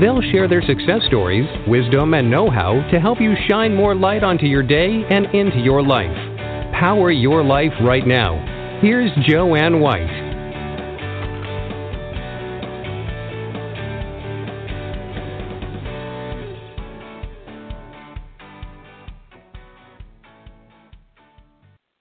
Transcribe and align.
They'll 0.00 0.22
share 0.32 0.48
their 0.48 0.62
success 0.62 1.02
stories, 1.08 1.44
wisdom, 1.68 2.14
and 2.14 2.30
know 2.30 2.48
how 2.48 2.80
to 2.90 2.98
help 2.98 3.20
you 3.20 3.34
shine 3.50 3.74
more 3.74 3.94
light 3.94 4.24
onto 4.24 4.46
your 4.46 4.62
day 4.62 5.04
and 5.10 5.26
into 5.34 5.58
your 5.58 5.82
life. 5.82 6.16
Power 6.72 7.10
your 7.10 7.44
life 7.44 7.72
right 7.82 8.06
now. 8.06 8.78
Here's 8.80 9.10
Jo 9.28 9.54
Anne 9.54 9.78
White. 9.78 10.30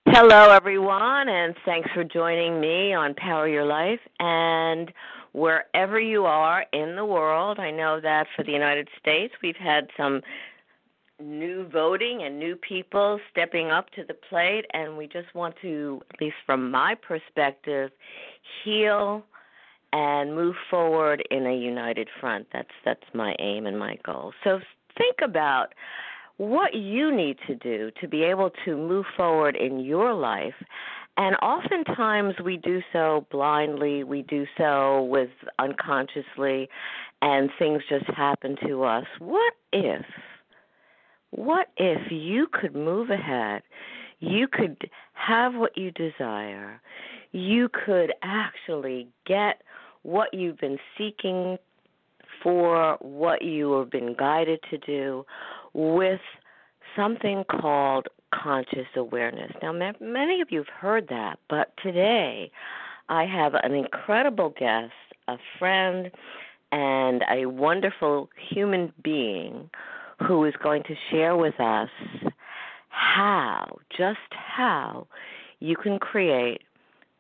Hello, 0.07 0.52
everyone, 0.52 1.27
and 1.27 1.55
thanks 1.66 1.90
for 1.93 2.04
joining 2.04 2.62
me 2.62 2.93
on 2.93 3.13
Power 3.16 3.48
Your 3.48 3.66
Life. 3.66 3.99
And 4.20 4.91
wherever 5.33 5.99
you 5.99 6.25
are 6.25 6.65
in 6.73 6.95
the 6.95 7.05
world, 7.05 7.59
I 7.59 7.71
know 7.71 7.99
that 8.01 8.27
for 8.35 8.43
the 8.43 8.51
United 8.51 8.87
States, 8.99 9.33
we've 9.41 9.55
had 9.55 9.87
some 9.97 10.21
new 11.20 11.67
voting 11.67 12.23
and 12.23 12.39
new 12.39 12.55
people 12.55 13.20
stepping 13.31 13.70
up 13.70 13.89
to 13.91 14.03
the 14.03 14.13
plate, 14.13 14.65
and 14.73 14.97
we 14.97 15.07
just 15.07 15.34
want 15.35 15.55
to, 15.61 16.01
at 16.13 16.21
least 16.21 16.37
from 16.45 16.71
my 16.71 16.95
perspective, 16.95 17.91
heal 18.63 19.23
and 19.91 20.35
move 20.35 20.55
forward 20.70 21.23
in 21.32 21.48
a 21.48 21.55
united 21.55 22.07
front. 22.20 22.48
That's 22.54 22.70
that's 22.85 23.04
my 23.13 23.35
aim 23.39 23.65
and 23.65 23.77
my 23.77 23.98
goal. 24.05 24.34
So 24.43 24.59
think 24.98 25.17
about 25.23 25.73
what 26.37 26.73
you 26.73 27.13
need 27.13 27.37
to 27.48 27.55
do 27.55 27.91
to 27.99 28.07
be 28.07 28.23
able 28.23 28.51
to 28.65 28.77
move 28.77 29.05
forward 29.17 29.55
in 29.55 29.79
your 29.79 30.13
life. 30.13 30.54
And 31.21 31.35
oftentimes 31.41 32.35
we 32.41 32.55
do 32.55 32.79
so 32.93 33.27
blindly, 33.29 34.05
we 34.05 34.21
do 34.21 34.45
so 34.57 35.03
with 35.03 35.29
unconsciously, 35.59 36.70
and 37.21 37.49
things 37.59 37.84
just 37.89 38.05
happen 38.05 38.55
to 38.65 38.85
us. 38.85 39.03
What 39.20 39.53
if, 39.73 40.05
what 41.31 41.67
if 41.76 42.09
you 42.09 42.48
could 42.49 42.73
move 42.73 43.09
ahead? 43.09 43.63
You 44.21 44.48
could 44.48 44.89
have 45.11 45.55
what 45.55 45.77
you 45.77 45.91
desire. 45.91 46.79
You 47.33 47.67
could 47.67 48.13
actually 48.23 49.09
get 49.27 49.61
what 50.04 50.33
you've 50.33 50.59
been 50.59 50.79
seeking 50.98 51.57
for, 52.41 52.98
what 53.01 53.41
you 53.41 53.73
have 53.73 53.91
been 53.91 54.15
guided 54.17 54.61
to 54.70 54.77
do 54.77 55.26
with 55.73 56.21
something 56.95 57.43
called 57.51 58.07
conscious 58.34 58.88
awareness. 58.96 59.52
Now, 59.62 59.72
many 59.72 60.41
of 60.41 60.52
you 60.52 60.60
have 60.60 60.68
heard 60.68 61.08
that, 61.10 61.40
but 61.49 61.74
today 61.82 62.52
I 63.10 63.26
have 63.26 63.54
an 63.55 63.74
incredible 63.74 64.53
guest, 64.58 64.94
a 65.28 65.38
friend, 65.58 66.12
and 66.72 67.24
a 67.31 67.47
wonderful 67.47 68.30
human 68.38 68.94
being 69.03 69.69
who 70.19 70.46
is 70.46 70.53
going 70.62 70.84
to 70.84 70.96
share 71.09 71.35
with 71.35 71.59
us 71.59 71.90
how, 72.90 73.78
just 73.96 74.19
how, 74.31 75.07
you 75.59 75.75
can 75.75 76.00
create 76.00 76.62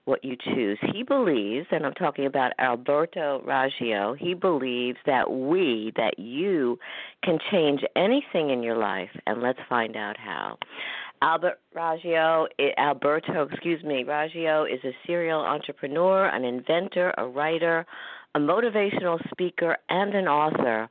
what 0.09 0.25
you 0.25 0.35
choose. 0.35 0.77
He 0.91 1.03
believes, 1.03 1.67
and 1.71 1.85
I'm 1.85 1.93
talking 1.93 2.25
about 2.25 2.51
Alberto 2.59 3.41
Raggio, 3.47 4.17
he 4.17 4.33
believes 4.33 4.97
that 5.05 5.31
we, 5.31 5.93
that 5.95 6.17
you, 6.17 6.79
can 7.23 7.37
change 7.51 7.81
anything 7.95 8.49
in 8.49 8.63
your 8.63 8.75
life, 8.75 9.11
and 9.27 9.41
let's 9.41 9.59
find 9.69 9.95
out 9.95 10.17
how. 10.17 10.57
Albert 11.21 11.59
Raggio, 11.75 12.47
eh, 12.57 12.71
Alberto, 12.77 13.47
excuse 13.51 13.83
me, 13.83 14.03
Raggio 14.03 14.65
is 14.65 14.79
a 14.83 14.95
serial 15.05 15.41
entrepreneur, 15.41 16.25
an 16.25 16.43
inventor, 16.43 17.13
a 17.17 17.27
writer, 17.27 17.85
a 18.35 18.39
motivational 18.39 19.19
speaker, 19.29 19.77
and 19.89 20.13
an 20.15 20.27
author 20.27 20.89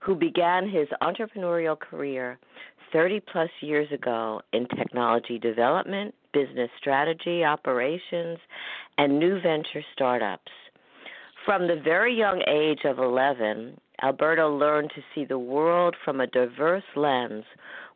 who 0.00 0.14
began 0.14 0.68
his 0.68 0.88
entrepreneurial 1.02 1.78
career 1.78 2.38
30 2.92 3.20
plus 3.20 3.50
years 3.60 3.90
ago 3.92 4.42
in 4.52 4.66
technology 4.68 5.38
development, 5.38 6.14
business 6.32 6.70
strategy, 6.78 7.44
operations, 7.44 8.38
and 8.98 9.18
new 9.18 9.40
venture 9.40 9.82
startups. 9.92 10.50
From 11.44 11.66
the 11.66 11.80
very 11.82 12.14
young 12.14 12.42
age 12.48 12.80
of 12.84 12.98
11, 12.98 13.78
Alberto 14.02 14.56
learned 14.56 14.90
to 14.94 15.02
see 15.14 15.24
the 15.24 15.38
world 15.38 15.94
from 16.04 16.20
a 16.20 16.26
diverse 16.26 16.84
lens 16.96 17.44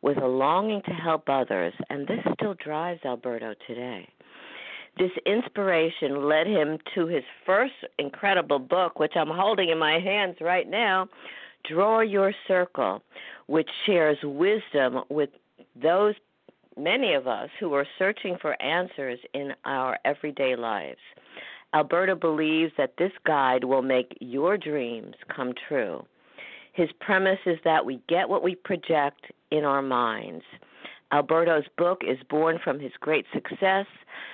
with 0.01 0.17
a 0.17 0.27
longing 0.27 0.81
to 0.85 0.91
help 0.91 1.29
others, 1.29 1.73
and 1.89 2.07
this 2.07 2.19
still 2.33 2.55
drives 2.55 3.01
Alberto 3.05 3.53
today. 3.67 4.07
This 4.97 5.11
inspiration 5.25 6.27
led 6.27 6.47
him 6.47 6.77
to 6.95 7.07
his 7.07 7.23
first 7.45 7.73
incredible 7.99 8.59
book, 8.59 8.97
which 8.97 9.13
I'm 9.15 9.29
holding 9.29 9.69
in 9.69 9.77
my 9.77 9.99
hands 9.99 10.37
right 10.39 10.69
now 10.69 11.07
Draw 11.69 12.01
Your 12.01 12.33
Circle, 12.47 13.01
which 13.47 13.69
shares 13.85 14.17
wisdom 14.23 15.03
with 15.09 15.29
those 15.81 16.15
many 16.77 17.13
of 17.13 17.27
us 17.27 17.49
who 17.59 17.73
are 17.73 17.87
searching 17.97 18.37
for 18.41 18.61
answers 18.61 19.19
in 19.33 19.53
our 19.65 19.97
everyday 20.05 20.55
lives. 20.55 20.99
Alberto 21.73 22.15
believes 22.15 22.71
that 22.77 22.95
this 22.97 23.11
guide 23.25 23.63
will 23.63 23.81
make 23.81 24.17
your 24.21 24.57
dreams 24.57 25.15
come 25.33 25.53
true. 25.67 26.05
His 26.73 26.89
premise 26.99 27.39
is 27.45 27.57
that 27.63 27.85
we 27.85 28.01
get 28.07 28.29
what 28.29 28.43
we 28.43 28.55
project 28.55 29.31
in 29.51 29.63
our 29.63 29.81
minds. 29.81 30.43
Alberto's 31.11 31.65
book 31.77 32.01
is 32.05 32.17
born 32.29 32.59
from 32.63 32.79
his 32.79 32.91
great 32.99 33.25
success, 33.33 33.85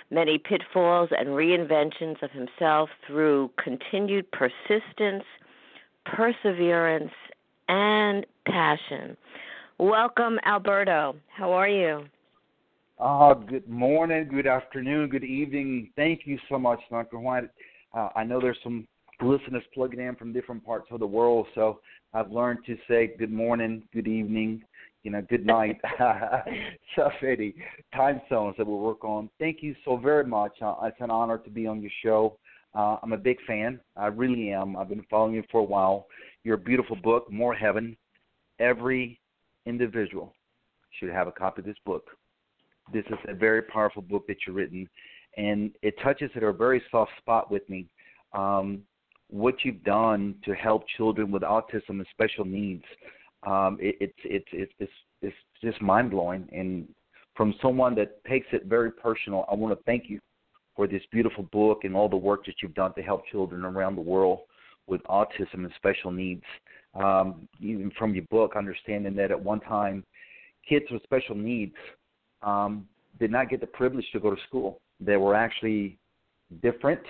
many 0.09 0.37
pitfalls 0.37 1.09
and 1.17 1.29
reinventions 1.29 2.21
of 2.23 2.31
himself 2.31 2.89
through 3.05 3.51
continued 3.63 4.25
persistence, 4.31 5.23
perseverance, 6.05 7.11
and 7.67 8.25
passion. 8.47 9.15
Welcome, 9.77 10.39
Alberto. 10.45 11.15
How 11.27 11.51
are 11.51 11.67
you? 11.67 12.05
Uh, 13.01 13.33
good 13.33 13.67
morning, 13.67 14.27
good 14.29 14.45
afternoon, 14.45 15.09
good 15.09 15.23
evening. 15.23 15.89
Thank 15.95 16.21
you 16.25 16.37
so 16.47 16.59
much, 16.59 16.79
Dr. 16.91 17.17
White. 17.17 17.49
Uh, 17.95 18.09
I 18.15 18.23
know 18.23 18.39
there's 18.39 18.59
some 18.61 18.87
listeners 19.23 19.63
plugging 19.73 20.01
in 20.01 20.15
from 20.15 20.31
different 20.31 20.63
parts 20.63 20.85
of 20.91 20.99
the 20.99 21.07
world, 21.07 21.47
so 21.55 21.79
I've 22.13 22.29
learned 22.29 22.59
to 22.67 22.77
say 22.87 23.15
good 23.17 23.31
morning, 23.31 23.81
good 23.91 24.07
evening, 24.07 24.61
you 25.01 25.09
know, 25.09 25.23
good 25.27 25.47
night. 25.47 25.81
so 26.95 27.09
many 27.23 27.55
time 27.95 28.21
zones 28.29 28.53
that 28.59 28.67
we'll 28.67 28.77
work 28.77 29.03
on. 29.03 29.31
Thank 29.39 29.63
you 29.63 29.75
so 29.83 29.97
very 29.97 30.25
much. 30.25 30.53
Uh, 30.61 30.75
it's 30.83 30.97
an 30.99 31.09
honor 31.09 31.39
to 31.39 31.49
be 31.49 31.65
on 31.65 31.81
your 31.81 31.91
show. 32.03 32.37
Uh, 32.75 32.97
I'm 33.01 33.13
a 33.13 33.17
big 33.17 33.37
fan. 33.47 33.79
I 33.97 34.07
really 34.07 34.51
am. 34.51 34.75
I've 34.77 34.89
been 34.89 35.05
following 35.09 35.33
you 35.33 35.43
for 35.51 35.61
a 35.61 35.63
while. 35.63 36.05
Your 36.43 36.57
beautiful 36.57 36.97
book, 36.97 37.31
More 37.31 37.55
Heaven. 37.55 37.97
Every 38.59 39.19
individual 39.65 40.35
should 40.99 41.09
have 41.09 41.27
a 41.27 41.31
copy 41.31 41.61
of 41.61 41.65
this 41.65 41.77
book. 41.83 42.03
This 42.93 43.05
is 43.07 43.17
a 43.27 43.33
very 43.33 43.61
powerful 43.61 44.01
book 44.01 44.25
that 44.27 44.37
you've 44.45 44.55
written, 44.55 44.87
and 45.37 45.71
it 45.81 45.95
touches 46.03 46.29
at 46.35 46.43
a 46.43 46.51
very 46.51 46.81
soft 46.91 47.11
spot 47.17 47.51
with 47.51 47.67
me. 47.69 47.87
Um, 48.33 48.81
what 49.29 49.55
you've 49.63 49.83
done 49.83 50.35
to 50.43 50.53
help 50.53 50.83
children 50.97 51.31
with 51.31 51.43
autism 51.43 51.89
and 51.89 52.07
special 52.11 52.45
needs, 52.45 52.83
um, 53.43 53.77
it, 53.79 53.95
it's 53.99 54.13
it's 54.23 54.47
it's 54.51 54.73
it's 54.79 54.91
it's 55.21 55.35
just 55.63 55.81
mind 55.81 56.11
blowing. 56.11 56.47
And 56.51 56.87
from 57.35 57.55
someone 57.61 57.95
that 57.95 58.23
takes 58.25 58.47
it 58.51 58.65
very 58.65 58.91
personal, 58.91 59.45
I 59.49 59.55
want 59.55 59.77
to 59.77 59.83
thank 59.85 60.09
you 60.09 60.19
for 60.75 60.87
this 60.87 61.01
beautiful 61.11 61.43
book 61.51 61.83
and 61.83 61.95
all 61.95 62.09
the 62.09 62.17
work 62.17 62.45
that 62.45 62.55
you've 62.61 62.73
done 62.73 62.93
to 62.95 63.01
help 63.01 63.25
children 63.27 63.63
around 63.63 63.95
the 63.95 64.01
world 64.01 64.39
with 64.87 65.01
autism 65.03 65.53
and 65.65 65.71
special 65.77 66.11
needs. 66.11 66.43
Um, 66.93 67.47
even 67.61 67.91
from 67.97 68.13
your 68.13 68.25
book, 68.29 68.55
understanding 68.57 69.15
that 69.15 69.31
at 69.31 69.41
one 69.41 69.61
time, 69.61 70.03
kids 70.67 70.85
with 70.91 71.03
special 71.03 71.35
needs 71.35 71.75
um, 72.43 72.87
did 73.19 73.31
not 73.31 73.49
get 73.49 73.61
the 73.61 73.67
privilege 73.67 74.05
to 74.13 74.19
go 74.19 74.33
to 74.33 74.41
school. 74.47 74.81
They 74.99 75.17
were 75.17 75.35
actually 75.35 75.97
different, 76.61 77.01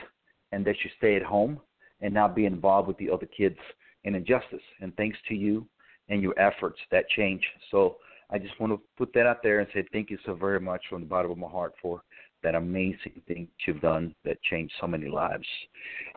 and 0.51 0.65
they 0.65 0.75
should 0.81 0.91
stay 0.97 1.15
at 1.15 1.23
home 1.23 1.59
and 2.01 2.13
not 2.13 2.35
be 2.35 2.45
involved 2.45 2.87
with 2.87 2.97
the 2.97 3.09
other 3.09 3.27
kids 3.27 3.57
in 4.03 4.15
injustice. 4.15 4.61
And 4.81 4.95
thanks 4.95 5.17
to 5.29 5.35
you 5.35 5.67
and 6.09 6.21
your 6.21 6.37
efforts, 6.39 6.79
that 6.91 7.07
changed. 7.09 7.45
So 7.69 7.97
I 8.29 8.37
just 8.37 8.59
want 8.59 8.73
to 8.73 8.81
put 8.97 9.13
that 9.13 9.27
out 9.27 9.43
there 9.43 9.59
and 9.59 9.67
say 9.73 9.85
thank 9.91 10.09
you 10.09 10.17
so 10.25 10.33
very 10.33 10.59
much 10.59 10.81
from 10.89 11.01
the 11.01 11.07
bottom 11.07 11.31
of 11.31 11.37
my 11.37 11.47
heart 11.47 11.73
for 11.81 12.01
that 12.43 12.55
amazing 12.55 13.21
thing 13.27 13.47
you've 13.65 13.81
done 13.81 14.15
that 14.25 14.41
changed 14.43 14.73
so 14.79 14.87
many 14.87 15.07
lives. 15.07 15.47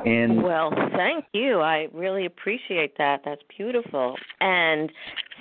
And 0.04 0.42
well, 0.42 0.72
thank 0.96 1.24
you. 1.32 1.60
I 1.60 1.88
really 1.92 2.26
appreciate 2.26 2.96
that. 2.98 3.22
That's 3.24 3.42
beautiful. 3.56 4.16
And 4.40 4.90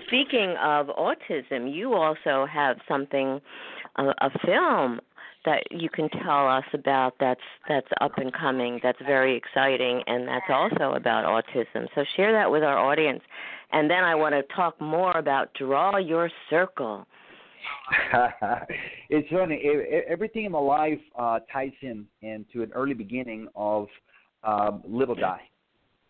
speaking 0.07 0.55
of 0.61 0.87
autism, 0.87 1.73
you 1.73 1.93
also 1.93 2.45
have 2.51 2.77
something, 2.87 3.41
a, 3.97 4.03
a 4.03 4.29
film 4.45 4.99
that 5.45 5.63
you 5.71 5.89
can 5.89 6.09
tell 6.09 6.47
us 6.47 6.63
about 6.73 7.15
that's 7.19 7.41
that's 7.67 7.87
up 8.01 8.17
and 8.17 8.31
coming 8.33 8.79
that's 8.81 8.99
very 9.05 9.35
exciting 9.35 10.01
and 10.07 10.27
that's 10.27 10.45
also 10.49 10.93
about 10.93 11.25
autism 11.25 11.87
so 11.95 12.03
share 12.15 12.31
that 12.31 12.49
with 12.49 12.63
our 12.63 12.77
audience 12.77 13.21
and 13.71 13.89
then 13.89 14.03
i 14.03 14.15
want 14.15 14.33
to 14.33 14.41
talk 14.55 14.79
more 14.79 15.11
about 15.17 15.53
draw 15.53 15.97
your 15.97 16.29
circle 16.49 17.05
it's 19.09 19.29
funny 19.29 19.61
everything 20.07 20.45
in 20.45 20.51
my 20.51 20.59
life 20.59 20.99
uh 21.17 21.39
ties 21.51 21.71
in 21.81 22.05
into 22.21 22.63
an 22.63 22.71
early 22.73 22.93
beginning 22.93 23.47
of 23.55 23.87
um 24.43 24.81
live 24.87 25.09
or 25.09 25.15
die 25.15 25.41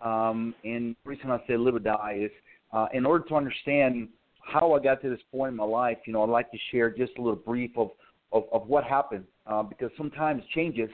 um 0.01 0.53
and 0.63 0.95
the 1.03 1.09
reason 1.09 1.31
i 1.31 1.37
say 1.47 1.57
live 1.57 1.75
or 1.75 1.79
die 1.79 2.19
is 2.21 2.31
uh 2.73 2.87
in 2.93 3.05
order 3.05 3.23
to 3.25 3.35
understand 3.35 4.07
how 4.41 4.73
i 4.73 4.79
got 4.79 5.01
to 5.01 5.09
this 5.09 5.19
point 5.31 5.51
in 5.51 5.55
my 5.55 5.63
life 5.63 5.97
you 6.05 6.13
know 6.13 6.23
i'd 6.23 6.29
like 6.29 6.51
to 6.51 6.57
share 6.71 6.89
just 6.89 7.11
a 7.17 7.21
little 7.21 7.35
brief 7.35 7.71
of 7.77 7.91
of, 8.33 8.45
of 8.51 8.67
what 8.67 8.83
happened 8.83 9.25
uh, 9.45 9.63
because 9.63 9.91
sometimes 9.97 10.43
changes 10.53 10.89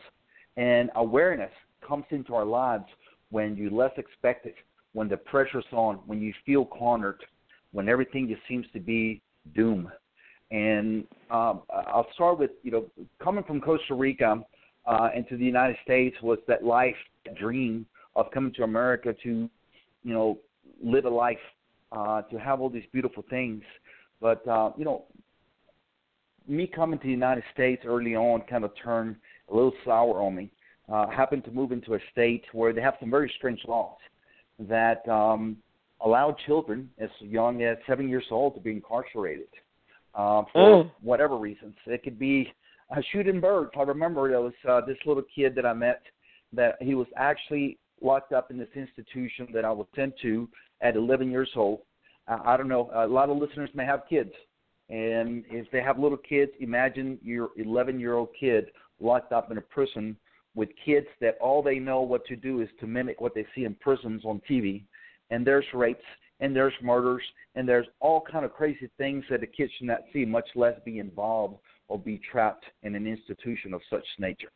and 0.57 0.89
awareness 0.95 1.51
comes 1.85 2.05
into 2.11 2.35
our 2.35 2.45
lives 2.45 2.85
when 3.31 3.55
you 3.55 3.69
less 3.69 3.91
expect 3.97 4.45
it, 4.45 4.55
when 4.93 5.07
the 5.07 5.17
pressure's 5.17 5.65
on, 5.71 5.95
when 6.05 6.21
you 6.21 6.33
feel 6.45 6.65
cornered, 6.65 7.23
when 7.71 7.87
everything 7.87 8.27
just 8.27 8.41
seems 8.47 8.65
to 8.73 8.79
be 8.79 9.21
doom. 9.55 9.89
And 10.51 11.05
um, 11.29 11.61
I'll 11.69 12.07
start 12.13 12.39
with 12.39 12.51
you 12.63 12.71
know 12.71 12.85
coming 13.23 13.43
from 13.43 13.61
Costa 13.61 13.93
Rica 13.93 14.43
uh, 14.85 15.09
into 15.15 15.37
the 15.37 15.45
United 15.45 15.77
States 15.83 16.15
was 16.23 16.39
that 16.47 16.63
life 16.63 16.95
dream 17.39 17.85
of 18.15 18.31
coming 18.31 18.53
to 18.53 18.63
America 18.63 19.13
to 19.23 19.49
you 20.03 20.13
know 20.13 20.39
live 20.83 21.05
a 21.05 21.09
life 21.09 21.37
uh, 21.91 22.23
to 22.23 22.37
have 22.37 22.61
all 22.61 22.69
these 22.69 22.85
beautiful 22.91 23.23
things. 23.29 23.63
But 24.19 24.47
uh, 24.47 24.71
you 24.77 24.85
know 24.85 25.05
me 26.47 26.65
coming 26.65 26.97
to 26.99 27.05
the 27.05 27.11
United 27.11 27.43
States 27.53 27.83
early 27.85 28.15
on 28.15 28.41
kind 28.49 28.63
of 28.63 28.71
turned 28.83 29.15
a 29.51 29.53
little 29.53 29.73
sour 29.85 30.21
on 30.21 30.35
me. 30.35 30.51
Uh, 30.91 31.07
happened 31.07 31.45
to 31.45 31.51
move 31.51 31.71
into 31.71 31.93
a 31.93 31.99
state 32.11 32.43
where 32.51 32.73
they 32.73 32.81
have 32.81 32.95
some 32.99 33.11
very 33.11 33.31
strange 33.37 33.61
laws 33.67 33.97
that 34.57 35.07
um, 35.07 35.55
allow 36.01 36.35
children 36.47 36.89
as 36.97 37.09
young 37.19 37.61
as 37.61 37.77
seven 37.85 38.09
years 38.09 38.25
old 38.31 38.55
to 38.55 38.59
be 38.59 38.71
incarcerated 38.71 39.47
uh, 40.15 40.43
for 40.51 40.83
mm. 40.83 40.91
whatever 41.01 41.37
reasons. 41.37 41.75
It 41.85 42.03
could 42.03 42.19
be 42.19 42.51
a 42.95 43.01
shooting 43.11 43.39
birds. 43.39 43.71
I 43.77 43.83
remember 43.83 44.29
there 44.29 44.41
was 44.41 44.53
uh, 44.67 44.81
this 44.85 44.97
little 45.05 45.23
kid 45.33 45.55
that 45.55 45.65
I 45.65 45.73
met 45.73 46.01
that 46.53 46.75
he 46.81 46.95
was 46.95 47.07
actually 47.15 47.77
locked 48.01 48.33
up 48.33 48.49
in 48.51 48.57
this 48.57 48.69
institution 48.75 49.47
that 49.53 49.65
I 49.65 49.71
was 49.71 49.87
sent 49.95 50.13
to 50.21 50.47
at 50.81 50.95
11 50.95 51.29
years 51.29 51.49
old. 51.55 51.81
Uh, 52.27 52.37
I 52.45 52.57
don't 52.57 52.67
know. 52.67 52.89
A 52.93 53.05
lot 53.05 53.29
of 53.29 53.37
listeners 53.37 53.69
may 53.73 53.85
have 53.85 54.03
kids. 54.09 54.31
And 54.89 55.43
if 55.49 55.69
they 55.71 55.81
have 55.81 55.99
little 55.99 56.17
kids, 56.17 56.51
imagine 56.59 57.19
your 57.21 57.49
11 57.57 57.99
year 57.99 58.15
old 58.15 58.29
kid 58.39 58.67
locked 58.99 59.31
up 59.31 59.51
in 59.51 59.57
a 59.57 59.61
prison 59.61 60.17
with 60.55 60.69
kids 60.83 61.07
that 61.21 61.37
all 61.39 61.61
they 61.61 61.77
know 61.77 62.01
what 62.01 62.25
to 62.25 62.35
do 62.35 62.61
is 62.61 62.69
to 62.79 62.87
mimic 62.87 63.21
what 63.21 63.35
they 63.35 63.45
see 63.53 63.65
in 63.65 63.75
prisons 63.75 64.25
on 64.25 64.41
TV. 64.49 64.83
And 65.29 65.45
there's 65.45 65.65
rapes 65.73 66.03
and 66.39 66.55
there's 66.55 66.73
murders 66.81 67.23
and 67.55 67.67
there's 67.67 67.87
all 67.99 68.21
kind 68.21 68.45
of 68.45 68.53
crazy 68.53 68.89
things 68.97 69.23
that 69.29 69.43
a 69.43 69.47
kid 69.47 69.69
should 69.77 69.87
not 69.87 70.01
see, 70.13 70.25
much 70.25 70.47
less 70.55 70.75
be 70.85 70.99
involved 70.99 71.57
or 71.87 71.97
be 71.97 72.21
trapped 72.31 72.65
in 72.83 72.95
an 72.95 73.07
institution 73.07 73.73
of 73.73 73.81
such 73.89 74.05
nature. 74.19 74.51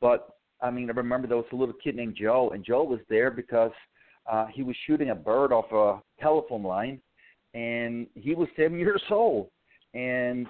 But 0.00 0.28
I 0.60 0.70
mean, 0.70 0.90
I 0.90 0.92
remember 0.92 1.28
there 1.28 1.36
was 1.36 1.46
a 1.52 1.56
little 1.56 1.74
kid 1.82 1.96
named 1.96 2.16
Joe, 2.20 2.50
and 2.50 2.64
Joe 2.64 2.82
was 2.82 3.00
there 3.08 3.30
because 3.30 3.72
uh, 4.30 4.46
he 4.46 4.62
was 4.62 4.76
shooting 4.86 5.10
a 5.10 5.14
bird 5.14 5.52
off 5.52 5.72
a 5.72 6.02
telephone 6.22 6.62
line, 6.62 7.00
and 7.54 8.06
he 8.14 8.34
was 8.34 8.48
seven 8.56 8.78
years 8.78 9.02
old 9.10 9.48
and 9.94 10.46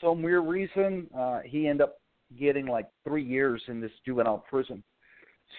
some 0.00 0.22
weird 0.22 0.46
reason 0.46 1.06
uh, 1.16 1.40
he 1.44 1.68
ended 1.68 1.82
up 1.82 1.98
getting 2.38 2.66
like 2.66 2.86
three 3.04 3.24
years 3.24 3.62
in 3.68 3.80
this 3.80 3.90
juvenile 4.04 4.44
prison. 4.48 4.82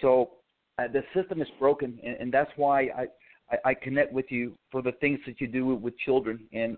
So 0.00 0.30
uh, 0.78 0.84
the 0.92 1.02
system 1.14 1.42
is 1.42 1.48
broken, 1.58 1.98
and, 2.04 2.16
and 2.16 2.32
that's 2.32 2.50
why 2.56 2.82
I, 2.96 3.06
I 3.50 3.70
I 3.70 3.74
connect 3.74 4.12
with 4.12 4.26
you 4.30 4.56
for 4.70 4.82
the 4.82 4.92
things 4.92 5.20
that 5.26 5.40
you 5.40 5.46
do 5.46 5.66
with, 5.66 5.80
with 5.80 5.98
children. 5.98 6.46
And 6.52 6.76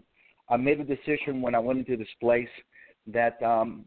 I 0.49 0.57
made 0.57 0.81
a 0.81 0.85
decision 0.85 1.41
when 1.41 1.55
I 1.55 1.59
went 1.59 1.79
into 1.79 1.97
this 1.97 2.15
place 2.21 2.49
that 3.07 3.43
um, 3.43 3.87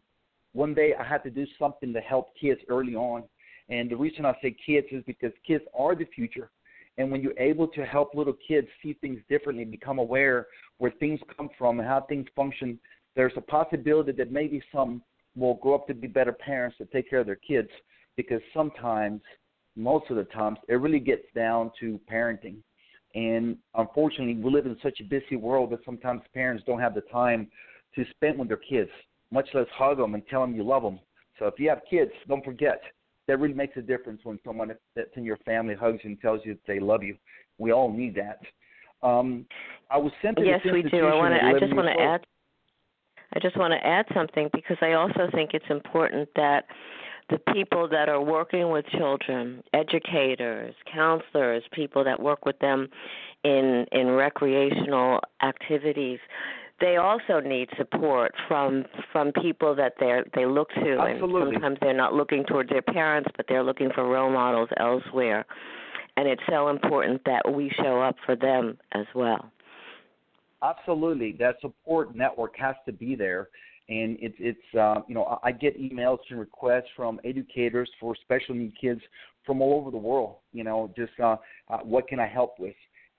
one 0.52 0.74
day 0.74 0.94
I 0.98 1.04
had 1.04 1.22
to 1.24 1.30
do 1.30 1.46
something 1.58 1.92
to 1.92 2.00
help 2.00 2.28
kids 2.40 2.60
early 2.68 2.94
on. 2.94 3.24
And 3.68 3.90
the 3.90 3.96
reason 3.96 4.24
I 4.24 4.34
say 4.42 4.56
kids 4.64 4.86
is 4.90 5.02
because 5.06 5.32
kids 5.46 5.64
are 5.78 5.94
the 5.94 6.06
future. 6.14 6.50
And 6.98 7.10
when 7.10 7.20
you're 7.20 7.38
able 7.38 7.68
to 7.68 7.84
help 7.84 8.14
little 8.14 8.36
kids 8.46 8.68
see 8.82 8.94
things 8.94 9.20
differently, 9.28 9.64
become 9.64 9.98
aware 9.98 10.46
where 10.78 10.92
things 10.92 11.20
come 11.36 11.50
from 11.58 11.78
and 11.78 11.88
how 11.88 12.00
things 12.02 12.26
function, 12.34 12.78
there's 13.14 13.32
a 13.36 13.40
possibility 13.40 14.12
that 14.12 14.32
maybe 14.32 14.62
some 14.72 15.02
will 15.36 15.54
grow 15.54 15.74
up 15.74 15.86
to 15.88 15.94
be 15.94 16.06
better 16.06 16.32
parents 16.32 16.78
to 16.78 16.86
take 16.86 17.10
care 17.10 17.20
of 17.20 17.26
their 17.26 17.36
kids 17.36 17.68
because 18.16 18.40
sometimes, 18.54 19.20
most 19.76 20.10
of 20.10 20.16
the 20.16 20.24
times, 20.24 20.58
it 20.68 20.76
really 20.76 21.00
gets 21.00 21.24
down 21.34 21.70
to 21.78 22.00
parenting. 22.10 22.56
And 23.16 23.56
unfortunately, 23.74 24.34
we 24.34 24.50
live 24.50 24.66
in 24.66 24.76
such 24.82 25.00
a 25.00 25.04
busy 25.04 25.36
world 25.36 25.70
that 25.70 25.80
sometimes 25.86 26.20
parents 26.34 26.62
don't 26.66 26.80
have 26.80 26.94
the 26.94 27.00
time 27.00 27.48
to 27.94 28.04
spend 28.10 28.38
with 28.38 28.48
their 28.48 28.58
kids, 28.58 28.90
much 29.32 29.48
less 29.54 29.66
hug 29.74 29.96
them 29.96 30.14
and 30.14 30.22
tell 30.28 30.42
them 30.42 30.54
you 30.54 30.62
love 30.62 30.82
them. 30.82 31.00
So 31.38 31.46
if 31.46 31.54
you 31.58 31.70
have 31.70 31.80
kids, 31.88 32.10
don't 32.28 32.44
forget 32.44 32.82
that 33.26 33.40
really 33.40 33.54
makes 33.54 33.76
a 33.78 33.80
difference 33.80 34.20
when 34.22 34.38
someone 34.44 34.70
that's 34.94 35.10
in 35.16 35.24
your 35.24 35.38
family 35.38 35.74
hugs 35.74 36.00
you 36.04 36.10
and 36.10 36.20
tells 36.20 36.42
you 36.44 36.54
that 36.54 36.66
they 36.66 36.78
love 36.78 37.02
you. 37.02 37.16
We 37.56 37.72
all 37.72 37.90
need 37.90 38.14
that. 38.16 38.38
Um, 39.02 39.46
I 39.90 39.96
was 39.96 40.12
sent 40.20 40.36
to 40.36 40.44
yes, 40.44 40.60
this 40.62 40.74
we 40.74 40.82
do. 40.82 41.06
I 41.06 41.14
want 41.14 41.34
to. 41.34 41.42
I 41.42 41.58
just 41.58 41.74
want 41.74 41.88
to 41.88 42.02
add. 42.02 42.26
I 43.32 43.40
just 43.40 43.56
want 43.56 43.72
to 43.72 43.86
add 43.86 44.06
something 44.14 44.50
because 44.52 44.76
I 44.82 44.92
also 44.92 45.28
think 45.32 45.50
it's 45.54 45.66
important 45.70 46.28
that 46.36 46.66
the 47.28 47.38
people 47.52 47.88
that 47.88 48.08
are 48.08 48.22
working 48.22 48.70
with 48.70 48.86
children, 48.86 49.62
educators, 49.72 50.74
counselors, 50.92 51.62
people 51.72 52.04
that 52.04 52.20
work 52.20 52.44
with 52.44 52.58
them 52.60 52.88
in 53.44 53.86
in 53.92 54.08
recreational 54.08 55.20
activities, 55.42 56.18
they 56.80 56.96
also 56.96 57.40
need 57.40 57.68
support 57.76 58.32
from 58.46 58.84
from 59.12 59.32
people 59.32 59.74
that 59.74 59.94
they 59.98 60.20
they 60.34 60.46
look 60.46 60.68
to. 60.74 60.98
Absolutely. 60.98 61.40
and 61.42 61.54
sometimes 61.54 61.78
they're 61.80 61.94
not 61.94 62.14
looking 62.14 62.44
towards 62.44 62.70
their 62.70 62.82
parents 62.82 63.28
but 63.36 63.46
they're 63.48 63.64
looking 63.64 63.90
for 63.94 64.08
role 64.08 64.30
models 64.30 64.68
elsewhere. 64.76 65.44
And 66.16 66.26
it's 66.26 66.42
so 66.48 66.68
important 66.68 67.22
that 67.26 67.52
we 67.52 67.70
show 67.82 68.00
up 68.00 68.16
for 68.24 68.36
them 68.36 68.78
as 68.92 69.04
well. 69.14 69.50
Absolutely, 70.62 71.32
that 71.38 71.56
support 71.60 72.16
network 72.16 72.56
has 72.56 72.74
to 72.86 72.92
be 72.92 73.14
there, 73.14 73.48
and 73.88 74.16
it's 74.20 74.36
it's 74.38 74.74
uh, 74.78 75.02
you 75.08 75.14
know 75.14 75.38
I 75.42 75.52
get 75.52 75.80
emails 75.80 76.18
and 76.30 76.38
requests 76.38 76.88
from 76.96 77.20
educators 77.24 77.88
for 78.00 78.14
special 78.16 78.54
need 78.54 78.72
kids 78.80 79.00
from 79.44 79.62
all 79.62 79.80
over 79.80 79.90
the 79.90 79.96
world. 79.96 80.36
You 80.52 80.64
know, 80.64 80.92
just 80.96 81.12
uh, 81.22 81.36
uh, 81.68 81.78
what 81.78 82.08
can 82.08 82.18
I 82.18 82.26
help 82.26 82.58
with? 82.58 82.74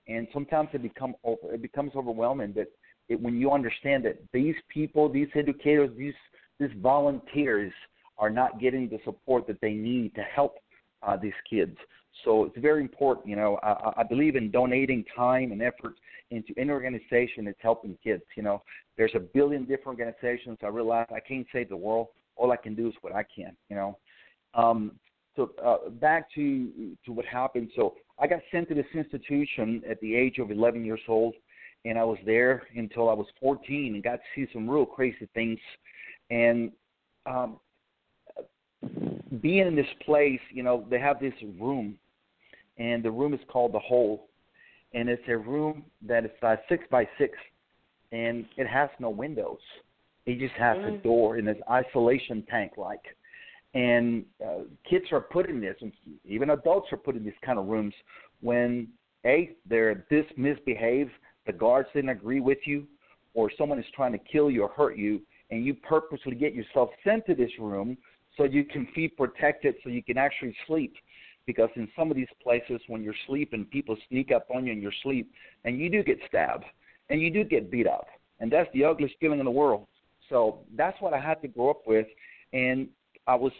And 0.08 0.26
sometimes 0.32 0.68
it 0.72 0.82
become 0.82 1.14
over, 1.24 1.54
it 1.54 1.62
becomes 1.62 1.92
overwhelming. 1.96 2.52
But 2.52 2.70
it, 3.08 3.20
when 3.20 3.38
you 3.38 3.50
understand 3.50 4.04
that 4.04 4.18
these 4.32 4.56
people, 4.68 5.08
these 5.10 5.28
educators, 5.34 5.90
these 5.96 6.14
these 6.60 6.70
volunteers 6.82 7.72
are 8.18 8.30
not 8.30 8.60
getting 8.60 8.88
the 8.88 8.98
support 9.04 9.46
that 9.46 9.60
they 9.60 9.72
need 9.72 10.14
to 10.16 10.22
help 10.22 10.56
uh, 11.02 11.16
these 11.16 11.32
kids. 11.48 11.76
So 12.24 12.44
it's 12.44 12.58
very 12.58 12.82
important. 12.82 13.28
You 13.28 13.36
know, 13.36 13.58
I, 13.62 13.92
I 13.98 14.02
believe 14.02 14.36
in 14.36 14.50
donating 14.50 15.04
time 15.16 15.52
and 15.52 15.62
effort 15.62 15.94
into 16.30 16.52
any 16.58 16.70
organization 16.70 17.44
that's 17.44 17.58
helping 17.60 17.96
kids. 18.02 18.22
You 18.36 18.42
know, 18.42 18.62
there's 18.96 19.14
a 19.14 19.20
billion 19.20 19.62
different 19.64 19.98
organizations. 20.00 20.58
I 20.62 20.68
realize 20.68 21.06
I 21.14 21.20
can't 21.20 21.46
save 21.52 21.68
the 21.68 21.76
world. 21.76 22.08
All 22.36 22.52
I 22.52 22.56
can 22.56 22.74
do 22.74 22.88
is 22.88 22.94
what 23.00 23.14
I 23.14 23.24
can. 23.24 23.56
You 23.68 23.76
know. 23.76 23.98
Um, 24.54 24.92
so 25.36 25.52
uh, 25.64 25.88
back 25.90 26.32
to 26.34 26.96
to 27.04 27.12
what 27.12 27.24
happened. 27.24 27.70
So 27.76 27.94
I 28.18 28.26
got 28.26 28.40
sent 28.50 28.68
to 28.68 28.74
this 28.74 28.86
institution 28.94 29.82
at 29.88 30.00
the 30.00 30.14
age 30.14 30.38
of 30.38 30.50
11 30.50 30.84
years 30.84 31.00
old, 31.06 31.34
and 31.84 31.96
I 31.96 32.04
was 32.04 32.18
there 32.26 32.64
until 32.74 33.08
I 33.08 33.12
was 33.12 33.26
14 33.40 33.94
and 33.94 34.02
got 34.02 34.16
to 34.16 34.20
see 34.34 34.50
some 34.52 34.68
real 34.68 34.84
crazy 34.84 35.28
things. 35.34 35.60
And 36.30 36.72
um, 37.26 37.60
being 39.40 39.66
in 39.66 39.76
this 39.76 39.86
place, 40.04 40.40
you 40.50 40.62
know, 40.62 40.84
they 40.90 40.98
have 40.98 41.20
this 41.20 41.34
room, 41.58 41.96
and 42.78 43.02
the 43.02 43.10
room 43.10 43.34
is 43.34 43.40
called 43.48 43.72
the 43.72 43.78
Hole, 43.78 44.28
and 44.94 45.08
it's 45.08 45.22
a 45.28 45.36
room 45.36 45.84
that 46.06 46.24
is 46.24 46.30
uh, 46.42 46.56
six 46.68 46.84
by 46.90 47.06
six, 47.18 47.36
and 48.12 48.46
it 48.56 48.66
has 48.66 48.88
no 48.98 49.10
windows. 49.10 49.58
It 50.26 50.38
just 50.38 50.54
has 50.54 50.76
mm. 50.78 50.94
a 50.94 50.98
door 50.98 51.36
and 51.36 51.48
it's 51.48 51.60
isolation 51.70 52.44
tank 52.50 52.72
like. 52.76 53.02
And 53.74 54.24
uh, 54.44 54.60
kids 54.88 55.06
are 55.12 55.20
put 55.20 55.48
in 55.48 55.60
this, 55.60 55.76
and 55.80 55.92
even 56.24 56.50
adults 56.50 56.88
are 56.92 56.96
put 56.96 57.16
in 57.16 57.24
these 57.24 57.34
kind 57.44 57.58
of 57.58 57.66
rooms 57.66 57.94
when 58.40 58.88
a 59.26 59.50
they're 59.68 60.06
this 60.10 60.24
misbehaved, 60.36 61.10
the 61.46 61.52
guards 61.52 61.88
didn't 61.94 62.10
agree 62.10 62.40
with 62.40 62.58
you, 62.64 62.86
or 63.34 63.50
someone 63.58 63.78
is 63.78 63.84
trying 63.94 64.12
to 64.12 64.18
kill 64.18 64.50
you 64.50 64.62
or 64.62 64.68
hurt 64.68 64.96
you, 64.96 65.20
and 65.50 65.64
you 65.64 65.74
purposely 65.74 66.34
get 66.34 66.54
yourself 66.54 66.90
sent 67.04 67.26
to 67.26 67.34
this 67.34 67.50
room 67.58 67.96
so 68.38 68.44
you 68.44 68.64
can 68.64 68.88
be 68.94 69.08
protected, 69.08 69.74
so 69.84 69.90
you 69.90 70.02
can 70.02 70.16
actually 70.16 70.56
sleep. 70.66 70.94
Because 71.44 71.68
in 71.76 71.88
some 71.96 72.10
of 72.10 72.16
these 72.16 72.28
places, 72.42 72.80
when 72.86 73.02
you're 73.02 73.14
sleeping, 73.26 73.66
people 73.66 73.96
sneak 74.08 74.30
up 74.32 74.46
on 74.54 74.66
you 74.66 74.72
in 74.72 74.80
your 74.80 74.92
sleep, 75.02 75.30
and 75.64 75.78
you 75.78 75.90
do 75.90 76.02
get 76.02 76.18
stabbed, 76.26 76.64
and 77.10 77.20
you 77.20 77.30
do 77.30 77.44
get 77.44 77.70
beat 77.70 77.86
up, 77.86 78.06
and 78.40 78.50
that's 78.50 78.70
the 78.72 78.84
ugliest 78.84 79.14
feeling 79.18 79.40
in 79.40 79.44
the 79.44 79.50
world. 79.50 79.86
So 80.28 80.60
that's 80.76 81.00
what 81.00 81.12
I 81.12 81.20
had 81.20 81.42
to 81.42 81.48
grow 81.48 81.70
up 81.70 81.82
with, 81.86 82.06
and 82.52 82.88
I 83.26 83.34
was 83.34 83.52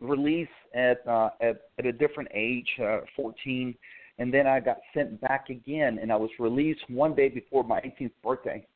released 0.00 0.50
at 0.74 1.06
uh, 1.06 1.30
at, 1.40 1.62
at 1.78 1.86
a 1.86 1.92
different 1.92 2.28
age, 2.34 2.68
uh, 2.82 3.00
14, 3.16 3.74
and 4.18 4.34
then 4.34 4.46
I 4.46 4.60
got 4.60 4.78
sent 4.92 5.20
back 5.20 5.48
again, 5.48 5.98
and 6.02 6.12
I 6.12 6.16
was 6.16 6.30
released 6.38 6.80
one 6.88 7.14
day 7.14 7.28
before 7.28 7.62
my 7.62 7.80
18th 7.80 8.10
birthday. 8.22 8.66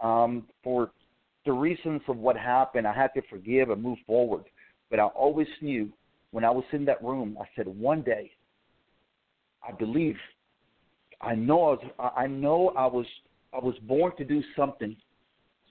Um, 0.00 0.46
for 0.64 0.92
the 1.44 1.52
reasons 1.52 2.00
of 2.08 2.16
what 2.16 2.36
happened, 2.36 2.86
I 2.86 2.94
had 2.94 3.12
to 3.14 3.22
forgive 3.28 3.70
and 3.70 3.82
move 3.82 3.98
forward. 4.06 4.44
But 4.90 5.00
I 5.00 5.04
always 5.04 5.48
knew 5.60 5.90
when 6.30 6.44
I 6.44 6.50
was 6.50 6.64
in 6.72 6.84
that 6.86 7.02
room, 7.02 7.36
I 7.40 7.44
said, 7.56 7.66
one 7.66 8.02
day, 8.02 8.30
I 9.66 9.72
believe, 9.72 10.16
I 11.20 11.34
know 11.34 11.62
I 11.62 11.70
was, 11.70 12.12
I 12.16 12.26
know 12.26 12.72
I 12.76 12.86
was, 12.86 13.06
I 13.52 13.58
was 13.58 13.74
born 13.82 14.12
to 14.16 14.24
do 14.24 14.42
something, 14.56 14.96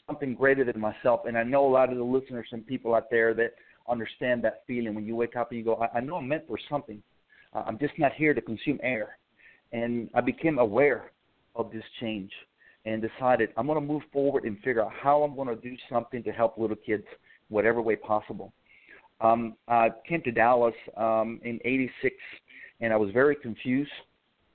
something 0.05 0.35
greater 0.35 0.63
than 0.63 0.79
myself. 0.79 1.21
And 1.25 1.37
I 1.37 1.43
know 1.43 1.65
a 1.65 1.71
lot 1.71 1.91
of 1.91 1.97
the 1.97 2.03
listeners 2.03 2.47
and 2.51 2.65
people 2.65 2.95
out 2.95 3.09
there 3.09 3.33
that 3.35 3.53
understand 3.89 4.43
that 4.43 4.63
feeling 4.67 4.93
when 4.93 5.05
you 5.05 5.15
wake 5.15 5.35
up 5.35 5.51
and 5.51 5.59
you 5.59 5.65
go, 5.65 5.75
I, 5.75 5.97
I 5.97 5.99
know 6.01 6.17
I'm 6.17 6.27
meant 6.27 6.47
for 6.47 6.59
something. 6.69 7.01
I'm 7.53 7.79
just 7.79 7.93
not 7.97 8.13
here 8.13 8.33
to 8.33 8.41
consume 8.41 8.79
air. 8.83 9.17
And 9.71 10.09
I 10.13 10.21
became 10.21 10.59
aware 10.59 11.11
of 11.55 11.71
this 11.71 11.83
change 11.99 12.31
and 12.85 13.01
decided 13.01 13.49
I'm 13.57 13.67
going 13.67 13.79
to 13.79 13.85
move 13.85 14.03
forward 14.13 14.43
and 14.43 14.57
figure 14.57 14.83
out 14.83 14.91
how 14.91 15.23
I'm 15.23 15.35
going 15.35 15.47
to 15.47 15.55
do 15.55 15.75
something 15.89 16.23
to 16.23 16.31
help 16.31 16.57
little 16.57 16.75
kids, 16.75 17.03
whatever 17.49 17.81
way 17.81 17.95
possible. 17.95 18.53
Um, 19.21 19.55
I 19.67 19.89
came 20.07 20.21
to 20.23 20.31
Dallas 20.31 20.75
um, 20.95 21.39
in 21.43 21.59
'86, 21.65 22.15
and 22.81 22.93
I 22.93 22.97
was 22.97 23.11
very 23.11 23.35
confused 23.35 23.91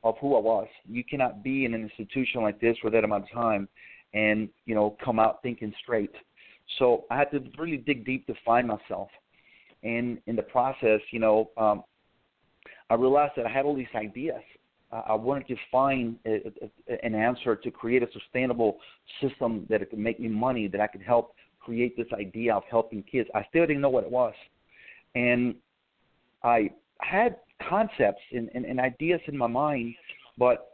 of 0.04 0.16
who 0.20 0.36
I 0.36 0.40
was. 0.40 0.68
You 0.88 1.04
cannot 1.04 1.42
be 1.42 1.64
in 1.64 1.74
an 1.74 1.82
institution 1.82 2.42
like 2.42 2.60
this 2.60 2.76
for 2.80 2.90
that 2.90 3.04
amount 3.04 3.24
of 3.24 3.30
time 3.30 3.68
and 4.14 4.48
you 4.66 4.74
know 4.74 4.96
come 5.04 5.18
out 5.18 5.42
thinking 5.42 5.72
straight. 5.82 6.12
So 6.78 7.04
I 7.10 7.18
had 7.18 7.30
to 7.32 7.42
really 7.58 7.76
dig 7.76 8.04
deep 8.04 8.26
to 8.26 8.34
find 8.44 8.66
myself. 8.66 9.08
And 9.82 10.18
in 10.26 10.36
the 10.36 10.42
process, 10.42 11.00
you 11.10 11.18
know, 11.18 11.50
um, 11.56 11.82
I 12.88 12.94
realized 12.94 13.32
that 13.36 13.46
I 13.46 13.50
had 13.50 13.64
all 13.64 13.74
these 13.74 13.86
ideas. 13.94 14.40
I 14.92 15.14
wanted 15.14 15.48
to 15.48 15.56
find 15.70 16.16
a, 16.26 16.52
a, 16.86 17.04
an 17.04 17.14
answer 17.14 17.56
to 17.56 17.70
create 17.70 18.02
a 18.02 18.08
sustainable 18.12 18.76
system 19.22 19.66
that 19.70 19.80
it 19.80 19.88
could 19.88 19.98
make 19.98 20.20
me 20.20 20.28
money, 20.28 20.68
that 20.68 20.82
I 20.82 20.86
could 20.86 21.00
help 21.00 21.34
create 21.64 21.96
this 21.96 22.06
idea 22.12 22.54
of 22.54 22.62
helping 22.70 23.02
kids. 23.02 23.28
I 23.34 23.44
still 23.48 23.66
didn't 23.66 23.82
know 23.82 23.90
what 23.90 24.04
it 24.04 24.10
was. 24.10 24.34
And 25.14 25.54
I 26.42 26.70
had 27.00 27.36
concepts 27.68 28.22
and, 28.32 28.50
and, 28.54 28.64
and 28.64 28.80
ideas 28.80 29.20
in 29.26 29.36
my 29.36 29.46
mind, 29.46 29.94
but 30.38 30.72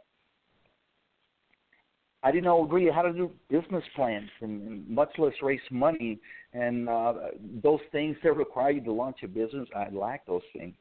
I 2.21 2.31
didn't 2.31 2.45
know 2.45 2.63
really 2.63 2.91
how 2.91 3.01
to 3.01 3.13
do 3.13 3.31
business 3.49 3.83
plans 3.95 4.29
and, 4.41 4.87
much 4.87 5.09
less 5.17 5.33
raise 5.41 5.59
money 5.71 6.19
and 6.53 6.89
uh, 6.89 7.13
those 7.63 7.79
things 7.91 8.17
that 8.23 8.35
require 8.35 8.71
you 8.71 8.81
to 8.81 8.91
launch 8.91 9.17
a 9.23 9.27
business. 9.27 9.69
I 9.75 9.89
lacked 9.89 10.27
those 10.27 10.41
things. 10.53 10.75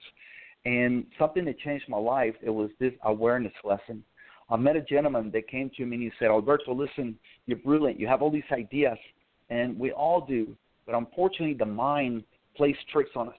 And 0.64 1.06
something 1.18 1.44
that 1.44 1.58
changed 1.60 1.84
my 1.88 1.98
life, 1.98 2.34
it 2.42 2.50
was 2.50 2.70
this 2.80 2.92
awareness 3.04 3.52
lesson. 3.62 4.02
I 4.50 4.56
met 4.56 4.76
a 4.76 4.80
gentleman 4.80 5.30
that 5.32 5.46
came 5.48 5.70
to 5.76 5.86
me 5.86 5.96
and 5.96 6.02
he 6.02 6.10
said, 6.18 6.28
Alberto, 6.28 6.74
listen, 6.74 7.16
you're 7.46 7.58
brilliant. 7.58 8.00
You 8.00 8.08
have 8.08 8.22
all 8.22 8.30
these 8.30 8.42
ideas, 8.50 8.98
and 9.50 9.78
we 9.78 9.92
all 9.92 10.20
do. 10.20 10.56
But 10.86 10.94
unfortunately, 10.94 11.54
the 11.54 11.66
mind 11.66 12.24
plays 12.56 12.76
tricks 12.92 13.10
on 13.16 13.28
us. 13.28 13.34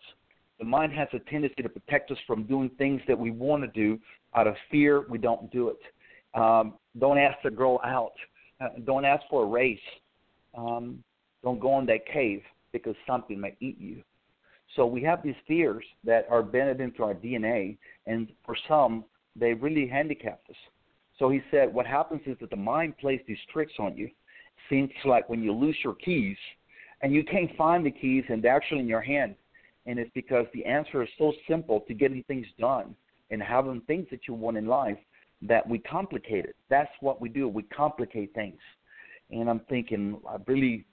The 0.59 0.65
mind 0.65 0.91
has 0.93 1.07
a 1.13 1.19
tendency 1.29 1.63
to 1.63 1.69
protect 1.69 2.11
us 2.11 2.17
from 2.27 2.43
doing 2.43 2.69
things 2.77 3.01
that 3.07 3.17
we 3.17 3.31
want 3.31 3.63
to 3.63 3.67
do. 3.67 3.99
Out 4.35 4.47
of 4.47 4.55
fear, 4.69 5.05
we 5.09 5.17
don't 5.17 5.49
do 5.51 5.69
it. 5.69 6.39
Um, 6.39 6.75
don't 6.99 7.17
ask 7.17 7.41
to 7.41 7.49
grow 7.49 7.79
out. 7.83 8.13
Uh, 8.61 8.69
don't 8.85 9.05
ask 9.05 9.23
for 9.29 9.43
a 9.43 9.47
race. 9.47 9.79
Um, 10.57 11.03
don't 11.43 11.59
go 11.59 11.79
in 11.79 11.85
that 11.87 12.05
cave 12.05 12.41
because 12.71 12.95
something 13.07 13.39
may 13.39 13.55
eat 13.59 13.79
you. 13.79 14.03
So 14.75 14.85
we 14.85 15.01
have 15.03 15.23
these 15.23 15.35
fears 15.47 15.83
that 16.03 16.27
are 16.29 16.41
embedded 16.41 16.79
into 16.79 17.03
our 17.03 17.15
DNA, 17.15 17.77
and 18.05 18.31
for 18.45 18.55
some, 18.67 19.05
they 19.35 19.53
really 19.53 19.87
handicap 19.87 20.41
us. 20.49 20.55
So 21.17 21.29
he 21.29 21.41
said, 21.51 21.73
what 21.73 21.85
happens 21.85 22.21
is 22.25 22.37
that 22.39 22.49
the 22.49 22.55
mind 22.55 22.97
plays 22.97 23.19
these 23.27 23.37
tricks 23.51 23.73
on 23.79 23.97
you. 23.97 24.09
Seems 24.69 24.91
like 25.05 25.29
when 25.29 25.43
you 25.43 25.53
lose 25.53 25.77
your 25.83 25.95
keys, 25.95 26.37
and 27.01 27.13
you 27.13 27.23
can't 27.23 27.55
find 27.55 27.85
the 27.85 27.91
keys, 27.91 28.23
and 28.29 28.43
they're 28.43 28.55
actually 28.55 28.79
in 28.79 28.87
your 28.87 29.01
hand, 29.01 29.35
and 29.85 29.97
it's 29.97 30.11
because 30.13 30.45
the 30.53 30.65
answer 30.65 31.01
is 31.01 31.09
so 31.17 31.33
simple 31.47 31.81
to 31.87 31.93
getting 31.93 32.23
things 32.23 32.45
done 32.59 32.95
and 33.31 33.41
having 33.41 33.81
things 33.81 34.07
that 34.11 34.21
you 34.27 34.33
want 34.33 34.57
in 34.57 34.67
life 34.67 34.97
that 35.41 35.67
we 35.67 35.79
complicate 35.79 36.45
it. 36.45 36.55
That's 36.69 36.91
what 36.99 37.21
we 37.21 37.29
do. 37.29 37.47
We 37.47 37.63
complicate 37.63 38.33
things. 38.33 38.59
And 39.31 39.49
I'm 39.49 39.61
thinking, 39.69 40.19
I 40.27 40.37
really, 40.47 40.85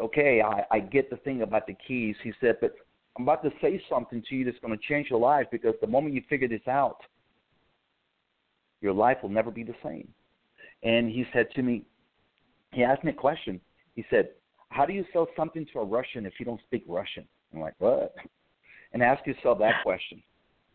okay, 0.00 0.42
I, 0.42 0.64
I 0.70 0.80
get 0.80 1.08
the 1.08 1.16
thing 1.18 1.42
about 1.42 1.66
the 1.66 1.76
keys. 1.86 2.16
He 2.22 2.32
said, 2.40 2.56
but 2.60 2.74
I'm 3.16 3.22
about 3.22 3.42
to 3.44 3.50
say 3.60 3.82
something 3.88 4.22
to 4.28 4.34
you 4.34 4.44
that's 4.44 4.58
going 4.58 4.76
to 4.76 4.84
change 4.86 5.08
your 5.10 5.20
life 5.20 5.46
because 5.50 5.74
the 5.80 5.86
moment 5.86 6.14
you 6.14 6.22
figure 6.28 6.48
this 6.48 6.66
out, 6.68 6.98
your 8.80 8.92
life 8.92 9.18
will 9.22 9.30
never 9.30 9.50
be 9.50 9.62
the 9.62 9.74
same. 9.82 10.08
And 10.82 11.08
he 11.10 11.24
said 11.32 11.50
to 11.54 11.62
me, 11.62 11.84
he 12.72 12.84
asked 12.84 13.04
me 13.04 13.10
a 13.10 13.14
question. 13.14 13.60
He 13.94 14.04
said, 14.10 14.30
How 14.70 14.86
do 14.86 14.92
you 14.92 15.04
sell 15.12 15.28
something 15.36 15.66
to 15.72 15.80
a 15.80 15.84
Russian 15.84 16.26
if 16.26 16.34
you 16.38 16.46
don't 16.46 16.60
speak 16.66 16.84
Russian? 16.86 17.24
I'm 17.52 17.60
like, 17.60 17.74
What? 17.78 18.14
And 18.92 19.02
ask 19.02 19.24
yourself 19.26 19.58
that 19.60 19.82
question 19.82 20.22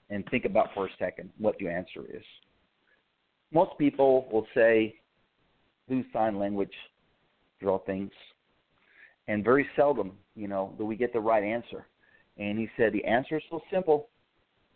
and 0.09 0.23
think 0.29 0.45
about 0.45 0.69
for 0.73 0.85
a 0.85 0.89
second 0.99 1.29
what 1.37 1.59
your 1.59 1.71
answer 1.71 2.05
is. 2.09 2.23
Most 3.51 3.77
people 3.77 4.27
will 4.31 4.47
say, 4.53 4.95
do 5.89 6.03
sign 6.13 6.39
language, 6.39 6.73
draw 7.61 7.79
things, 7.79 8.11
and 9.27 9.43
very 9.43 9.67
seldom, 9.75 10.13
you 10.35 10.47
know, 10.47 10.73
do 10.77 10.85
we 10.85 10.95
get 10.95 11.13
the 11.13 11.19
right 11.19 11.43
answer. 11.43 11.87
And 12.37 12.57
he 12.57 12.69
said 12.77 12.93
the 12.93 13.03
answer 13.05 13.37
is 13.37 13.43
so 13.49 13.61
simple 13.71 14.09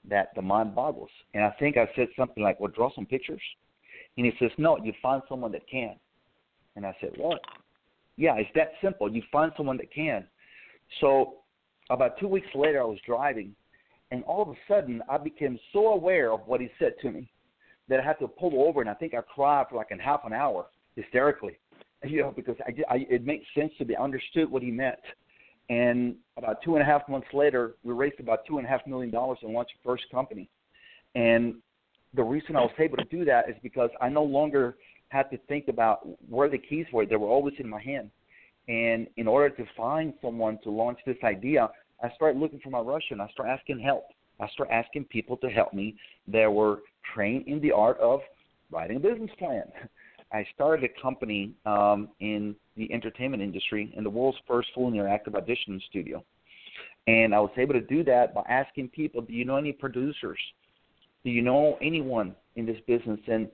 that 0.09 0.33
the 0.35 0.41
mind 0.41 0.75
boggles. 0.75 1.09
And 1.33 1.43
I 1.43 1.51
think 1.59 1.77
I 1.77 1.89
said 1.95 2.07
something 2.17 2.41
like, 2.41 2.59
"Well, 2.59 2.71
draw 2.71 2.89
some 2.91 3.05
pictures." 3.05 3.41
And 4.17 4.25
he 4.25 4.31
says, 4.39 4.51
"No, 4.57 4.77
you 4.77 4.93
find 5.01 5.21
someone 5.27 5.51
that 5.51 5.67
can." 5.67 5.99
And 6.79 6.87
I 6.87 6.95
said, 7.01 7.11
"What?" 7.17 7.41
Yeah, 8.15 8.35
it's 8.37 8.49
that 8.55 8.71
simple. 8.81 9.13
You 9.13 9.21
find 9.33 9.51
someone 9.57 9.75
that 9.77 9.91
can. 9.93 10.25
So 11.01 11.39
about 11.89 12.17
two 12.19 12.29
weeks 12.29 12.47
later, 12.55 12.79
I 12.79 12.85
was 12.85 12.99
driving, 13.05 13.53
and 14.11 14.23
all 14.23 14.41
of 14.41 14.47
a 14.47 14.55
sudden, 14.65 15.03
I 15.09 15.17
became 15.17 15.59
so 15.73 15.87
aware 15.87 16.31
of 16.31 16.47
what 16.47 16.61
he 16.61 16.69
said 16.79 16.93
to 17.01 17.11
me 17.11 17.29
that 17.89 17.99
I 17.99 18.03
had 18.03 18.17
to 18.19 18.29
pull 18.29 18.65
over, 18.65 18.79
and 18.79 18.89
I 18.89 18.93
think 18.93 19.13
I 19.13 19.19
cried 19.19 19.65
for 19.69 19.75
like 19.75 19.91
a 19.91 20.01
half 20.01 20.21
an 20.23 20.31
hour 20.31 20.67
hysterically, 20.95 21.59
you 22.05 22.21
know, 22.21 22.31
because 22.33 22.55
I, 22.65 22.71
I 22.89 23.05
it 23.09 23.25
makes 23.25 23.45
sense 23.53 23.73
to 23.79 23.83
be 23.83 23.97
understood 23.97 24.49
what 24.49 24.63
he 24.63 24.71
meant. 24.71 24.99
And 25.69 26.15
about 26.37 26.61
two 26.63 26.75
and 26.75 26.81
a 26.81 26.85
half 26.85 27.09
months 27.09 27.27
later, 27.33 27.75
we 27.83 27.93
raised 27.93 28.21
about 28.21 28.45
two 28.47 28.57
and 28.57 28.65
a 28.65 28.69
half 28.69 28.87
million 28.87 29.11
dollars 29.11 29.39
and 29.41 29.51
launched 29.51 29.73
the 29.83 29.85
first 29.85 30.05
company. 30.11 30.49
And 31.13 31.55
the 32.13 32.23
reason 32.23 32.55
I 32.55 32.61
was 32.61 32.71
able 32.79 32.95
to 32.95 33.03
do 33.03 33.25
that 33.25 33.49
is 33.49 33.57
because 33.61 33.89
I 33.99 34.07
no 34.07 34.23
longer 34.23 34.77
had 35.09 35.29
to 35.31 35.37
think 35.47 35.67
about 35.67 36.07
where 36.29 36.49
the 36.49 36.57
keys 36.57 36.85
were; 36.93 37.05
they 37.05 37.15
were 37.15 37.27
always 37.27 37.55
in 37.59 37.69
my 37.69 37.81
hand. 37.81 38.09
And 38.67 39.07
in 39.17 39.27
order 39.27 39.49
to 39.55 39.65
find 39.75 40.13
someone 40.21 40.59
to 40.63 40.69
launch 40.69 40.99
this 41.05 41.17
idea, 41.23 41.69
I 42.03 42.09
started 42.15 42.39
looking 42.39 42.59
for 42.59 42.69
my 42.69 42.79
Russian. 42.79 43.19
I 43.19 43.27
started 43.29 43.51
asking 43.51 43.79
help. 43.79 44.05
I 44.39 44.47
started 44.49 44.73
asking 44.73 45.05
people 45.05 45.37
to 45.37 45.49
help 45.49 45.73
me 45.73 45.95
that 46.27 46.51
were 46.51 46.79
trained 47.13 47.47
in 47.47 47.59
the 47.61 47.71
art 47.71 47.97
of 47.99 48.21
writing 48.71 48.97
a 48.97 48.99
business 48.99 49.31
plan. 49.37 49.63
I 50.31 50.45
started 50.53 50.89
a 50.89 51.01
company 51.01 51.53
um, 51.65 52.09
in 52.19 52.55
the 52.77 52.91
entertainment 52.93 53.41
industry 53.41 53.91
in 53.97 54.03
the 54.03 54.09
world's 54.09 54.37
first 54.47 54.69
full 54.75 54.91
interactive 54.91 55.33
audition 55.35 55.81
studio. 55.89 56.23
And 57.07 57.33
I 57.33 57.39
was 57.39 57.49
able 57.57 57.73
to 57.73 57.81
do 57.81 58.03
that 58.03 58.35
by 58.35 58.43
asking 58.47 58.89
people, 58.89 59.21
do 59.21 59.33
you 59.33 59.43
know 59.43 59.55
any 59.55 59.71
producers? 59.71 60.37
Do 61.23 61.31
you 61.31 61.41
know 61.41 61.79
anyone 61.81 62.35
in 62.55 62.67
this 62.67 62.77
business? 62.85 63.19
And 63.27 63.49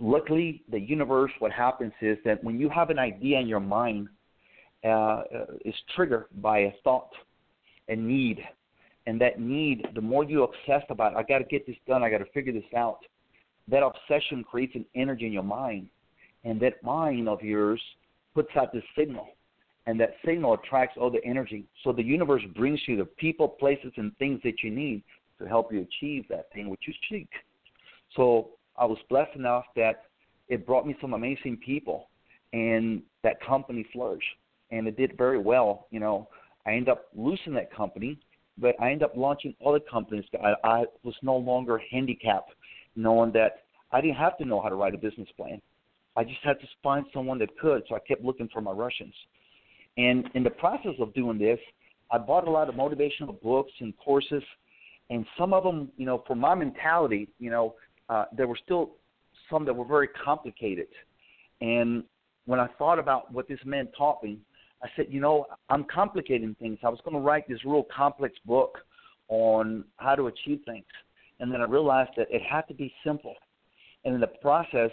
luckily, 0.00 0.62
the 0.70 0.80
universe, 0.80 1.30
what 1.38 1.52
happens 1.52 1.92
is 2.00 2.18
that 2.24 2.42
when 2.42 2.58
you 2.58 2.68
have 2.68 2.90
an 2.90 2.98
idea 2.98 3.38
in 3.38 3.46
your 3.46 3.60
mind, 3.60 4.08
uh, 4.84 4.88
uh 4.88 5.22
is 5.64 5.74
triggered 5.94 6.26
by 6.40 6.58
a 6.58 6.72
thought, 6.84 7.10
a 7.88 7.96
need, 7.96 8.38
and 9.06 9.20
that 9.20 9.40
need, 9.40 9.86
the 9.94 10.00
more 10.00 10.24
you 10.24 10.42
obsess 10.42 10.84
about, 10.90 11.16
I 11.16 11.22
got 11.22 11.38
to 11.38 11.44
get 11.44 11.66
this 11.66 11.76
done, 11.86 12.02
I 12.02 12.10
got 12.10 12.18
to 12.18 12.30
figure 12.34 12.52
this 12.52 12.62
out. 12.76 12.98
That 13.66 13.82
obsession 13.82 14.44
creates 14.44 14.74
an 14.74 14.84
energy 14.94 15.26
in 15.26 15.32
your 15.32 15.42
mind, 15.42 15.88
and 16.44 16.60
that 16.60 16.82
mind 16.82 17.28
of 17.28 17.42
yours 17.42 17.80
puts 18.34 18.50
out 18.56 18.72
this 18.72 18.84
signal, 18.96 19.28
and 19.86 19.98
that 20.00 20.14
signal 20.24 20.54
attracts 20.54 20.96
all 21.00 21.10
the 21.10 21.24
energy. 21.24 21.64
So 21.84 21.92
the 21.92 22.02
universe 22.02 22.42
brings 22.54 22.80
you 22.86 22.96
the 22.96 23.04
people, 23.04 23.48
places, 23.48 23.92
and 23.96 24.16
things 24.18 24.40
that 24.44 24.62
you 24.62 24.70
need 24.70 25.02
to 25.38 25.48
help 25.48 25.72
you 25.72 25.86
achieve 25.88 26.26
that 26.28 26.52
thing 26.52 26.68
which 26.68 26.82
you 26.86 26.94
seek. 27.10 27.28
So 28.14 28.50
I 28.78 28.84
was 28.84 28.98
blessed 29.08 29.36
enough 29.36 29.64
that 29.76 30.04
it 30.48 30.66
brought 30.66 30.86
me 30.86 30.96
some 31.00 31.12
amazing 31.14 31.58
people, 31.64 32.08
and 32.52 33.02
that 33.22 33.40
company 33.40 33.86
flourished. 33.92 34.24
and 34.70 34.86
it 34.86 34.96
did 34.96 35.16
very 35.16 35.38
well. 35.38 35.86
You 35.90 36.00
know, 36.00 36.28
I 36.66 36.72
ended 36.72 36.90
up 36.90 37.06
losing 37.16 37.54
that 37.54 37.74
company, 37.74 38.18
but 38.58 38.74
I 38.80 38.90
ended 38.90 39.04
up 39.04 39.16
launching 39.16 39.54
other 39.64 39.80
companies. 39.80 40.24
I, 40.42 40.54
I 40.62 40.84
was 41.02 41.14
no 41.22 41.36
longer 41.36 41.80
handicapped, 41.90 42.52
knowing 42.96 43.32
that 43.32 43.62
I 43.92 44.00
didn't 44.00 44.16
have 44.16 44.36
to 44.38 44.44
know 44.44 44.60
how 44.60 44.68
to 44.68 44.74
write 44.74 44.94
a 44.94 44.98
business 44.98 45.28
plan. 45.36 45.60
I 46.16 46.24
just 46.24 46.40
had 46.42 46.60
to 46.60 46.66
find 46.82 47.06
someone 47.14 47.38
that 47.38 47.56
could. 47.58 47.82
So 47.88 47.94
I 47.94 48.00
kept 48.00 48.22
looking 48.22 48.48
for 48.52 48.60
my 48.60 48.72
Russians. 48.72 49.14
And 49.96 50.28
in 50.34 50.42
the 50.42 50.50
process 50.50 50.94
of 51.00 51.14
doing 51.14 51.38
this, 51.38 51.58
I 52.10 52.18
bought 52.18 52.46
a 52.46 52.50
lot 52.50 52.68
of 52.68 52.74
motivational 52.74 53.40
books 53.42 53.72
and 53.80 53.96
courses, 53.96 54.42
and 55.10 55.24
some 55.38 55.52
of 55.52 55.64
them, 55.64 55.90
you 55.96 56.06
know, 56.06 56.22
for 56.26 56.34
my 56.34 56.54
mentality, 56.54 57.28
you 57.38 57.50
know, 57.50 57.74
uh, 58.08 58.24
there 58.36 58.46
were 58.46 58.58
still 58.64 58.92
some 59.50 59.64
that 59.64 59.74
were 59.74 59.84
very 59.84 60.08
complicated. 60.08 60.88
And 61.60 62.04
when 62.46 62.60
I 62.60 62.68
thought 62.78 62.98
about 62.98 63.32
what 63.32 63.48
this 63.48 63.58
man 63.64 63.88
taught 63.96 64.22
me, 64.22 64.38
I 64.82 64.88
said, 64.96 65.06
you 65.10 65.20
know, 65.20 65.46
I'm 65.70 65.84
complicating 65.84 66.54
things. 66.60 66.78
I 66.84 66.88
was 66.88 67.00
going 67.04 67.14
to 67.14 67.20
write 67.20 67.48
this 67.48 67.64
real 67.64 67.84
complex 67.94 68.34
book 68.44 68.78
on 69.28 69.84
how 69.96 70.14
to 70.14 70.28
achieve 70.28 70.60
things. 70.64 70.84
And 71.40 71.52
then 71.52 71.60
I 71.60 71.64
realized 71.64 72.10
that 72.16 72.28
it 72.30 72.42
had 72.42 72.62
to 72.62 72.74
be 72.74 72.92
simple. 73.04 73.34
And 74.04 74.14
in 74.14 74.20
the 74.20 74.26
process, 74.26 74.90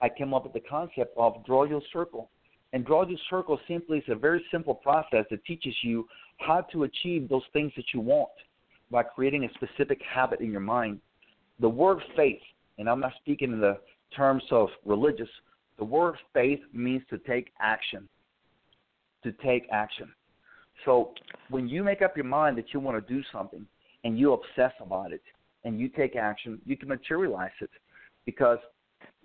I 0.00 0.08
came 0.08 0.34
up 0.34 0.44
with 0.44 0.52
the 0.52 0.60
concept 0.60 1.16
of 1.16 1.44
draw 1.44 1.64
your 1.64 1.82
circle. 1.92 2.30
And 2.72 2.84
draw 2.84 3.06
your 3.06 3.18
circle 3.30 3.58
simply 3.68 3.98
is 3.98 4.04
a 4.08 4.16
very 4.16 4.44
simple 4.50 4.74
process 4.74 5.24
that 5.30 5.44
teaches 5.44 5.74
you 5.82 6.06
how 6.38 6.62
to 6.72 6.84
achieve 6.84 7.28
those 7.28 7.44
things 7.52 7.72
that 7.76 7.84
you 7.92 8.00
want 8.00 8.30
by 8.90 9.02
creating 9.02 9.44
a 9.44 9.48
specific 9.54 10.00
habit 10.02 10.40
in 10.40 10.50
your 10.50 10.60
mind. 10.60 11.00
The 11.60 11.68
word 11.68 11.98
faith, 12.16 12.40
and 12.78 12.88
I'm 12.88 13.00
not 13.00 13.12
speaking 13.20 13.52
in 13.52 13.60
the 13.60 13.78
terms 14.16 14.42
of 14.50 14.68
religious, 14.84 15.28
the 15.78 15.84
word 15.84 16.16
faith 16.32 16.60
means 16.72 17.02
to 17.10 17.18
take 17.18 17.52
action. 17.60 18.08
To 19.22 19.32
take 19.32 19.66
action. 19.72 20.12
So 20.84 21.14
when 21.50 21.68
you 21.68 21.82
make 21.82 22.02
up 22.02 22.16
your 22.16 22.26
mind 22.26 22.58
that 22.58 22.72
you 22.72 22.80
want 22.80 23.04
to 23.04 23.14
do 23.14 23.22
something 23.32 23.66
and 24.04 24.18
you 24.18 24.32
obsess 24.32 24.72
about 24.80 25.12
it 25.12 25.22
and 25.64 25.80
you 25.80 25.88
take 25.88 26.16
action, 26.16 26.60
you 26.66 26.76
can 26.76 26.88
materialize 26.88 27.50
it. 27.60 27.70
Because 28.26 28.58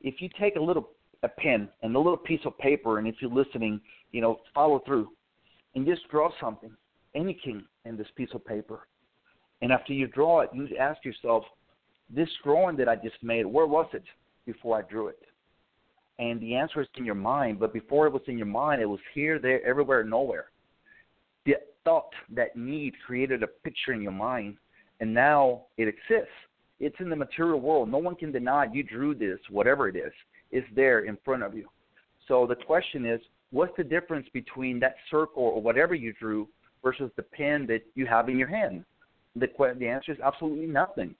if 0.01 0.21
you 0.21 0.29
take 0.39 0.55
a 0.55 0.61
little 0.61 0.91
a 1.23 1.27
pen 1.27 1.67
and 1.83 1.95
a 1.95 1.99
little 1.99 2.17
piece 2.17 2.39
of 2.45 2.57
paper, 2.57 2.97
and 2.97 3.07
if 3.07 3.15
you're 3.19 3.31
listening, 3.31 3.81
you 4.11 4.21
know, 4.21 4.39
follow 4.53 4.79
through 4.85 5.09
and 5.75 5.85
just 5.85 6.07
draw 6.09 6.29
something, 6.39 6.71
anything 7.15 7.63
in 7.85 7.97
this 7.97 8.07
piece 8.15 8.29
of 8.33 8.45
paper. 8.45 8.87
And 9.61 9.71
after 9.71 9.93
you 9.93 10.07
draw 10.07 10.41
it, 10.41 10.49
you 10.53 10.67
ask 10.79 11.03
yourself, 11.03 11.43
this 12.09 12.29
drawing 12.43 12.77
that 12.77 12.89
I 12.89 12.95
just 12.95 13.21
made, 13.21 13.45
where 13.45 13.67
was 13.67 13.87
it 13.93 14.03
before 14.45 14.77
I 14.77 14.81
drew 14.81 15.07
it? 15.07 15.19
And 16.17 16.41
the 16.41 16.55
answer 16.55 16.81
is 16.81 16.87
in 16.97 17.05
your 17.05 17.15
mind, 17.15 17.59
but 17.59 17.73
before 17.73 18.07
it 18.07 18.13
was 18.13 18.21
in 18.27 18.37
your 18.37 18.47
mind, 18.47 18.81
it 18.81 18.85
was 18.85 18.99
here, 19.13 19.39
there, 19.39 19.65
everywhere, 19.65 20.03
nowhere. 20.03 20.47
The 21.45 21.55
thought, 21.85 22.11
that 22.31 22.55
need 22.57 22.93
created 23.05 23.41
a 23.41 23.47
picture 23.47 23.93
in 23.93 24.01
your 24.01 24.11
mind, 24.11 24.57
and 24.99 25.13
now 25.13 25.61
it 25.77 25.87
exists. 25.87 26.33
It's 26.79 26.99
in 26.99 27.09
the 27.09 27.15
material 27.15 27.59
world. 27.59 27.89
No 27.89 27.97
one 27.97 28.15
can 28.15 28.31
deny 28.31 28.67
you 28.71 28.83
drew 28.83 29.15
this, 29.15 29.39
whatever 29.49 29.87
it 29.87 29.95
is. 29.95 30.11
It's 30.51 30.67
there 30.75 31.01
in 31.05 31.17
front 31.23 31.43
of 31.43 31.53
you. 31.53 31.67
So 32.27 32.45
the 32.45 32.55
question 32.55 33.05
is, 33.05 33.21
what's 33.51 33.75
the 33.77 33.83
difference 33.83 34.27
between 34.33 34.79
that 34.79 34.95
circle 35.09 35.43
or 35.43 35.61
whatever 35.61 35.95
you 35.95 36.13
drew 36.13 36.47
versus 36.83 37.11
the 37.15 37.23
pen 37.23 37.65
that 37.67 37.81
you 37.95 38.05
have 38.05 38.29
in 38.29 38.37
your 38.37 38.47
hand? 38.47 38.83
The 39.35 39.47
the 39.77 39.87
answer 39.87 40.11
is 40.11 40.19
absolutely 40.23 40.67
nothing. 40.67 41.15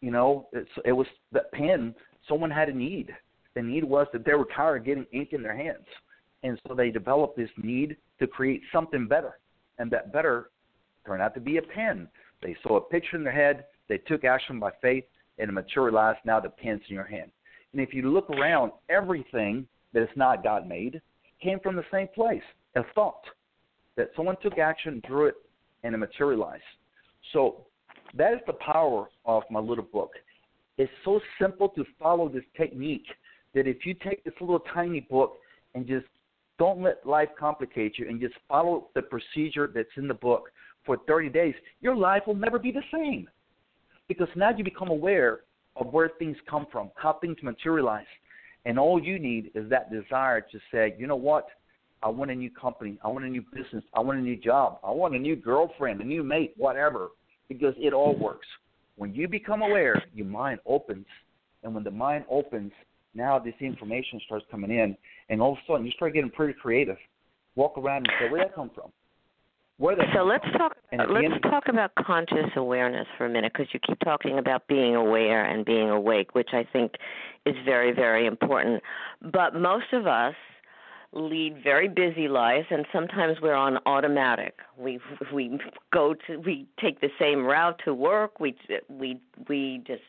You 0.00 0.10
know, 0.10 0.48
it's, 0.52 0.70
it 0.84 0.92
was 0.92 1.06
the 1.32 1.42
pen. 1.52 1.94
Someone 2.28 2.50
had 2.50 2.68
a 2.68 2.72
need. 2.72 3.10
The 3.54 3.62
need 3.62 3.84
was 3.84 4.06
that 4.12 4.24
they 4.24 4.34
were 4.34 4.48
tired 4.56 4.78
of 4.78 4.84
getting 4.84 5.06
ink 5.12 5.30
in 5.32 5.42
their 5.42 5.56
hands, 5.56 5.86
and 6.42 6.58
so 6.66 6.74
they 6.74 6.90
developed 6.90 7.36
this 7.36 7.50
need 7.60 7.96
to 8.18 8.26
create 8.26 8.62
something 8.72 9.06
better, 9.08 9.38
and 9.78 9.90
that 9.90 10.12
better 10.12 10.50
turned 11.04 11.22
out 11.22 11.34
to 11.34 11.40
be 11.40 11.56
a 11.56 11.62
pen. 11.62 12.08
They 12.42 12.56
saw 12.62 12.76
a 12.76 12.80
picture 12.80 13.16
in 13.16 13.24
their 13.24 13.32
head. 13.32 13.64
They 13.88 13.98
took 13.98 14.24
action 14.24 14.60
by 14.60 14.70
faith, 14.80 15.04
and 15.38 15.48
it 15.50 15.52
materialized. 15.52 16.20
Now 16.24 16.40
the 16.40 16.50
pen's 16.50 16.82
in 16.88 16.94
your 16.94 17.04
hand. 17.04 17.30
And 17.72 17.80
if 17.80 17.92
you 17.92 18.10
look 18.10 18.30
around, 18.30 18.72
everything 18.88 19.66
that 19.92 20.02
is 20.02 20.08
not 20.16 20.42
God 20.42 20.68
made 20.68 21.00
came 21.42 21.58
from 21.60 21.76
the 21.76 21.84
same 21.92 22.08
place 22.14 22.42
a 22.76 22.82
thought 22.94 23.24
that 23.96 24.10
someone 24.16 24.36
took 24.42 24.58
action, 24.58 25.02
drew 25.06 25.26
it, 25.26 25.34
and 25.82 25.94
it 25.94 25.98
materialized. 25.98 26.62
So 27.32 27.66
that 28.14 28.32
is 28.32 28.40
the 28.46 28.54
power 28.54 29.08
of 29.24 29.42
my 29.50 29.60
little 29.60 29.84
book. 29.84 30.12
It's 30.78 30.90
so 31.04 31.20
simple 31.40 31.68
to 31.70 31.84
follow 31.98 32.28
this 32.28 32.44
technique 32.56 33.06
that 33.54 33.66
if 33.66 33.84
you 33.84 33.94
take 33.94 34.24
this 34.24 34.34
little 34.40 34.60
tiny 34.72 35.00
book 35.00 35.38
and 35.74 35.86
just 35.86 36.06
don't 36.58 36.82
let 36.82 37.06
life 37.06 37.28
complicate 37.38 37.98
you 37.98 38.08
and 38.08 38.20
just 38.20 38.34
follow 38.48 38.88
the 38.94 39.02
procedure 39.02 39.70
that's 39.74 39.88
in 39.96 40.08
the 40.08 40.14
book 40.14 40.50
for 40.84 40.98
30 41.06 41.28
days, 41.30 41.54
your 41.80 41.96
life 41.96 42.22
will 42.26 42.34
never 42.34 42.58
be 42.58 42.72
the 42.72 42.82
same. 42.92 43.28
Because 44.08 44.28
now 44.34 44.50
you 44.56 44.64
become 44.64 44.88
aware 44.88 45.40
of 45.76 45.92
where 45.92 46.10
things 46.18 46.36
come 46.48 46.66
from, 46.70 46.90
how 46.96 47.14
things 47.14 47.36
materialize. 47.42 48.06
And 48.66 48.78
all 48.78 49.02
you 49.02 49.18
need 49.18 49.50
is 49.54 49.70
that 49.70 49.90
desire 49.90 50.40
to 50.40 50.58
say, 50.72 50.94
you 50.98 51.06
know 51.06 51.16
what? 51.16 51.46
I 52.02 52.08
want 52.08 52.30
a 52.30 52.34
new 52.34 52.50
company. 52.50 52.98
I 53.04 53.08
want 53.08 53.24
a 53.24 53.28
new 53.28 53.44
business. 53.52 53.84
I 53.94 54.00
want 54.00 54.18
a 54.18 54.22
new 54.22 54.36
job. 54.36 54.80
I 54.82 54.90
want 54.90 55.14
a 55.14 55.18
new 55.18 55.36
girlfriend, 55.36 56.00
a 56.00 56.04
new 56.04 56.22
mate, 56.22 56.54
whatever, 56.56 57.08
because 57.50 57.74
it 57.76 57.92
all 57.92 58.16
works. 58.16 58.46
When 58.96 59.12
you 59.12 59.28
become 59.28 59.60
aware, 59.60 60.02
your 60.14 60.26
mind 60.26 60.60
opens. 60.64 61.06
And 61.62 61.74
when 61.74 61.84
the 61.84 61.90
mind 61.90 62.24
opens, 62.30 62.72
now 63.12 63.38
this 63.38 63.54
information 63.60 64.20
starts 64.24 64.46
coming 64.50 64.70
in. 64.70 64.96
And 65.28 65.42
all 65.42 65.52
of 65.52 65.58
a 65.58 65.60
sudden, 65.66 65.84
you 65.84 65.92
start 65.92 66.14
getting 66.14 66.30
pretty 66.30 66.54
creative. 66.54 66.96
Walk 67.56 67.76
around 67.76 68.06
and 68.06 68.12
say, 68.18 68.30
where'd 68.30 68.48
that 68.48 68.54
come 68.54 68.70
from? 68.72 68.92
Where 69.78 69.96
that 69.96 70.06
so 70.14 70.24
let's 70.24 70.44
talk. 70.58 70.76
Let's 70.92 71.40
talk 71.42 71.64
about 71.68 71.90
conscious 71.96 72.50
awareness 72.54 73.06
for 73.16 73.24
a 73.26 73.30
minute, 73.30 73.52
because 73.52 73.68
you 73.72 73.80
keep 73.80 73.98
talking 74.00 74.38
about 74.38 74.68
being 74.68 74.94
aware 74.94 75.44
and 75.44 75.64
being 75.64 75.88
awake, 75.88 76.34
which 76.34 76.50
I 76.52 76.64
think 76.70 76.92
is 77.46 77.54
very, 77.64 77.90
very 77.92 78.26
important. 78.26 78.82
But 79.22 79.54
most 79.54 79.92
of 79.92 80.06
us 80.06 80.34
lead 81.12 81.60
very 81.62 81.88
busy 81.88 82.28
lives 82.28 82.66
and 82.70 82.86
sometimes 82.92 83.40
we're 83.40 83.54
on 83.54 83.78
automatic. 83.86 84.58
We 84.78 85.00
we 85.32 85.58
go 85.92 86.14
to 86.26 86.36
we 86.36 86.66
take 86.80 87.00
the 87.00 87.10
same 87.18 87.44
route 87.44 87.80
to 87.84 87.92
work. 87.92 88.38
We 88.38 88.56
we 88.88 89.20
we 89.48 89.82
just 89.86 90.02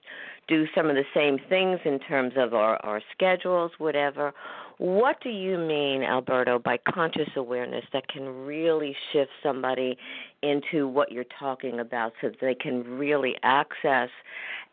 do 0.47 0.67
some 0.75 0.89
of 0.89 0.95
the 0.95 1.05
same 1.13 1.39
things 1.49 1.79
in 1.85 1.99
terms 1.99 2.33
of 2.37 2.53
our 2.53 2.77
our 2.85 3.01
schedules 3.11 3.71
whatever. 3.79 4.33
What 4.77 5.21
do 5.21 5.29
you 5.29 5.57
mean 5.57 6.03
alberto 6.03 6.59
by 6.59 6.77
conscious 6.77 7.29
awareness 7.35 7.85
that 7.93 8.07
can 8.07 8.27
really 8.45 8.95
shift 9.11 9.31
somebody 9.43 9.97
into 10.41 10.87
what 10.87 11.11
you're 11.11 11.23
talking 11.39 11.79
about 11.79 12.13
so 12.21 12.31
they 12.41 12.55
can 12.55 12.83
really 12.83 13.35
access 13.43 14.09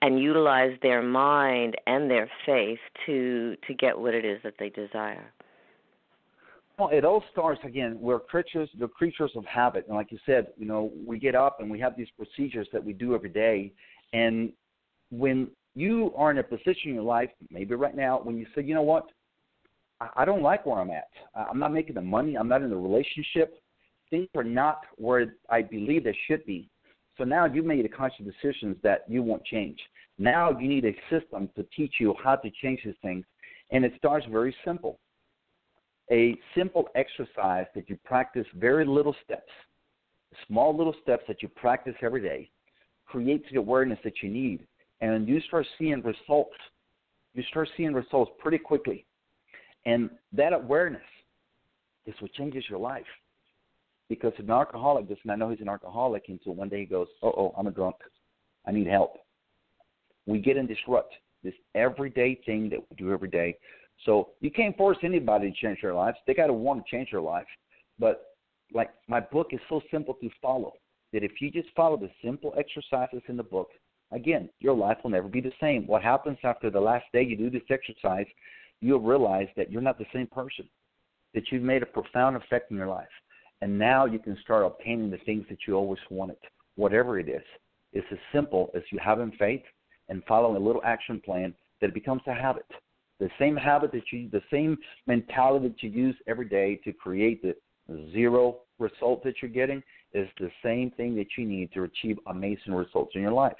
and 0.00 0.18
utilize 0.18 0.76
their 0.82 1.02
mind 1.02 1.76
and 1.86 2.10
their 2.10 2.30
faith 2.44 2.80
to 3.06 3.56
to 3.66 3.72
get 3.72 3.98
what 3.98 4.14
it 4.14 4.26
is 4.26 4.40
that 4.42 4.54
they 4.58 4.68
desire 4.68 5.32
well, 6.78 6.90
it 6.92 7.04
all 7.04 7.24
starts 7.32 7.60
again. 7.64 7.98
We're 8.00 8.20
creatures, 8.20 8.70
the 8.78 8.86
creatures 8.86 9.32
of 9.34 9.44
habit, 9.44 9.86
and 9.88 9.96
like 9.96 10.12
you 10.12 10.18
said, 10.24 10.48
you 10.56 10.64
know, 10.64 10.92
we 11.04 11.18
get 11.18 11.34
up 11.34 11.60
and 11.60 11.68
we 11.68 11.80
have 11.80 11.96
these 11.96 12.08
procedures 12.16 12.68
that 12.72 12.82
we 12.82 12.92
do 12.92 13.14
every 13.14 13.30
day. 13.30 13.72
And 14.12 14.52
when 15.10 15.48
you 15.74 16.12
are 16.16 16.30
in 16.30 16.38
a 16.38 16.42
position 16.42 16.90
in 16.90 16.94
your 16.94 17.02
life, 17.02 17.30
maybe 17.50 17.74
right 17.74 17.96
now, 17.96 18.20
when 18.22 18.36
you 18.38 18.46
say, 18.54 18.62
you 18.62 18.74
know 18.74 18.82
what, 18.82 19.06
I 20.14 20.24
don't 20.24 20.42
like 20.42 20.64
where 20.64 20.78
I'm 20.78 20.90
at. 20.90 21.08
I'm 21.34 21.58
not 21.58 21.72
making 21.72 21.96
the 21.96 22.00
money. 22.00 22.36
I'm 22.36 22.48
not 22.48 22.62
in 22.62 22.70
the 22.70 22.76
relationship. 22.76 23.60
Things 24.10 24.28
are 24.36 24.44
not 24.44 24.82
where 24.96 25.34
I 25.50 25.62
believe 25.62 26.04
they 26.04 26.16
should 26.28 26.46
be. 26.46 26.70
So 27.16 27.24
now 27.24 27.46
you've 27.46 27.64
made 27.64 27.84
a 27.84 27.88
conscious 27.88 28.24
decisions 28.24 28.76
that 28.84 29.04
you 29.08 29.24
won't 29.24 29.44
change. 29.44 29.78
Now 30.18 30.56
you 30.56 30.68
need 30.68 30.84
a 30.84 30.94
system 31.10 31.48
to 31.56 31.66
teach 31.76 31.94
you 31.98 32.14
how 32.22 32.36
to 32.36 32.50
change 32.62 32.80
these 32.84 32.94
things, 33.02 33.24
and 33.72 33.84
it 33.84 33.92
starts 33.98 34.24
very 34.30 34.54
simple 34.64 35.00
a 36.10 36.36
simple 36.56 36.88
exercise 36.94 37.66
that 37.74 37.88
you 37.88 37.98
practice 38.04 38.46
very 38.54 38.86
little 38.86 39.14
steps, 39.24 39.50
small 40.46 40.76
little 40.76 40.94
steps 41.02 41.24
that 41.28 41.42
you 41.42 41.48
practice 41.48 41.94
every 42.02 42.22
day, 42.22 42.50
creates 43.06 43.44
the 43.50 43.58
awareness 43.58 43.98
that 44.04 44.22
you 44.22 44.28
need. 44.28 44.66
And 45.00 45.28
you 45.28 45.40
start 45.42 45.66
seeing 45.78 46.02
results. 46.02 46.56
You 47.34 47.42
start 47.50 47.68
seeing 47.76 47.92
results 47.92 48.32
pretty 48.38 48.58
quickly. 48.58 49.06
And 49.86 50.10
that 50.32 50.52
awareness 50.52 51.02
is 52.06 52.14
what 52.20 52.32
changes 52.32 52.64
your 52.68 52.78
life. 52.78 53.04
Because 54.08 54.32
an 54.38 54.50
alcoholic 54.50 55.08
does 55.08 55.18
not 55.24 55.38
know 55.38 55.50
he's 55.50 55.60
an 55.60 55.68
alcoholic 55.68 56.24
until 56.28 56.54
one 56.54 56.68
day 56.68 56.80
he 56.80 56.86
goes, 56.86 57.08
Oh, 57.22 57.32
oh, 57.36 57.54
I'm 57.56 57.66
a 57.66 57.70
drunk. 57.70 57.96
I 58.66 58.72
need 58.72 58.86
help. 58.86 59.18
We 60.26 60.38
get 60.38 60.56
in 60.56 60.66
this 60.66 60.78
rut, 60.86 61.08
this 61.44 61.54
everyday 61.74 62.40
thing 62.46 62.70
that 62.70 62.80
we 62.80 62.96
do 62.96 63.12
every 63.12 63.28
day 63.28 63.56
so 64.04 64.30
you 64.40 64.50
can't 64.50 64.76
force 64.76 64.98
anybody 65.02 65.50
to 65.50 65.56
change 65.56 65.80
their 65.82 65.94
lives. 65.94 66.16
They 66.26 66.34
got 66.34 66.46
to 66.46 66.52
want 66.52 66.84
to 66.84 66.90
change 66.90 67.10
their 67.10 67.20
life. 67.20 67.46
But 67.98 68.34
like 68.72 68.90
my 69.08 69.20
book 69.20 69.48
is 69.52 69.60
so 69.68 69.80
simple 69.90 70.14
to 70.14 70.30
follow 70.40 70.74
that 71.12 71.24
if 71.24 71.40
you 71.40 71.50
just 71.50 71.68
follow 71.74 71.96
the 71.96 72.10
simple 72.22 72.54
exercises 72.58 73.22
in 73.28 73.36
the 73.36 73.42
book, 73.42 73.70
again, 74.12 74.48
your 74.60 74.74
life 74.74 74.98
will 75.02 75.10
never 75.10 75.28
be 75.28 75.40
the 75.40 75.52
same. 75.60 75.86
What 75.86 76.02
happens 76.02 76.38
after 76.44 76.70
the 76.70 76.80
last 76.80 77.06
day 77.12 77.22
you 77.22 77.36
do 77.36 77.50
this 77.50 77.62
exercise, 77.70 78.26
you'll 78.80 79.00
realize 79.00 79.48
that 79.56 79.70
you're 79.70 79.82
not 79.82 79.98
the 79.98 80.06
same 80.12 80.26
person, 80.26 80.68
that 81.34 81.44
you've 81.50 81.62
made 81.62 81.82
a 81.82 81.86
profound 81.86 82.36
effect 82.36 82.70
in 82.70 82.76
your 82.76 82.86
life. 82.86 83.08
And 83.60 83.76
now 83.76 84.04
you 84.04 84.18
can 84.18 84.38
start 84.42 84.64
obtaining 84.64 85.10
the 85.10 85.18
things 85.18 85.44
that 85.48 85.58
you 85.66 85.74
always 85.74 85.98
wanted, 86.10 86.36
whatever 86.76 87.18
it 87.18 87.28
is. 87.28 87.42
It's 87.92 88.06
as 88.12 88.18
simple 88.32 88.70
as 88.74 88.82
you 88.92 88.98
having 89.02 89.32
faith 89.32 89.62
and 90.08 90.22
following 90.28 90.56
a 90.56 90.64
little 90.64 90.82
action 90.84 91.20
plan 91.24 91.54
that 91.80 91.94
becomes 91.94 92.22
a 92.26 92.34
habit. 92.34 92.66
The 93.20 93.28
same 93.38 93.56
habit 93.56 93.92
that 93.92 94.02
you, 94.12 94.28
the 94.30 94.42
same 94.50 94.76
mentality 95.06 95.68
that 95.68 95.82
you 95.82 95.90
use 95.90 96.16
every 96.26 96.48
day 96.48 96.80
to 96.84 96.92
create 96.92 97.42
the 97.42 97.54
zero 98.12 98.58
result 98.78 99.24
that 99.24 99.34
you're 99.42 99.50
getting 99.50 99.82
is 100.12 100.28
the 100.38 100.50
same 100.62 100.90
thing 100.92 101.16
that 101.16 101.26
you 101.36 101.44
need 101.44 101.72
to 101.72 101.82
achieve 101.82 102.16
amazing 102.28 102.72
results 102.72 103.12
in 103.14 103.22
your 103.22 103.32
life. 103.32 103.56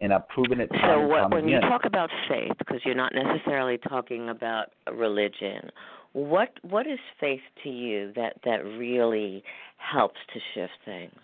And 0.00 0.12
I've 0.12 0.28
proven 0.28 0.60
it 0.60 0.70
so 0.84 1.06
what, 1.06 1.32
when 1.32 1.44
again. 1.44 1.60
you 1.62 1.68
talk 1.68 1.84
about 1.84 2.10
faith, 2.28 2.52
because 2.58 2.80
you're 2.84 2.94
not 2.94 3.12
necessarily 3.14 3.78
talking 3.78 4.28
about 4.28 4.66
religion, 4.92 5.70
what 6.12 6.50
what 6.62 6.86
is 6.86 6.98
faith 7.18 7.40
to 7.64 7.68
you 7.68 8.12
that 8.14 8.34
that 8.44 8.64
really 8.64 9.42
helps 9.76 10.18
to 10.32 10.40
shift 10.54 10.72
things? 10.84 11.18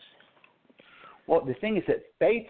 Well, 1.26 1.44
the 1.44 1.54
thing 1.54 1.76
is 1.76 1.84
that 1.86 2.02
faith, 2.18 2.46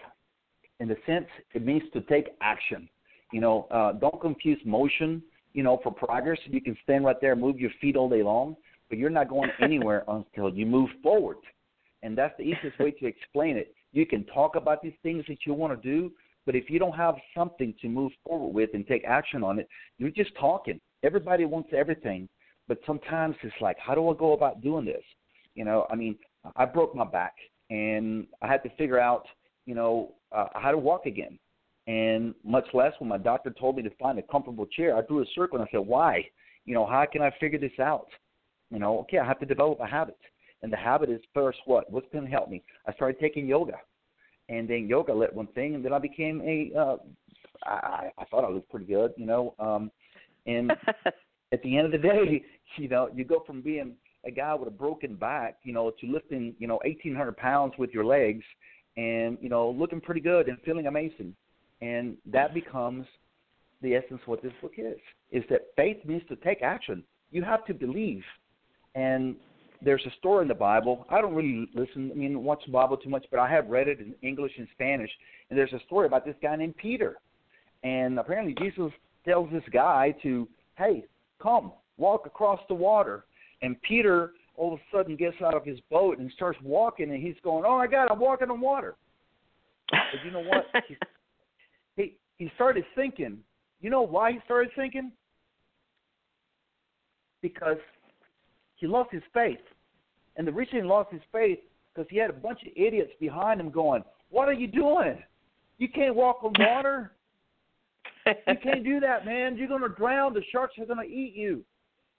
in 0.81 0.89
the 0.89 0.97
sense, 1.07 1.27
it 1.53 1.65
means 1.65 1.83
to 1.93 2.01
take 2.03 2.29
action. 2.41 2.89
You 3.35 3.41
know, 3.41 3.67
uh, 3.73 3.95
don't 3.95 4.21
confuse 4.21 4.61
motion, 4.65 5.21
you 5.55 5.65
know, 5.65 5.81
for 5.83 5.91
progress. 5.91 6.39
You 6.45 6.61
can 6.61 6.77
stand 6.85 7.05
right 7.05 7.21
there, 7.21 7.35
move 7.35 7.59
your 7.59 7.73
feet 7.81 7.97
all 7.97 8.09
day 8.09 8.23
long, 8.23 8.55
but 8.89 8.97
you're 8.97 9.11
not 9.11 9.29
going 9.29 9.51
anywhere 9.61 10.05
until 10.07 10.51
you 10.51 10.67
move 10.67 10.89
forward. 11.03 11.39
And 12.05 12.17
that's 12.17 12.33
the 12.39 12.45
easiest 12.45 12.79
way 12.79 12.93
to 12.93 13.07
explain 13.07 13.57
it. 13.57 13.75
You 13.93 14.07
can 14.07 14.23
talk 14.27 14.55
about 14.55 14.83
these 14.83 14.93
things 15.03 15.25
that 15.27 15.39
you 15.47 15.53
want 15.53 15.83
to 15.83 15.89
do, 15.89 16.13
but 16.47 16.55
if 16.55 16.71
you 16.71 16.79
don't 16.79 16.95
have 16.95 17.17
something 17.37 17.75
to 17.83 17.89
move 17.89 18.13
forward 18.25 18.55
with 18.55 18.71
and 18.73 18.87
take 18.87 19.03
action 19.05 19.43
on 19.43 19.59
it, 19.59 19.69
you're 19.99 20.11
just 20.11 20.31
talking. 20.39 20.81
Everybody 21.03 21.45
wants 21.45 21.71
everything, 21.77 22.29
but 22.69 22.79
sometimes 22.87 23.35
it's 23.43 23.53
like, 23.61 23.79
how 23.81 23.97
do 23.97 24.09
I 24.11 24.15
go 24.15 24.35
about 24.35 24.63
doing 24.63 24.85
this? 24.85 25.03
You 25.57 25.65
know, 25.65 25.89
I 25.91 25.97
mean, 25.97 26.17
I 26.55 26.67
broke 26.67 26.95
my 26.95 27.05
back 27.05 27.35
and 27.69 28.29
I 28.43 28.47
had 28.47 28.63
to 28.63 28.71
figure 28.77 29.01
out, 29.01 29.27
you 29.67 29.75
know, 29.75 30.13
uh, 30.31 30.47
how 30.55 30.71
to 30.71 30.79
walk 30.79 31.07
again. 31.07 31.37
And 31.87 32.35
much 32.45 32.67
less 32.73 32.93
when 32.99 33.09
my 33.09 33.19
doctor 33.19 33.51
told 33.51 33.77
me 33.77 33.83
to 33.83 33.91
find 34.01 34.19
a 34.19 34.23
comfortable 34.23 34.67
chair, 34.67 34.97
I 34.97 35.03
drew 35.03 35.23
a 35.23 35.27
circle 35.35 35.59
and 35.59 35.69
I 35.69 35.71
said, 35.71 35.87
why? 35.87 36.27
You 36.65 36.75
know, 36.75 36.87
how 36.87 37.05
can 37.11 37.21
I 37.21 37.31
figure 37.39 37.59
this 37.59 37.79
out? 37.79 38.07
You 38.71 38.79
know, 38.79 39.01
okay, 39.01 39.19
I 39.19 39.27
have 39.27 39.39
to 39.41 39.47
develop 39.47 39.81
a 39.81 39.87
habit. 39.87 40.17
And 40.63 40.73
the 40.73 40.79
habit 40.79 41.11
is 41.11 41.21
first 41.35 41.59
what? 41.67 41.91
What's 41.93 42.07
going 42.11 42.25
to 42.25 42.31
help 42.31 42.49
me? 42.49 42.63
I 42.89 42.93
started 42.95 43.21
taking 43.21 43.47
yoga. 43.47 43.75
And 44.49 44.69
then 44.69 44.89
yoga 44.89 45.13
lit 45.13 45.35
one 45.35 45.47
thing, 45.49 45.75
and 45.75 45.85
then 45.85 45.93
I 45.93 45.99
became 45.99 46.41
a. 46.43 46.71
Uh, 46.79 46.97
I, 47.65 48.11
I 48.19 48.25
thought 48.27 48.45
I 48.45 48.51
looked 48.51 48.71
pretty 48.71 48.87
good, 48.87 49.13
you 49.17 49.27
know. 49.27 49.55
Um, 49.59 49.91
and 50.47 50.71
at 51.53 51.63
the 51.63 51.77
end 51.77 51.87
of 51.87 51.93
the 51.93 52.07
day, 52.07 52.43
you 52.77 52.89
know, 52.89 53.09
you 53.15 53.25
go 53.25 53.43
from 53.47 53.63
being 53.63 53.95
a 54.27 54.31
guy 54.31 54.55
with 54.55 54.69
a 54.69 54.73
broken 54.73 55.17
back, 55.17 55.57
you 55.65 55.73
know, 55.73 55.91
to 56.01 56.07
lifting, 56.07 56.55
you 56.59 56.67
know, 56.67 56.79
1,800 56.85 57.37
pounds 57.37 57.75
with 57.79 57.91
your 57.91 58.05
legs, 58.05 58.45
and 58.97 59.39
you 59.41 59.49
know, 59.49 59.71
looking 59.71 60.01
pretty 60.01 60.21
good 60.21 60.49
and 60.49 60.59
feeling 60.65 60.87
amazing, 60.87 61.35
and 61.85 62.17
that 62.25 62.55
becomes 62.55 63.07
the 63.83 63.95
essence 63.95 64.21
of 64.23 64.29
what 64.29 64.43
this 64.43 64.53
book 64.63 64.73
is. 64.79 64.97
Is 65.31 65.45
that 65.51 65.67
faith 65.77 65.99
means 66.07 66.23
to 66.29 66.37
take 66.37 66.63
action. 66.63 67.03
You 67.31 67.43
have 67.43 67.65
to 67.67 67.75
believe, 67.75 68.23
and 68.95 69.37
there's 69.83 70.05
a 70.07 70.11
story 70.19 70.43
in 70.43 70.49
the 70.49 70.55
Bible. 70.55 71.05
I 71.11 71.21
don't 71.21 71.35
really 71.35 71.69
listen, 71.75 72.11
I 72.11 72.15
mean, 72.17 72.43
watch 72.43 72.63
the 72.65 72.73
Bible 72.73 72.97
too 72.97 73.11
much, 73.11 73.27
but 73.31 73.39
I 73.39 73.51
have 73.51 73.69
read 73.69 73.89
it 73.89 74.01
in 74.01 74.15
English 74.23 74.53
and 74.57 74.67
Spanish. 74.73 75.11
And 75.51 75.59
there's 75.59 75.73
a 75.75 75.81
story 75.87 76.07
about 76.07 76.25
this 76.25 76.37
guy 76.41 76.57
named 76.57 76.77
Peter. 76.79 77.17
And 77.83 78.19
apparently 78.19 78.55
Jesus 78.59 78.91
tells 79.27 79.51
this 79.53 79.65
guy 79.71 80.15
to, 80.23 80.49
hey, 80.77 81.05
come, 81.43 81.73
walk 81.99 82.25
across 82.25 82.61
the 82.69 82.75
water. 82.75 83.27
And 83.61 83.81
Peter 83.83 84.33
all 84.57 84.73
of 84.73 84.79
a 84.79 84.97
sudden 84.97 85.17
gets 85.17 85.37
out 85.45 85.55
of 85.55 85.65
his 85.67 85.81
boat 85.91 86.19
and 86.19 86.31
starts 86.35 86.59
walking, 86.63 87.11
and 87.11 87.23
he's 87.23 87.35
going, 87.43 87.65
oh 87.67 87.77
my 87.77 87.89
God, 87.89 88.09
I'm 88.11 88.21
walking 88.21 88.51
on 88.51 88.61
water. 88.61 88.95
But 89.91 90.25
you 90.25 90.31
know 90.31 90.45
what? 90.45 90.65
he, 91.97 92.17
he 92.39 92.51
started 92.55 92.85
thinking. 92.95 93.39
You 93.81 93.91
know 93.91 94.03
why 94.03 94.33
he 94.33 94.39
started 94.45 94.71
thinking? 94.75 95.13
Because 97.43 97.77
he 98.77 98.87
lost 98.87 99.11
his 99.13 99.23
faith. 99.33 99.59
And 100.37 100.47
the 100.47 100.53
reason 100.53 100.77
he 100.77 100.83
lost 100.83 101.13
his 101.13 101.23
faith 101.33 101.59
because 101.95 102.09
he 102.11 102.17
had 102.17 102.31
a 102.31 102.35
bunch 102.35 102.61
of 102.63 102.73
idiots 102.77 103.13
behind 103.21 103.61
him 103.61 103.71
going, 103.71 104.03
"What 104.31 104.49
are 104.49 104.55
you 104.55 104.67
doing? 104.67 105.23
You 105.79 105.89
can't 105.89 106.15
walk 106.15 106.43
on 106.43 106.53
water. 106.59 107.13
you 108.27 108.57
can't 108.63 108.85
do 108.85 109.01
that, 109.01 109.25
man. 109.27 109.57
You're 109.57 109.69
going 109.69 109.83
to 109.83 109.89
drown. 109.89 110.35
The 110.35 110.43
sharks 110.51 110.79
are 110.79 110.87
going 110.87 111.07
to 111.07 111.15
eat 111.15 111.35
you." 111.35 111.65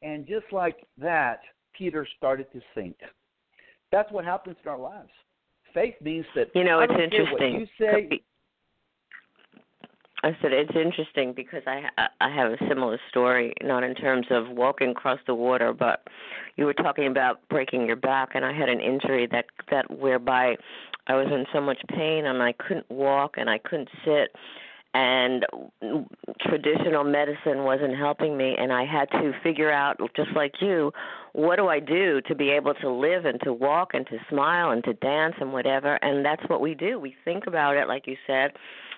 And 0.01 0.27
just 0.27 0.45
like 0.51 0.85
that, 0.97 1.41
Peter 1.73 2.07
started 2.17 2.47
to 2.53 2.61
sink. 2.73 2.97
That's 3.91 4.11
what 4.11 4.23
happens 4.25 4.57
in 4.63 4.69
our 4.69 4.79
lives. 4.79 5.09
Faith 5.73 5.95
means 6.01 6.25
that 6.35 6.47
you 6.55 6.63
know 6.63 6.79
it's 6.79 6.93
interesting. 6.93 7.53
What 7.53 7.59
you 7.59 7.67
say. 7.79 8.21
I 10.25 10.35
said 10.41 10.53
it's 10.53 10.75
interesting 10.75 11.33
because 11.33 11.61
I 11.67 11.83
I 12.19 12.29
have 12.35 12.51
a 12.51 12.57
similar 12.67 12.99
story, 13.09 13.53
not 13.61 13.83
in 13.83 13.93
terms 13.93 14.25
of 14.31 14.49
walking 14.49 14.89
across 14.89 15.19
the 15.27 15.35
water, 15.35 15.71
but 15.71 16.07
you 16.57 16.65
were 16.65 16.73
talking 16.73 17.05
about 17.05 17.47
breaking 17.47 17.85
your 17.85 17.95
back, 17.95 18.29
and 18.33 18.43
I 18.43 18.51
had 18.51 18.67
an 18.67 18.79
injury 18.79 19.27
that 19.31 19.45
that 19.69 19.99
whereby 19.99 20.57
I 21.05 21.13
was 21.13 21.27
in 21.27 21.45
so 21.53 21.61
much 21.61 21.77
pain 21.89 22.25
and 22.25 22.41
I 22.41 22.53
couldn't 22.53 22.89
walk 22.89 23.35
and 23.37 23.51
I 23.51 23.59
couldn't 23.59 23.89
sit, 24.03 24.35
and 24.95 25.45
traditional 26.41 27.03
medicine 27.03 27.63
wasn't 27.63 27.95
helping 27.95 28.35
me, 28.35 28.55
and 28.57 28.73
I 28.73 28.83
had 28.83 29.11
to 29.11 29.31
figure 29.43 29.71
out, 29.71 29.99
just 30.15 30.31
like 30.35 30.53
you, 30.59 30.91
what 31.35 31.57
do 31.57 31.67
I 31.67 31.79
do 31.79 32.21
to 32.21 32.35
be 32.35 32.49
able 32.49 32.73
to 32.75 32.89
live 32.89 33.25
and 33.25 33.39
to 33.41 33.53
walk 33.53 33.93
and 33.93 34.07
to 34.07 34.17
smile 34.29 34.71
and 34.71 34.83
to 34.85 34.93
dance 34.93 35.35
and 35.39 35.51
whatever, 35.51 35.95
and 35.95 36.25
that's 36.25 36.43
what 36.47 36.61
we 36.61 36.73
do. 36.75 36.99
We 36.99 37.15
think 37.25 37.45
about 37.47 37.75
it, 37.75 37.87
like 37.87 38.07
you 38.07 38.15
said 38.25 38.51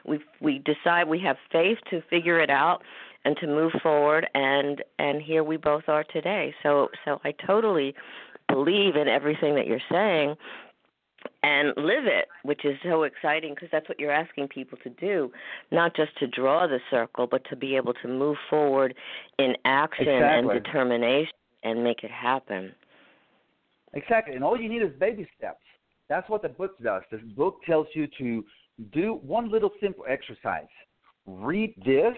we 0.08 0.20
we 0.40 0.60
decide 0.60 1.08
we 1.08 1.20
have 1.20 1.38
faith 1.52 1.78
to 1.90 2.02
figure 2.10 2.40
it 2.40 2.50
out 2.50 2.82
and 3.26 3.36
to 3.38 3.46
move 3.46 3.74
forward 3.84 4.28
and 4.34 4.84
and 4.98 5.22
here 5.22 5.44
we 5.44 5.58
both 5.58 5.84
are 5.88 6.04
today 6.06 6.56
so 6.64 6.88
so 7.06 7.20
i 7.24 7.34
totally 7.46 7.94
believe 8.48 8.96
in 8.96 9.08
everything 9.08 9.54
that 9.56 9.68
you're 9.68 9.80
saying 9.92 10.36
and 11.44 11.70
live 11.76 12.06
it 12.06 12.28
which 12.44 12.64
is 12.64 12.78
so 12.84 13.04
exciting 13.04 13.54
because 13.54 13.70
that's 13.72 13.90
what 13.90 14.00
you're 14.00 14.12
asking 14.12 14.48
people 14.48 14.78
to 14.84 14.90
do 14.92 15.32
not 15.72 15.96
just 15.96 16.18
to 16.18 16.28
draw 16.28 16.66
the 16.66 16.80
circle 16.90 17.28
but 17.28 17.44
to 17.50 17.56
be 17.56 17.76
able 17.76 17.94
to 17.94 18.08
move 18.08 18.38
forward 18.50 18.96
in 19.38 19.56
action 19.66 20.08
Exactly. 20.08 20.56
and 20.56 20.64
determination 20.64 21.34
and 21.70 21.84
make 21.84 22.04
it 22.04 22.12
happen 22.12 22.74
Exactly. 23.94 24.36
And 24.36 24.44
all 24.44 24.60
you 24.60 24.70
need 24.70 24.82
is 24.82 24.92
baby 25.00 25.28
steps. 25.38 25.64
That's 26.10 26.30
what 26.30 26.42
the 26.42 26.50
book 26.50 26.78
does. 26.82 27.04
This 27.12 27.22
book 27.36 27.60
tells 27.66 27.88
you 27.94 28.08
to 28.18 28.46
do 28.94 29.20
one 29.24 29.52
little 29.52 29.72
simple 29.82 30.06
exercise. 30.08 30.68
Read 31.26 31.74
this 31.86 32.16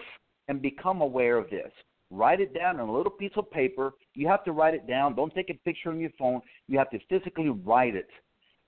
and 0.48 0.60
become 0.60 1.00
aware 1.00 1.36
of 1.36 1.48
this. 1.50 1.72
Write 2.10 2.40
it 2.40 2.54
down 2.54 2.80
on 2.80 2.88
a 2.88 2.92
little 2.92 3.12
piece 3.12 3.32
of 3.36 3.50
paper. 3.50 3.92
You 4.14 4.26
have 4.28 4.44
to 4.44 4.52
write 4.52 4.74
it 4.74 4.86
down. 4.86 5.14
Don't 5.14 5.34
take 5.34 5.50
a 5.50 5.54
picture 5.64 5.90
on 5.90 6.00
your 6.00 6.10
phone. 6.18 6.40
You 6.68 6.78
have 6.78 6.90
to 6.90 6.98
physically 7.08 7.48
write 7.48 7.94
it. 7.94 8.08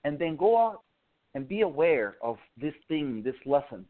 And 0.05 0.19
then 0.19 0.37
go 0.37 0.57
out 0.57 0.83
and 1.35 1.49
be 1.49 1.63
aware 1.63 2.17
of 2.23 2.37
this 2.61 2.75
thing, 2.89 3.23
this 3.25 3.35
lesson. 3.47 3.85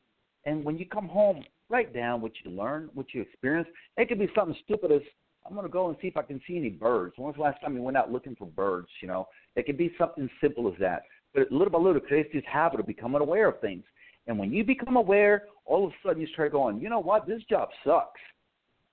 And 0.44 0.64
when 0.64 0.78
you 0.78 0.86
come 0.86 1.08
home, 1.08 1.44
write 1.68 1.94
down 1.94 2.20
what 2.20 2.32
you 2.44 2.50
learn, 2.50 2.90
what 2.94 3.06
you 3.12 3.20
experience. 3.20 3.68
It 3.96 4.08
could 4.08 4.18
be 4.18 4.28
something 4.34 4.56
stupid 4.64 4.90
as 4.90 5.02
I'm 5.46 5.54
going 5.54 5.66
to 5.66 5.72
go 5.72 5.88
and 5.88 5.96
see 6.00 6.08
if 6.08 6.16
I 6.16 6.22
can 6.22 6.40
see 6.46 6.56
any 6.56 6.70
birds. 6.70 7.14
When 7.16 7.26
was 7.26 7.36
the 7.36 7.42
last 7.42 7.60
time 7.60 7.74
you 7.74 7.82
went 7.82 7.96
out 7.96 8.12
looking 8.12 8.36
for 8.36 8.46
birds? 8.46 8.88
You 9.00 9.08
know, 9.08 9.28
it 9.56 9.66
could 9.66 9.76
be 9.76 9.92
something 9.98 10.28
simple 10.40 10.68
as 10.68 10.74
that. 10.80 11.02
But 11.34 11.50
little 11.50 11.70
by 11.70 11.78
little, 11.78 11.96
it 11.96 12.06
creates 12.06 12.30
this 12.32 12.44
habit 12.50 12.80
of 12.80 12.86
becoming 12.86 13.20
aware 13.20 13.48
of 13.48 13.60
things. 13.60 13.84
And 14.26 14.38
when 14.38 14.52
you 14.52 14.64
become 14.64 14.96
aware, 14.96 15.44
all 15.64 15.86
of 15.86 15.90
a 15.90 15.94
sudden 16.06 16.20
you 16.22 16.28
start 16.28 16.52
going, 16.52 16.80
you 16.80 16.88
know 16.88 17.00
what? 17.00 17.26
This 17.26 17.42
job 17.50 17.68
sucks. 17.84 18.20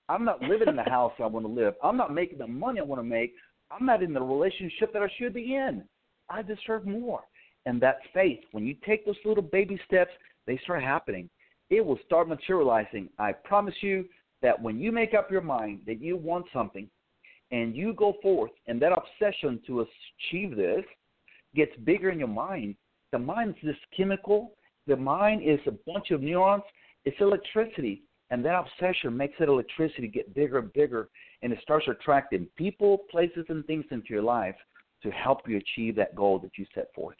I'm 0.07 0.25
not 0.25 0.41
living 0.41 0.67
in 0.67 0.75
the 0.75 0.83
house 0.89 1.13
I 1.19 1.27
want 1.27 1.45
to 1.45 1.51
live. 1.51 1.75
I'm 1.83 1.97
not 1.97 2.13
making 2.13 2.39
the 2.39 2.47
money 2.47 2.79
I 2.79 2.83
want 2.83 2.99
to 2.99 3.07
make. 3.07 3.33
I'm 3.71 3.85
not 3.85 4.01
in 4.01 4.13
the 4.13 4.21
relationship 4.21 4.91
that 4.93 5.03
I 5.03 5.11
should 5.19 5.33
be 5.33 5.55
in. 5.55 5.83
I 6.29 6.41
deserve 6.41 6.85
more. 6.85 7.21
And 7.65 7.79
that's 7.79 7.99
faith. 8.13 8.39
When 8.51 8.65
you 8.65 8.75
take 8.85 9.05
those 9.05 9.15
little 9.25 9.43
baby 9.43 9.79
steps, 9.85 10.11
they 10.47 10.59
start 10.63 10.81
happening. 10.81 11.29
It 11.69 11.85
will 11.85 11.99
start 12.05 12.27
materializing. 12.27 13.09
I 13.19 13.31
promise 13.31 13.75
you 13.81 14.05
that 14.41 14.61
when 14.61 14.79
you 14.79 14.91
make 14.91 15.13
up 15.13 15.31
your 15.31 15.41
mind 15.41 15.81
that 15.85 16.01
you 16.01 16.15
want 16.15 16.45
something 16.53 16.89
and 17.51 17.75
you 17.75 17.93
go 17.93 18.15
forth 18.21 18.51
and 18.67 18.81
that 18.81 18.91
obsession 18.91 19.59
to 19.67 19.81
achieve 19.81 20.55
this 20.55 20.83
gets 21.55 21.75
bigger 21.83 22.09
in 22.09 22.19
your 22.19 22.27
mind, 22.27 22.75
the 23.11 23.19
mind 23.19 23.55
is 23.61 23.69
this 23.69 23.75
chemical. 23.95 24.53
The 24.87 24.95
mind 24.95 25.41
is 25.43 25.59
a 25.67 25.91
bunch 25.91 26.11
of 26.11 26.21
neurons. 26.21 26.63
It's 27.05 27.19
electricity. 27.19 28.03
And 28.31 28.45
that 28.45 28.59
obsession 28.59 29.17
makes 29.17 29.33
that 29.39 29.49
electricity 29.49 30.07
get 30.07 30.35
bigger 30.35 30.59
and 30.59 30.71
bigger, 30.73 31.09
and 31.41 31.51
it 31.51 31.59
starts 31.63 31.87
attracting 31.87 32.47
people, 32.55 32.99
places, 33.09 33.45
and 33.49 33.65
things 33.65 33.85
into 33.89 34.09
your 34.09 34.21
life 34.21 34.55
to 35.01 35.09
help 35.09 35.47
you 35.47 35.57
achieve 35.57 35.95
that 35.95 36.15
goal 36.15 36.37
that 36.39 36.51
you 36.55 36.65
set 36.75 36.93
forth. 36.93 37.15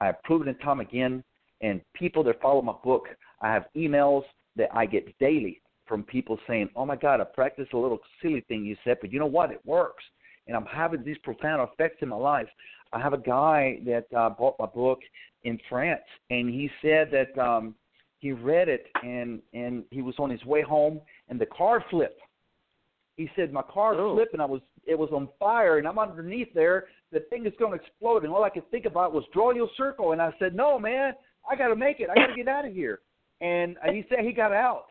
I 0.00 0.06
have 0.06 0.22
proven 0.22 0.48
it 0.48 0.60
time 0.62 0.80
again, 0.80 1.24
and 1.62 1.80
people 1.94 2.22
that 2.24 2.42
follow 2.42 2.60
my 2.60 2.74
book, 2.84 3.04
I 3.40 3.50
have 3.52 3.66
emails 3.74 4.24
that 4.56 4.68
I 4.74 4.84
get 4.84 5.18
daily 5.18 5.62
from 5.90 6.04
people 6.04 6.38
saying, 6.46 6.70
"Oh 6.74 6.86
my 6.86 6.96
God, 6.96 7.20
I 7.20 7.24
practiced 7.24 7.74
a 7.74 7.78
little 7.78 7.98
silly 8.22 8.40
thing 8.48 8.64
you 8.64 8.76
said, 8.84 8.96
but 9.02 9.12
you 9.12 9.18
know 9.18 9.26
what? 9.26 9.50
It 9.50 9.60
works, 9.66 10.04
and 10.46 10.56
I'm 10.56 10.64
having 10.64 11.04
these 11.04 11.18
profound 11.18 11.68
effects 11.70 11.98
in 12.00 12.08
my 12.08 12.16
life." 12.16 12.48
I 12.92 13.00
have 13.00 13.12
a 13.12 13.18
guy 13.18 13.80
that 13.84 14.06
uh, 14.16 14.30
bought 14.30 14.56
my 14.58 14.66
book 14.66 15.00
in 15.44 15.58
France, 15.68 16.00
and 16.30 16.48
he 16.48 16.70
said 16.80 17.10
that 17.12 17.38
um, 17.38 17.74
he 18.20 18.32
read 18.32 18.68
it 18.68 18.86
and 19.02 19.40
and 19.52 19.84
he 19.90 20.00
was 20.00 20.14
on 20.18 20.30
his 20.30 20.44
way 20.44 20.62
home, 20.62 21.00
and 21.28 21.40
the 21.40 21.46
car 21.46 21.84
flipped. 21.90 22.20
He 23.16 23.28
said 23.36 23.52
my 23.52 23.62
car 23.62 23.94
Ooh. 23.94 24.14
flipped 24.14 24.32
and 24.32 24.40
I 24.40 24.46
was 24.46 24.62
it 24.86 24.98
was 24.98 25.10
on 25.12 25.28
fire, 25.38 25.78
and 25.78 25.86
I'm 25.86 25.98
underneath 25.98 26.52
there. 26.54 26.86
The 27.12 27.20
thing 27.30 27.46
is 27.46 27.52
going 27.58 27.76
to 27.76 27.84
explode, 27.84 28.24
and 28.24 28.32
all 28.32 28.44
I 28.44 28.50
could 28.50 28.68
think 28.70 28.86
about 28.86 29.12
was 29.12 29.24
draw 29.32 29.52
your 29.52 29.68
circle. 29.76 30.12
And 30.12 30.22
I 30.22 30.32
said, 30.38 30.54
no, 30.54 30.78
man, 30.78 31.12
I 31.48 31.56
got 31.56 31.68
to 31.68 31.76
make 31.76 32.00
it. 32.00 32.08
I 32.08 32.14
got 32.14 32.28
to 32.28 32.34
get 32.34 32.48
out 32.48 32.66
of 32.66 32.72
here. 32.72 33.00
And 33.40 33.76
he 33.92 34.04
said 34.08 34.20
he 34.20 34.32
got 34.32 34.52
out, 34.52 34.86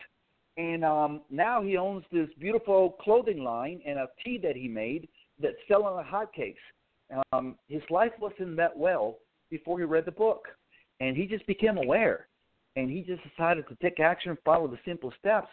and 0.60 0.84
um, 0.84 1.22
now 1.30 1.62
he 1.62 1.78
owns 1.78 2.04
this 2.12 2.28
beautiful 2.38 2.98
clothing 3.02 3.46
line 3.46 3.80
and 3.88 3.98
a 3.98 4.08
tea 4.24 4.38
that 4.44 4.58
he 4.58 4.68
made 4.68 5.08
that's 5.42 5.56
selling 5.70 5.96
like 5.96 6.06
hotcakes. 6.06 6.56
Um, 7.32 7.56
his 7.70 7.82
life 7.90 8.12
wasn't 8.20 8.58
that 8.58 8.78
well 8.78 9.20
before 9.50 9.80
he 9.80 9.86
read 9.86 10.04
the 10.04 10.12
book, 10.12 10.50
and 11.00 11.16
he 11.16 11.28
just 11.28 11.48
became 11.48 11.78
aware, 11.78 12.28
and 12.76 12.90
he 12.90 13.02
just 13.02 13.22
decided 13.24 13.70
to 13.70 13.78
take 13.82 14.02
action 14.02 14.38
follow 14.44 14.68
the 14.68 14.78
simple 14.86 15.14
steps, 15.18 15.48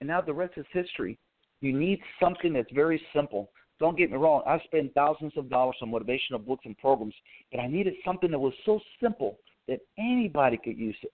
and 0.00 0.06
now 0.06 0.20
the 0.20 0.32
rest 0.32 0.52
is 0.56 0.64
history. 0.72 1.18
You 1.60 1.76
need 1.76 2.00
something 2.20 2.52
that's 2.52 2.72
very 2.72 3.02
simple. 3.12 3.50
Don't 3.80 3.98
get 3.98 4.12
me 4.12 4.16
wrong, 4.16 4.42
I 4.46 4.60
spent 4.60 4.94
thousands 4.94 5.32
of 5.36 5.50
dollars 5.50 5.74
on 5.82 5.90
motivational 5.90 6.44
books 6.46 6.66
and 6.66 6.78
programs, 6.78 7.14
but 7.50 7.60
I 7.60 7.66
needed 7.66 7.94
something 8.04 8.30
that 8.30 8.38
was 8.38 8.54
so 8.64 8.78
simple 9.02 9.38
that 9.66 9.80
anybody 9.98 10.56
could 10.56 10.78
use 10.78 10.96
it 11.02 11.12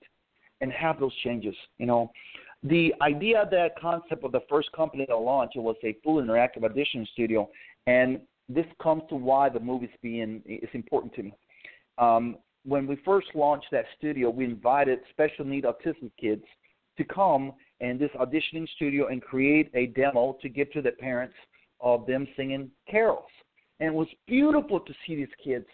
and 0.61 0.71
have 0.73 1.01
those 1.01 1.15
changes. 1.25 1.55
You 1.79 1.87
know, 1.87 2.13
the 2.63 2.93
idea, 3.03 3.49
that 3.51 3.79
concept 3.81 4.25
of 4.25 4.33
the 4.33 4.41
first 4.49 4.71
company 4.73 5.07
to 5.07 5.17
launch, 5.17 5.53
it 5.55 5.61
was 5.61 5.77
a 5.85 5.97
full 6.03 6.21
interactive 6.23 6.65
audition 6.65 7.07
studio, 7.13 7.49
and 7.87 8.21
this 8.49 8.67
comes 8.83 9.03
to 9.11 9.15
why 9.15 9.49
the 9.49 9.61
movie's 9.61 9.91
being 10.03 10.43
is 10.47 10.69
important 10.73 11.15
to 11.15 11.23
me. 11.25 11.35
Um, 11.99 12.37
when 12.65 12.87
we 12.87 12.97
first 13.05 13.29
launched 13.35 13.69
that 13.73 13.85
studio, 13.97 14.31
we 14.31 14.45
invited 14.45 15.01
special 15.11 15.45
need 15.45 15.65
autistic 15.65 16.11
kids 16.21 16.45
to 16.97 17.05
come 17.05 17.53
in 17.81 17.99
this 17.99 18.11
auditioning 18.21 18.69
studio 18.75 19.07
and 19.07 19.23
create 19.23 19.71
a 19.75 19.87
demo 19.87 20.37
to 20.43 20.49
give 20.49 20.71
to 20.73 20.83
the 20.83 20.91
parents 20.93 21.35
of 21.81 22.07
them 22.07 22.27
singing 22.37 22.71
carols. 22.91 23.31
And 23.81 23.89
it 23.91 23.95
was 23.95 24.09
beautiful 24.27 24.81
to 24.81 24.93
see 25.07 25.15
these 25.15 25.29
kids. 25.43 25.67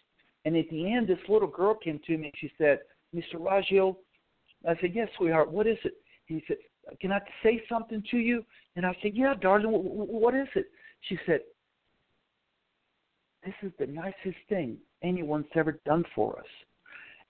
And 0.45 0.57
at 0.57 0.69
the 0.69 0.93
end, 0.93 1.09
this 1.09 1.19
little 1.29 1.49
girl 1.49 1.75
came 1.75 1.99
to 2.07 2.19
me 2.19 2.27
and 2.27 2.35
she 2.39 2.53
said, 2.59 2.81
Mr. 3.15 3.37
Raggio, 3.37 3.97
I 4.69 4.75
said, 4.81 4.93
Yes, 4.95 5.09
sweetheart, 5.17 5.51
what 5.51 5.67
is 5.67 5.79
it? 5.85 5.95
He 6.27 6.43
said, 6.47 6.59
Can 7.01 7.13
I 7.13 7.21
say 7.43 7.63
something 7.69 8.03
to 8.11 8.19
you? 8.19 8.45
And 8.77 8.85
I 8.85 8.97
said, 9.03 9.13
Yeah, 9.15 9.35
darling, 9.41 9.71
what 9.71 10.35
is 10.35 10.49
it? 10.55 10.67
She 11.03 11.19
said, 11.27 11.41
This 13.45 13.55
is 13.63 13.73
the 13.79 13.87
nicest 13.87 14.39
thing 14.49 14.79
anyone's 15.03 15.47
ever 15.55 15.81
done 15.85 16.05
for 16.15 16.39
us. 16.39 16.47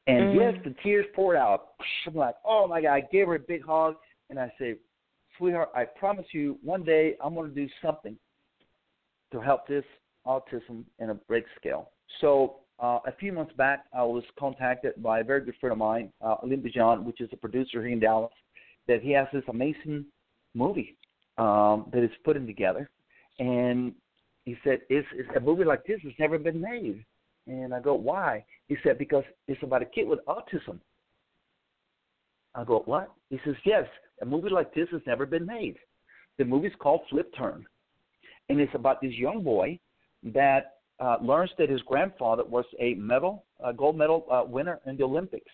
And 0.06 0.36
mm. 0.36 0.36
yes, 0.36 0.62
the 0.64 0.74
tears 0.82 1.06
poured 1.14 1.36
out. 1.36 1.68
I'm 2.06 2.14
like, 2.14 2.36
Oh 2.44 2.66
my 2.68 2.82
God, 2.82 2.94
I 2.94 3.02
gave 3.12 3.26
her 3.26 3.36
a 3.36 3.40
big 3.40 3.64
hug. 3.64 3.96
And 4.30 4.38
I 4.38 4.52
said, 4.58 4.76
Sweetheart, 5.38 5.70
I 5.74 5.84
promise 5.84 6.26
you 6.32 6.58
one 6.62 6.84
day 6.84 7.14
I'm 7.22 7.34
going 7.34 7.48
to 7.48 7.54
do 7.54 7.68
something 7.82 8.16
to 9.32 9.40
help 9.40 9.66
this 9.66 9.84
autism 10.26 10.84
in 10.98 11.10
a 11.10 11.14
break 11.14 11.44
scale. 11.58 11.90
So 12.20 12.56
uh, 12.78 13.00
a 13.06 13.12
few 13.18 13.32
months 13.32 13.52
back, 13.56 13.84
I 13.92 14.02
was 14.02 14.24
contacted 14.38 15.02
by 15.02 15.20
a 15.20 15.24
very 15.24 15.44
good 15.44 15.54
friend 15.60 15.72
of 15.72 15.78
mine, 15.78 16.12
uh, 16.20 16.36
Olympia 16.42 16.70
John, 16.72 17.04
which 17.04 17.20
is 17.20 17.28
a 17.32 17.36
producer 17.36 17.82
here 17.82 17.92
in 17.92 18.00
Dallas, 18.00 18.32
that 18.88 19.02
he 19.02 19.12
has 19.12 19.26
this 19.32 19.44
amazing 19.48 20.04
movie 20.54 20.96
um, 21.38 21.86
that 21.92 22.02
is 22.02 22.10
putting 22.24 22.46
together. 22.46 22.90
And 23.38 23.92
he 24.44 24.56
said, 24.62 24.80
it's, 24.88 25.06
it's 25.14 25.28
a 25.36 25.40
movie 25.40 25.64
like 25.64 25.84
this 25.86 26.00
has 26.02 26.12
never 26.18 26.38
been 26.38 26.60
made. 26.60 27.04
And 27.46 27.74
I 27.74 27.80
go, 27.80 27.94
why? 27.94 28.44
He 28.68 28.76
said, 28.82 28.98
because 28.98 29.24
it's 29.48 29.62
about 29.62 29.82
a 29.82 29.86
kid 29.86 30.06
with 30.06 30.20
autism. 30.26 30.78
I 32.54 32.64
go, 32.64 32.82
what? 32.84 33.10
He 33.30 33.38
says, 33.44 33.56
yes, 33.64 33.84
a 34.22 34.26
movie 34.26 34.50
like 34.50 34.72
this 34.74 34.88
has 34.92 35.00
never 35.06 35.26
been 35.26 35.44
made. 35.44 35.76
The 36.38 36.44
movie's 36.44 36.72
called 36.78 37.00
Flip 37.10 37.30
Turn. 37.36 37.66
And 38.48 38.60
it's 38.60 38.74
about 38.74 39.00
this 39.00 39.12
young 39.14 39.42
boy 39.42 39.78
that 40.22 40.74
uh, 41.00 41.16
learns 41.20 41.50
that 41.58 41.70
his 41.70 41.82
grandfather 41.82 42.44
was 42.44 42.64
a 42.80 42.94
medal, 42.94 43.44
a 43.64 43.72
gold 43.72 43.96
medal 43.96 44.26
uh, 44.30 44.42
winner 44.46 44.80
in 44.86 44.96
the 44.96 45.04
Olympics, 45.04 45.50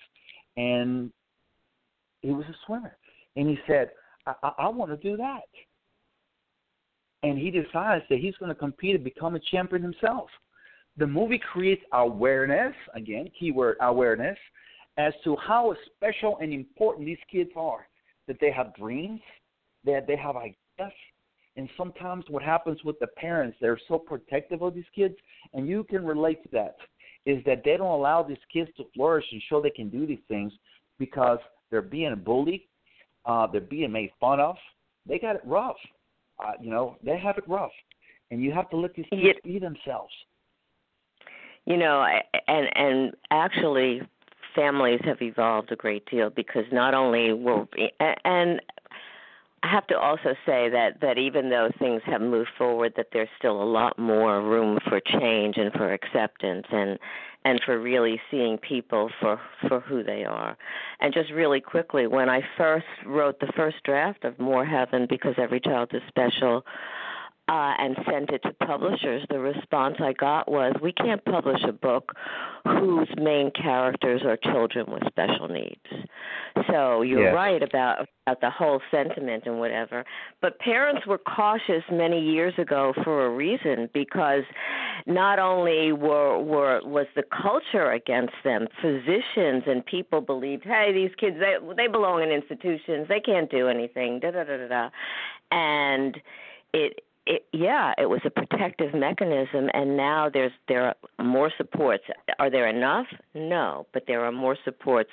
and 0.57 1.11
he 2.21 2.31
was 2.31 2.45
a 2.47 2.55
swimmer. 2.67 2.97
And 3.37 3.49
he 3.49 3.59
said, 3.67 3.91
"I, 4.27 4.35
I, 4.43 4.53
I 4.59 4.69
want 4.69 4.91
to 4.91 4.97
do 4.97 5.17
that." 5.17 5.43
And 7.23 7.39
he 7.39 7.51
decides 7.51 8.05
that 8.09 8.19
he's 8.19 8.37
going 8.37 8.49
to 8.49 8.55
compete 8.55 8.95
and 8.95 9.05
become 9.05 9.35
a 9.35 9.41
champion 9.41 9.83
himself. 9.83 10.31
The 10.97 11.07
movie 11.07 11.39
creates 11.53 11.83
awareness, 11.93 12.75
again, 12.95 13.31
keyword 13.39 13.77
awareness, 13.81 14.39
as 14.97 15.13
to 15.25 15.37
how 15.37 15.75
special 15.95 16.39
and 16.41 16.53
important 16.53 17.07
these 17.07 17.19
kids 17.31 17.51
are. 17.57 17.87
That 18.27 18.39
they 18.41 18.51
have 18.51 18.75
dreams, 18.75 19.21
that 19.85 20.07
they 20.07 20.17
have 20.17 20.37
ideas, 20.37 20.93
and 21.57 21.69
sometimes 21.77 22.25
what 22.29 22.43
happens 22.43 22.83
with 22.85 22.99
the 23.01 23.09
parents, 23.09 23.57
they're 23.61 23.81
so 23.89 23.99
protective 23.99 24.63
of 24.63 24.75
these 24.75 24.85
kids, 24.95 25.15
and 25.53 25.67
you 25.67 25.85
can 25.85 26.05
relate 26.05 26.43
to 26.45 26.49
that, 26.53 26.77
is 27.27 27.43
that 27.45 27.63
they 27.65 27.77
don't 27.77 27.99
allow 27.99 28.23
these 28.23 28.39
kids 28.53 28.71
to 28.77 28.85
flourish 28.95 29.25
and 29.33 29.43
show 29.49 29.61
they 29.61 29.71
can 29.71 29.89
do 29.89 30.07
these 30.07 30.21
things 30.29 30.53
because 30.99 31.39
they're 31.71 31.83
being 31.83 32.15
bullied, 32.25 32.63
uh, 33.25 33.47
they're 33.47 33.61
being 33.61 33.93
made 33.93 34.11
fun 34.21 34.41
of. 34.41 34.57
They 35.07 35.19
got 35.19 35.37
it 35.37 35.43
rough. 35.45 35.77
Uh, 36.39 36.53
you 36.61 36.71
know, 36.71 36.97
they 37.05 37.19
have 37.19 37.39
it 37.39 37.49
rough. 37.49 37.73
And 38.31 38.43
you 38.43 38.53
have 38.53 38.71
to 38.71 38.77
let 38.77 38.95
these 38.95 39.07
kids 39.11 39.23
yeah. 39.23 39.33
be 39.45 39.59
themselves. 39.59 40.13
You 41.67 41.77
know, 41.77 42.07
and 42.49 42.69
and 42.75 43.13
actually 43.31 44.03
families 44.55 45.01
have 45.05 45.21
evolved 45.21 45.71
a 45.73 45.77
great 45.77 46.07
deal 46.11 46.31
because 46.31 46.65
not 46.73 46.95
only 46.95 47.33
were 47.33 47.67
and 48.25 48.61
I 49.63 49.69
have 49.69 49.87
to 49.89 49.99
also 49.99 50.35
say 50.47 50.71
that 50.71 51.01
that 51.03 51.19
even 51.19 51.51
though 51.51 51.71
things 51.79 52.03
have 52.07 52.23
moved 52.23 52.51
forward, 52.57 52.95
that 52.97 53.09
there's 53.13 53.29
still 53.37 53.63
a 53.63 53.65
lot 53.65 53.99
more 53.99 54.41
room 54.41 54.79
for 54.89 55.01
change 55.01 55.59
and 55.59 55.73
for 55.73 55.93
acceptance 55.93 56.67
and 56.71 56.99
and 57.45 57.61
for 57.65 57.79
really 57.79 58.21
seeing 58.31 58.59
people 58.59 59.11
for 59.21 59.39
for 59.69 59.81
who 59.81 60.03
they 60.03 60.25
are. 60.25 60.57
And 61.01 61.13
just 61.13 61.31
really 61.31 61.61
quickly, 61.61 62.07
when 62.07 62.31
I 62.31 62.43
first 62.57 62.87
wrote 63.05 63.41
the 63.41 63.53
first 63.55 63.83
draft 63.85 64.25
of 64.25 64.39
More 64.39 64.65
Heaven, 64.65 65.07
because 65.09 65.35
every 65.37 65.61
child 65.61 65.91
is 65.93 66.03
special, 66.09 66.65
uh, 67.51 67.75
and 67.79 67.97
sent 68.09 68.31
it 68.31 68.41
to 68.45 68.53
publishers, 68.65 69.27
the 69.29 69.41
response 69.41 69.97
I 69.99 70.13
got 70.13 70.49
was, 70.49 70.73
"We 70.81 70.93
can't 70.93 71.25
publish 71.25 71.61
a 71.65 71.73
book 71.73 72.13
whose 72.65 73.09
main 73.17 73.51
characters 73.51 74.23
are 74.25 74.37
children 74.37 74.87
with 74.89 75.03
special 75.09 75.49
needs." 75.49 76.07
So 76.69 77.03
you're 77.03 77.25
yes. 77.25 77.35
right 77.35 77.61
about 77.61 78.07
about 78.27 78.41
the 78.41 78.51
whole 78.51 78.81
sentiment 78.93 79.45
and 79.47 79.59
whatever. 79.59 80.05
But 80.41 80.61
parents 80.61 81.09
were 81.09 81.19
cautious 81.19 81.83
many 81.91 82.21
years 82.21 82.55
ago 82.57 82.93
for 83.03 83.27
a 83.27 83.31
reason 83.31 83.91
because 83.93 84.45
not 85.07 85.41
only 85.41 85.93
were 85.93 86.39
were 86.39 86.81
was 86.85 87.07
the 87.17 87.25
culture 87.25 87.91
against 87.91 88.35
them, 88.45 88.69
physicians 88.81 89.65
and 89.67 89.85
people 89.85 90.21
believed, 90.21 90.63
"Hey, 90.63 90.93
these 90.93 91.15
kids 91.17 91.37
they 91.41 91.57
they 91.75 91.89
belong 91.89 92.23
in 92.23 92.31
institutions. 92.31 93.09
They 93.09 93.21
can't 93.21 93.51
do 93.51 93.67
anything." 93.67 94.21
Da 94.21 94.31
da 94.31 94.45
da 94.45 94.57
da 94.57 94.69
da. 94.69 94.91
And 95.51 96.21
it 96.73 97.01
it, 97.27 97.47
yeah, 97.53 97.93
it 97.99 98.07
was 98.07 98.21
a 98.25 98.31
protective 98.31 98.95
mechanism, 98.95 99.69
and 99.75 99.97
now 99.97 100.29
there's 100.33 100.53
there 100.69 100.95
are 101.19 101.25
more 101.25 101.51
supports. 101.57 102.05
Are 102.39 102.51
there 102.51 102.69
enough? 102.69 103.07
No, 103.35 103.87
but 103.93 104.05
there 104.07 104.25
are 104.25 104.33
more 104.33 104.57
supports, 104.65 105.11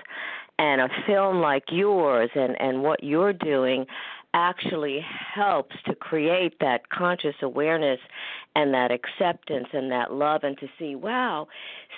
and 0.58 0.82
a 0.82 0.90
film 1.06 1.42
like 1.42 1.66
yours 1.70 2.30
and 2.36 2.60
and 2.60 2.82
what 2.82 3.04
you're 3.04 3.34
doing 3.34 3.86
actually 4.34 5.00
helps 5.34 5.76
to 5.86 5.96
create 5.96 6.60
that 6.60 6.90
conscious 6.90 7.36
awareness 7.42 8.00
and 8.56 8.74
that 8.74 8.92
acceptance 8.92 9.68
and 9.74 9.92
that 9.92 10.12
love 10.12 10.44
and 10.44 10.58
to 10.58 10.68
see 10.78 10.96
wow 10.96 11.48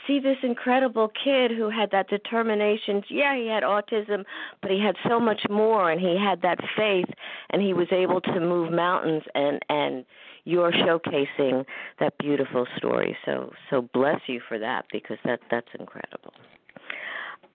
see 0.05 0.19
this 0.19 0.37
incredible 0.43 1.11
kid 1.23 1.51
who 1.51 1.69
had 1.69 1.91
that 1.91 2.07
determination. 2.09 3.03
Yeah 3.09 3.35
he 3.35 3.47
had 3.47 3.63
autism 3.63 4.23
but 4.61 4.71
he 4.71 4.79
had 4.79 4.95
so 5.07 5.19
much 5.19 5.41
more 5.49 5.91
and 5.91 5.99
he 5.99 6.17
had 6.17 6.41
that 6.43 6.59
faith 6.77 7.09
and 7.49 7.61
he 7.61 7.73
was 7.73 7.87
able 7.91 8.21
to 8.21 8.39
move 8.39 8.71
mountains 8.71 9.23
and 9.33 9.59
and 9.69 10.05
you're 10.45 10.71
showcasing 10.71 11.65
that 11.99 12.17
beautiful 12.17 12.65
story. 12.77 13.15
So 13.25 13.51
so 13.69 13.81
bless 13.93 14.19
you 14.27 14.41
for 14.47 14.57
that 14.59 14.85
because 14.91 15.17
that 15.25 15.39
that's 15.51 15.67
incredible. 15.77 16.33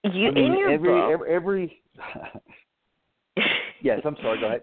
You 0.05 0.29
I 0.29 0.33
mean, 0.33 0.53
in 0.53 0.59
your 0.59 0.71
every, 0.71 0.89
book 0.89 1.11
every, 1.13 1.35
every 1.35 1.83
yes, 3.85 4.01
I'm 4.05 4.17
sorry. 4.21 4.41
Go 4.41 4.47
ahead. 4.47 4.63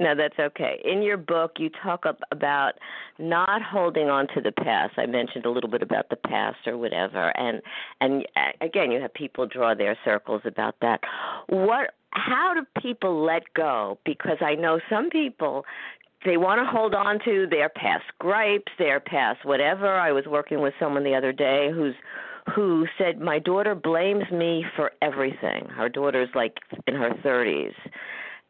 No, 0.00 0.14
that's 0.14 0.38
okay. 0.38 0.80
In 0.84 1.02
your 1.02 1.16
book, 1.16 1.54
you 1.58 1.70
talk 1.82 2.04
about 2.30 2.74
not 3.18 3.62
holding 3.62 4.08
on 4.08 4.28
to 4.28 4.40
the 4.40 4.52
past. 4.52 4.94
I 4.96 5.06
mentioned 5.06 5.44
a 5.44 5.50
little 5.50 5.68
bit 5.68 5.82
about 5.82 6.08
the 6.08 6.16
past 6.16 6.58
or 6.66 6.78
whatever, 6.78 7.36
and 7.36 7.60
and 8.00 8.24
uh, 8.36 8.52
again, 8.60 8.92
you 8.92 9.00
have 9.00 9.12
people 9.12 9.46
draw 9.46 9.74
their 9.74 9.98
circles 10.04 10.42
about 10.44 10.76
that. 10.82 11.00
What? 11.48 11.94
How 12.10 12.54
do 12.54 12.64
people 12.80 13.24
let 13.24 13.42
go? 13.54 13.98
Because 14.04 14.38
I 14.40 14.54
know 14.54 14.78
some 14.88 15.10
people 15.10 15.64
they 16.24 16.36
want 16.36 16.60
to 16.60 16.64
hold 16.64 16.94
on 16.94 17.18
to 17.24 17.46
their 17.50 17.68
past 17.68 18.04
gripes, 18.18 18.72
their 18.78 19.00
past 19.00 19.44
whatever. 19.44 19.94
I 19.94 20.12
was 20.12 20.26
working 20.26 20.60
with 20.60 20.74
someone 20.78 21.02
the 21.02 21.14
other 21.14 21.32
day 21.32 21.70
who's 21.72 21.94
who 22.54 22.86
said 22.96 23.20
my 23.20 23.38
daughter 23.38 23.74
blames 23.74 24.30
me 24.32 24.64
for 24.76 24.92
everything. 25.02 25.66
Her 25.66 25.88
daughter's 25.88 26.30
like 26.34 26.58
in 26.86 26.94
her 26.94 27.10
30s. 27.24 27.74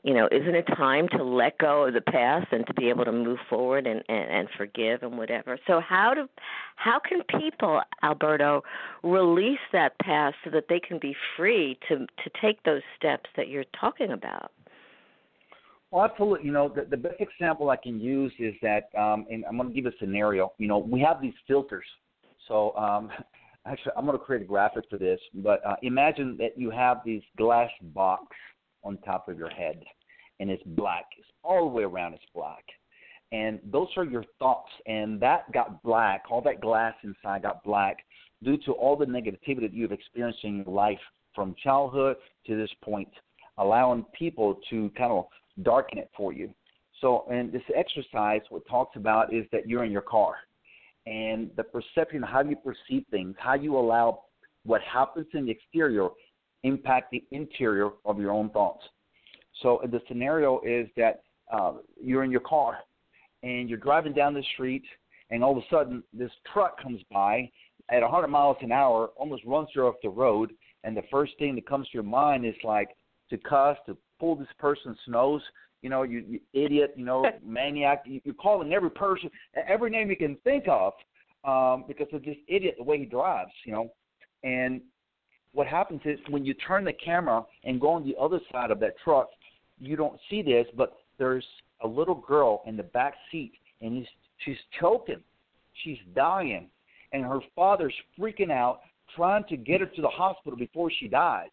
You 0.05 0.15
know, 0.15 0.29
isn't 0.31 0.55
it 0.55 0.67
time 0.77 1.09
to 1.17 1.25
let 1.25 1.59
go 1.59 1.87
of 1.87 1.95
the 1.95 2.01
past 2.01 2.47
and 2.53 2.65
to 2.69 2.75
be 2.75 2.89
able 2.89 3.05
to 3.05 3.13
move 3.13 3.39
forward 3.51 3.87
and 3.87 4.03
and, 4.09 4.31
and 4.31 4.49
forgive 4.57 5.03
and 5.03 5.19
whatever? 5.19 5.59
So 5.67 5.81
how 5.81 6.15
do 6.15 6.29
how 6.77 7.01
can 7.01 7.23
people, 7.41 7.81
Alberto, 8.03 8.63
release 9.03 9.59
that 9.73 9.99
past 9.99 10.37
so 10.45 10.51
that 10.51 10.67
they 10.69 10.79
can 10.79 10.99
be 11.01 11.17
free 11.37 11.79
to 11.89 11.99
to 11.99 12.31
take 12.41 12.63
those 12.63 12.83
steps 12.97 13.29
that 13.37 13.49
you're 13.49 13.65
talking 13.81 14.13
about? 14.13 14.53
Well, 15.91 16.05
absolutely. 16.05 16.47
You 16.47 16.53
know, 16.53 16.69
the, 16.69 16.85
the 16.85 16.97
best 16.97 17.17
example 17.19 17.71
I 17.71 17.77
can 17.77 17.99
use 17.99 18.33
is 18.39 18.55
that, 18.63 18.91
um, 18.99 19.27
and 19.31 19.45
I'm 19.47 19.57
going 19.57 19.71
to 19.71 19.75
give 19.75 19.87
a 19.87 19.97
scenario. 19.99 20.53
You 20.59 20.69
know, 20.69 20.79
we 20.79 21.01
have 21.01 21.23
these 21.23 21.35
filters. 21.47 21.87
So, 22.47 22.77
um, 22.77 23.11
actually, 23.67 23.93
I'm 23.97 24.05
going 24.05 24.19
to 24.19 24.23
create 24.23 24.43
a 24.43 24.45
graphic 24.45 24.85
for 24.91 24.99
this. 24.99 25.19
But 25.35 25.65
uh, 25.65 25.77
imagine 25.83 26.37
that 26.39 26.59
you 26.59 26.71
have 26.71 26.99
these 27.05 27.23
glass 27.39 27.71
box 27.95 28.27
on 28.85 28.99
top 28.99 29.29
of 29.29 29.39
your 29.39 29.51
head, 29.51 29.83
and 30.41 30.51
it's 30.51 30.63
black. 30.65 31.07
It's 31.19 31.29
all 31.43 31.69
the 31.69 31.75
way 31.75 31.85
around. 31.85 32.15
It's 32.15 32.25
black, 32.35 32.65
and 33.33 33.59
those 33.71 33.89
are 33.97 34.05
your 34.05 34.25
thoughts. 34.39 34.71
And 34.87 35.21
that 35.21 35.51
got 35.53 35.83
black. 35.83 36.25
All 36.31 36.41
that 36.43 36.61
glass 36.61 36.95
inside 37.03 37.43
got 37.43 37.63
black 37.65 37.99
due 38.43 38.57
to 38.59 38.73
all 38.73 38.97
the 38.97 39.05
negativity 39.05 39.63
that 39.63 39.75
you've 39.75 39.93
experienced 39.93 40.41
in 40.45 40.59
your 40.59 40.75
life 40.75 41.01
from 41.35 41.55
childhood 41.63 42.17
to 42.47 42.57
this 42.57 42.71
point, 42.83 43.09
allowing 43.59 44.05
people 44.17 44.59
to 44.71 44.91
kind 44.97 45.13
of 45.13 45.27
darken 45.63 45.99
it 45.99 46.11
for 46.17 46.33
you. 46.33 46.53
So, 47.01 47.25
in 47.31 47.51
this 47.53 47.63
exercise, 47.77 48.41
what 48.49 48.67
talks 48.69 48.97
about 48.97 49.33
is 49.33 49.45
that 49.53 49.69
you're 49.69 49.85
in 49.85 49.93
your 49.93 50.03
car, 50.03 50.35
and 51.07 51.51
the 51.57 51.63
perception, 51.63 52.23
how 52.23 52.43
you 52.43 52.57
perceive 52.57 53.05
things, 53.11 53.37
how 53.39 53.55
you 53.55 53.77
allow 53.79 54.23
what 54.65 54.81
happens 54.83 55.27
in 55.35 55.47
the 55.47 55.53
exterior 55.53 56.09
impact 56.65 57.11
the 57.11 57.25
interior 57.31 57.91
of 58.05 58.19
your 58.19 58.33
own 58.33 58.51
thoughts. 58.51 58.85
So, 59.63 59.81
the 59.91 60.01
scenario 60.09 60.61
is 60.65 60.89
that 60.97 61.23
uh, 61.53 61.75
you're 62.01 62.25
in 62.25 62.31
your 62.31 62.41
car, 62.41 62.79
and 63.43 63.69
you're 63.69 63.79
driving 63.79 64.13
down 64.13 64.35
the 64.35 64.45
street, 64.55 64.85
and 65.31 65.43
all 65.43 65.57
of 65.57 65.59
a 65.59 65.67
sudden 65.71 66.03
this 66.13 66.31
truck 66.53 66.81
comes 66.81 67.01
by 67.11 67.51
at 67.91 68.03
100 68.03 68.29
miles 68.29 68.57
an 68.61 68.73
hour, 68.73 69.11
almost 69.17 69.45
runs 69.45 69.69
you 69.75 69.83
off 69.83 69.95
the 70.03 70.09
road, 70.09 70.53
and 70.85 70.97
the 70.97 71.03
first 71.11 71.33
thing 71.39 71.55
that 71.55 71.67
comes 71.67 71.87
to 71.89 71.95
your 71.95 72.03
mind 72.03 72.45
is 72.45 72.55
like 72.63 72.91
to 73.31 73.39
cuss, 73.39 73.77
to 73.87 73.97
pull 74.21 74.37
this 74.37 74.49
person's 74.59 74.99
nose. 75.07 75.43
You 75.83 75.91
know, 75.91 76.03
you, 76.03 76.25
you 76.29 76.41
idiot, 76.53 76.95
you 76.97 77.05
know, 77.05 77.25
maniac. 77.45 78.03
You, 78.07 78.21
you're 78.25 78.35
calling 78.35 78.73
every 78.73 78.91
person, 78.91 79.31
every 79.67 79.91
name 79.91 80.11
you 80.11 80.17
can 80.17 80.37
think 80.45 80.65
of, 80.69 80.93
um, 81.45 81.85
because 81.89 82.09
of 82.13 82.25
this 82.25 82.37
idiot 82.49 82.75
the 82.79 82.85
way 82.85 82.99
he 82.99 83.05
drives. 83.05 83.53
You 83.65 83.73
know, 83.73 83.93
and 84.43 84.81
what 85.53 85.67
happens 85.67 86.01
is 86.05 86.19
when 86.29 86.45
you 86.45 86.55
turn 86.55 86.85
the 86.85 86.93
camera 86.93 87.45
and 87.65 87.81
go 87.81 87.91
on 87.91 88.05
the 88.05 88.17
other 88.21 88.41
side 88.53 88.71
of 88.71 88.81
that 88.81 88.95
truck, 89.03 89.29
you 89.79 89.97
don't 89.97 90.19
see 90.29 90.43
this, 90.43 90.67
but 90.77 90.99
there's 91.19 91.45
a 91.83 91.87
little 91.87 92.15
girl 92.15 92.63
in 92.67 92.77
the 92.77 92.83
back 92.83 93.15
seat, 93.31 93.53
and 93.81 93.97
he's, 93.97 94.07
she's 94.45 94.57
choking, 94.81 95.23
she's 95.85 95.99
dying, 96.15 96.69
and 97.13 97.25
her 97.25 97.41
father's 97.55 97.95
freaking 98.19 98.51
out, 98.51 98.81
trying 99.15 99.45
to 99.45 99.57
get 99.57 99.81
her 99.81 99.87
to 99.87 100.03
the 100.03 100.09
hospital 100.09 100.59
before 100.59 100.91
she 100.91 101.09
dies. 101.09 101.51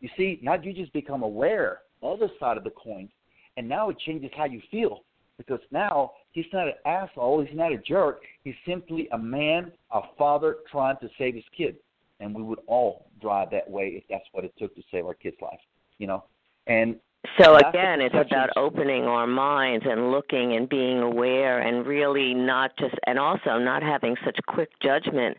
You 0.00 0.08
see, 0.16 0.38
now 0.42 0.54
you 0.54 0.72
just 0.72 0.92
become 0.92 1.22
aware 1.22 1.80
the 2.00 2.08
other 2.08 2.28
side 2.38 2.56
of 2.56 2.64
the 2.64 2.70
coin, 2.70 3.08
and 3.56 3.68
now 3.68 3.88
it 3.90 3.98
changes 3.98 4.30
how 4.36 4.44
you 4.44 4.60
feel 4.70 5.04
because 5.38 5.60
now 5.70 6.12
he's 6.32 6.44
not 6.52 6.68
an 6.68 6.74
asshole, 6.84 7.44
he's 7.44 7.56
not 7.56 7.72
a 7.72 7.78
jerk, 7.78 8.22
he's 8.44 8.54
simply 8.66 9.08
a 9.12 9.18
man, 9.18 9.72
a 9.92 10.00
father 10.18 10.56
trying 10.70 10.96
to 11.00 11.08
save 11.18 11.34
his 11.34 11.44
kid, 11.56 11.76
and 12.22 12.34
we 12.34 12.42
would 12.42 12.60
all 12.66 13.06
drive 13.20 13.50
that 13.50 13.68
way 13.68 13.88
if 13.88 14.04
that's 14.08 14.24
what 14.32 14.44
it 14.44 14.54
took 14.58 14.74
to 14.76 14.82
save 14.90 15.04
our 15.04 15.14
kid's 15.14 15.36
life, 15.42 15.60
you 15.98 16.06
know, 16.06 16.24
and. 16.66 16.96
So 17.38 17.54
again, 17.54 18.00
it's 18.00 18.16
about 18.16 18.50
opening 18.56 19.04
our 19.04 19.28
minds 19.28 19.84
and 19.88 20.10
looking 20.10 20.56
and 20.56 20.68
being 20.68 20.98
aware 20.98 21.60
and 21.60 21.86
really 21.86 22.34
not 22.34 22.76
just 22.76 22.96
and 23.06 23.16
also 23.16 23.58
not 23.58 23.80
having 23.80 24.16
such 24.24 24.36
quick 24.48 24.70
judgment 24.82 25.36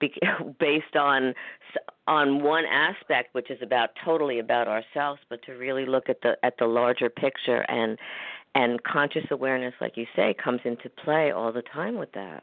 based 0.60 0.94
on 0.94 1.32
on 2.06 2.42
one 2.42 2.64
aspect 2.66 3.34
which 3.34 3.50
is 3.50 3.58
about 3.62 3.90
totally 4.04 4.40
about 4.40 4.68
ourselves 4.68 5.20
but 5.30 5.42
to 5.44 5.52
really 5.52 5.86
look 5.86 6.10
at 6.10 6.20
the 6.20 6.36
at 6.42 6.58
the 6.58 6.66
larger 6.66 7.08
picture 7.08 7.64
and 7.70 7.96
and 8.54 8.82
conscious 8.82 9.24
awareness 9.30 9.72
like 9.80 9.96
you 9.96 10.06
say 10.16 10.34
comes 10.34 10.60
into 10.64 10.90
play 10.90 11.30
all 11.30 11.52
the 11.52 11.62
time 11.62 11.96
with 11.96 12.10
that 12.12 12.42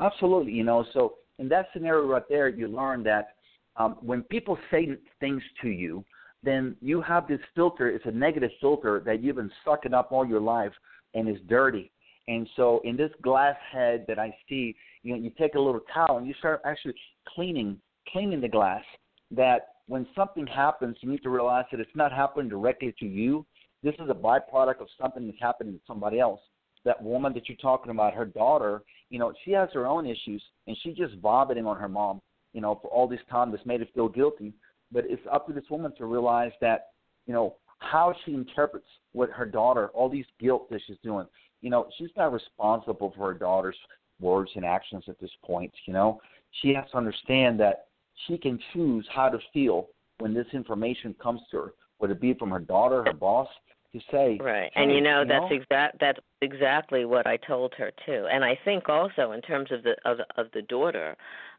absolutely 0.00 0.52
you 0.52 0.64
know 0.64 0.84
so 0.94 1.16
in 1.38 1.48
that 1.48 1.68
scenario 1.72 2.06
right 2.06 2.22
there 2.28 2.48
you 2.48 2.68
learn 2.68 3.02
that 3.02 3.36
um, 3.76 3.96
when 4.00 4.22
people 4.24 4.58
say 4.70 4.88
things 5.20 5.42
to 5.62 5.68
you 5.68 6.04
then 6.42 6.76
you 6.80 7.00
have 7.00 7.26
this 7.26 7.40
filter 7.54 7.88
it's 7.88 8.06
a 8.06 8.10
negative 8.10 8.50
filter 8.60 9.02
that 9.04 9.22
you've 9.22 9.36
been 9.36 9.50
sucking 9.64 9.94
up 9.94 10.12
all 10.12 10.26
your 10.26 10.40
life 10.40 10.72
and 11.14 11.28
it's 11.28 11.40
dirty 11.48 11.90
and 12.28 12.48
so 12.56 12.80
in 12.84 12.96
this 12.96 13.10
glass 13.22 13.56
head 13.72 14.04
that 14.08 14.18
i 14.18 14.34
see 14.48 14.74
you 15.02 15.14
know 15.14 15.20
you 15.20 15.30
take 15.38 15.54
a 15.54 15.60
little 15.60 15.80
towel 15.92 16.18
and 16.18 16.26
you 16.26 16.34
start 16.38 16.60
actually 16.64 16.94
cleaning 17.28 17.78
cleaning 18.12 18.40
the 18.40 18.48
glass 18.48 18.82
that 19.30 19.68
when 19.86 20.06
something 20.14 20.46
happens, 20.46 20.96
you 21.00 21.10
need 21.10 21.22
to 21.22 21.30
realize 21.30 21.64
that 21.70 21.80
it's 21.80 21.90
not 21.94 22.12
happening 22.12 22.48
directly 22.48 22.94
to 22.98 23.06
you. 23.06 23.44
This 23.82 23.94
is 23.94 24.08
a 24.08 24.14
byproduct 24.14 24.80
of 24.80 24.88
something 25.00 25.26
that's 25.26 25.40
happening 25.40 25.74
to 25.74 25.80
somebody 25.86 26.20
else. 26.20 26.40
That 26.84 27.02
woman 27.02 27.32
that 27.34 27.48
you're 27.48 27.56
talking 27.58 27.90
about, 27.90 28.14
her 28.14 28.24
daughter, 28.24 28.82
you 29.14 29.20
know, 29.20 29.32
she 29.44 29.52
has 29.52 29.68
her 29.72 29.86
own 29.86 30.06
issues, 30.06 30.42
and 30.66 30.76
she's 30.82 30.96
just 30.96 31.14
vomiting 31.22 31.66
on 31.66 31.76
her 31.76 31.88
mom, 31.88 32.20
you 32.52 32.60
know, 32.60 32.80
for 32.82 32.88
all 32.88 33.06
this 33.06 33.20
time 33.30 33.52
that's 33.52 33.64
made 33.64 33.78
her 33.78 33.86
feel 33.94 34.08
guilty. 34.08 34.52
But 34.90 35.04
it's 35.06 35.22
up 35.32 35.46
to 35.46 35.52
this 35.52 35.70
woman 35.70 35.92
to 35.98 36.06
realize 36.06 36.50
that, 36.60 36.88
you 37.28 37.32
know, 37.32 37.54
how 37.78 38.12
she 38.24 38.34
interprets 38.34 38.88
what 39.12 39.30
her 39.30 39.46
daughter, 39.46 39.90
all 39.94 40.08
these 40.08 40.26
guilt 40.40 40.68
that 40.70 40.80
she's 40.84 40.96
doing. 41.04 41.28
You 41.60 41.70
know, 41.70 41.86
she's 41.96 42.10
not 42.16 42.32
responsible 42.32 43.14
for 43.16 43.32
her 43.32 43.38
daughter's 43.38 43.76
words 44.20 44.50
and 44.56 44.64
actions 44.64 45.04
at 45.06 45.20
this 45.20 45.30
point. 45.44 45.72
You 45.86 45.92
know, 45.92 46.20
she 46.60 46.74
has 46.74 46.90
to 46.90 46.96
understand 46.96 47.60
that 47.60 47.84
she 48.26 48.36
can 48.36 48.58
choose 48.72 49.06
how 49.14 49.28
to 49.28 49.38
feel 49.52 49.90
when 50.18 50.34
this 50.34 50.48
information 50.52 51.14
comes 51.22 51.40
to 51.52 51.58
her, 51.58 51.74
whether 51.98 52.14
it 52.14 52.20
be 52.20 52.34
from 52.34 52.50
her 52.50 52.58
daughter, 52.58 53.04
her 53.06 53.12
boss, 53.12 53.46
to 53.94 54.00
say 54.10 54.38
right. 54.42 54.70
And 54.74 54.92
you 54.92 55.00
know 55.00 55.24
that's 55.26 55.50
exact 55.50 55.98
that's 56.00 56.18
exactly 56.42 57.04
what 57.04 57.26
i 57.26 57.36
told 57.36 57.72
her 57.78 57.90
too. 58.04 58.26
And 58.30 58.44
i 58.44 58.58
think 58.64 58.88
also 58.88 59.32
in 59.32 59.40
terms 59.40 59.70
of 59.72 59.82
the 59.82 59.96
of, 60.04 60.18
of 60.36 60.46
the 60.52 60.62
daughter 60.62 61.16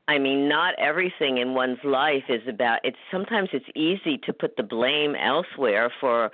i 0.07 0.17
mean 0.17 0.47
not 0.47 0.73
everything 0.77 1.37
in 1.37 1.53
one's 1.53 1.83
life 1.83 2.25
is 2.29 2.41
about 2.47 2.79
it's 2.83 2.97
sometimes 3.11 3.49
it's 3.53 3.65
easy 3.75 4.17
to 4.25 4.33
put 4.33 4.55
the 4.57 4.63
blame 4.63 5.15
elsewhere 5.15 5.91
for 5.99 6.29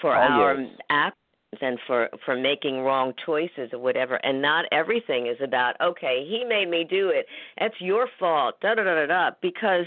for 0.00 0.14
oh, 0.14 0.20
our 0.20 0.60
yes. 0.60 0.70
actions 0.90 1.25
and 1.60 1.78
for 1.86 2.08
for 2.24 2.36
making 2.36 2.80
wrong 2.80 3.12
choices 3.24 3.70
or 3.72 3.78
whatever. 3.78 4.16
And 4.16 4.40
not 4.42 4.64
everything 4.72 5.26
is 5.26 5.36
about 5.42 5.80
okay 5.80 6.26
he 6.28 6.44
made 6.44 6.68
me 6.68 6.86
do 6.88 7.08
it. 7.08 7.26
It's 7.58 7.80
your 7.80 8.08
fault. 8.18 8.60
Da 8.60 8.74
da 8.74 8.84
da 8.84 8.94
da 8.94 9.06
da. 9.06 9.30
Because 9.40 9.86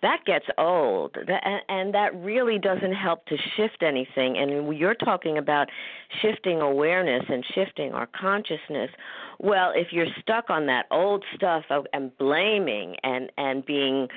that 0.00 0.20
gets 0.26 0.46
old. 0.58 1.16
And 1.68 1.92
that 1.94 2.14
really 2.14 2.58
doesn't 2.58 2.92
help 2.92 3.26
to 3.26 3.36
shift 3.56 3.82
anything. 3.82 4.38
And 4.38 4.76
you're 4.76 4.94
talking 4.94 5.38
about 5.38 5.68
shifting 6.22 6.60
awareness 6.60 7.24
and 7.28 7.44
shifting 7.54 7.92
our 7.92 8.08
consciousness 8.18 8.90
well 9.40 9.72
if 9.74 9.88
you're 9.92 10.06
stuck 10.20 10.50
on 10.50 10.66
that 10.66 10.86
old 10.90 11.24
stuff 11.34 11.64
and 11.92 12.16
blaming 12.18 12.96
and 13.02 13.30
and 13.36 13.64
being 13.64 14.08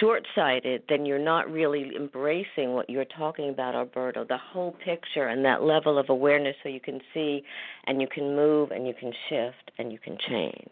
short 0.00 0.26
sighted, 0.34 0.82
then 0.88 1.06
you're 1.06 1.18
not 1.18 1.50
really 1.50 1.90
embracing 1.96 2.72
what 2.72 2.88
you're 2.88 3.04
talking 3.04 3.50
about, 3.50 3.74
Alberto, 3.74 4.24
the 4.24 4.38
whole 4.38 4.74
picture 4.84 5.28
and 5.28 5.44
that 5.44 5.62
level 5.62 5.98
of 5.98 6.08
awareness 6.08 6.56
so 6.62 6.68
you 6.68 6.80
can 6.80 7.00
see 7.14 7.42
and 7.86 8.00
you 8.00 8.08
can 8.08 8.34
move 8.34 8.70
and 8.70 8.86
you 8.86 8.94
can 8.98 9.12
shift 9.28 9.70
and 9.78 9.92
you 9.92 9.98
can 9.98 10.16
change. 10.28 10.70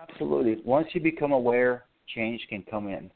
Absolutely. 0.00 0.60
Once 0.64 0.88
you 0.92 1.00
become 1.00 1.32
aware, 1.32 1.84
change 2.14 2.44
can 2.48 2.62
come 2.62 2.88
in. 2.88 3.10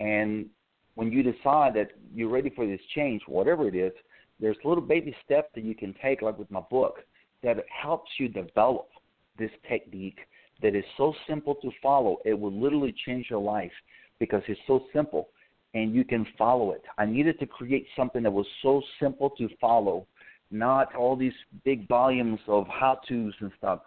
And 0.00 0.46
when 0.94 1.12
you 1.12 1.22
decide 1.22 1.74
that 1.74 1.90
you're 2.14 2.30
ready 2.30 2.50
for 2.50 2.66
this 2.66 2.80
change, 2.94 3.22
whatever 3.26 3.68
it 3.68 3.74
is, 3.74 3.92
there's 4.40 4.56
little 4.64 4.82
baby 4.82 5.14
steps 5.24 5.48
that 5.54 5.64
you 5.64 5.74
can 5.74 5.94
take, 6.02 6.22
like 6.22 6.38
with 6.38 6.50
my 6.50 6.62
book, 6.70 7.00
that 7.42 7.58
helps 7.70 8.10
you 8.18 8.28
develop 8.28 8.88
this 9.38 9.50
technique 9.68 10.18
that 10.62 10.74
is 10.74 10.84
so 10.96 11.14
simple 11.28 11.54
to 11.56 11.70
follow. 11.82 12.18
It 12.24 12.38
will 12.38 12.52
literally 12.52 12.94
change 13.04 13.26
your 13.30 13.40
life 13.40 13.72
because 14.22 14.42
it's 14.46 14.60
so 14.68 14.84
simple 14.94 15.30
and 15.74 15.92
you 15.92 16.04
can 16.04 16.24
follow 16.38 16.70
it. 16.70 16.82
I 16.96 17.06
needed 17.06 17.40
to 17.40 17.46
create 17.46 17.88
something 17.96 18.22
that 18.22 18.30
was 18.30 18.46
so 18.62 18.80
simple 19.00 19.30
to 19.30 19.48
follow, 19.60 20.06
not 20.52 20.94
all 20.94 21.16
these 21.16 21.32
big 21.64 21.88
volumes 21.88 22.38
of 22.46 22.68
how 22.68 23.00
to's 23.08 23.34
and 23.40 23.50
stuff. 23.58 23.80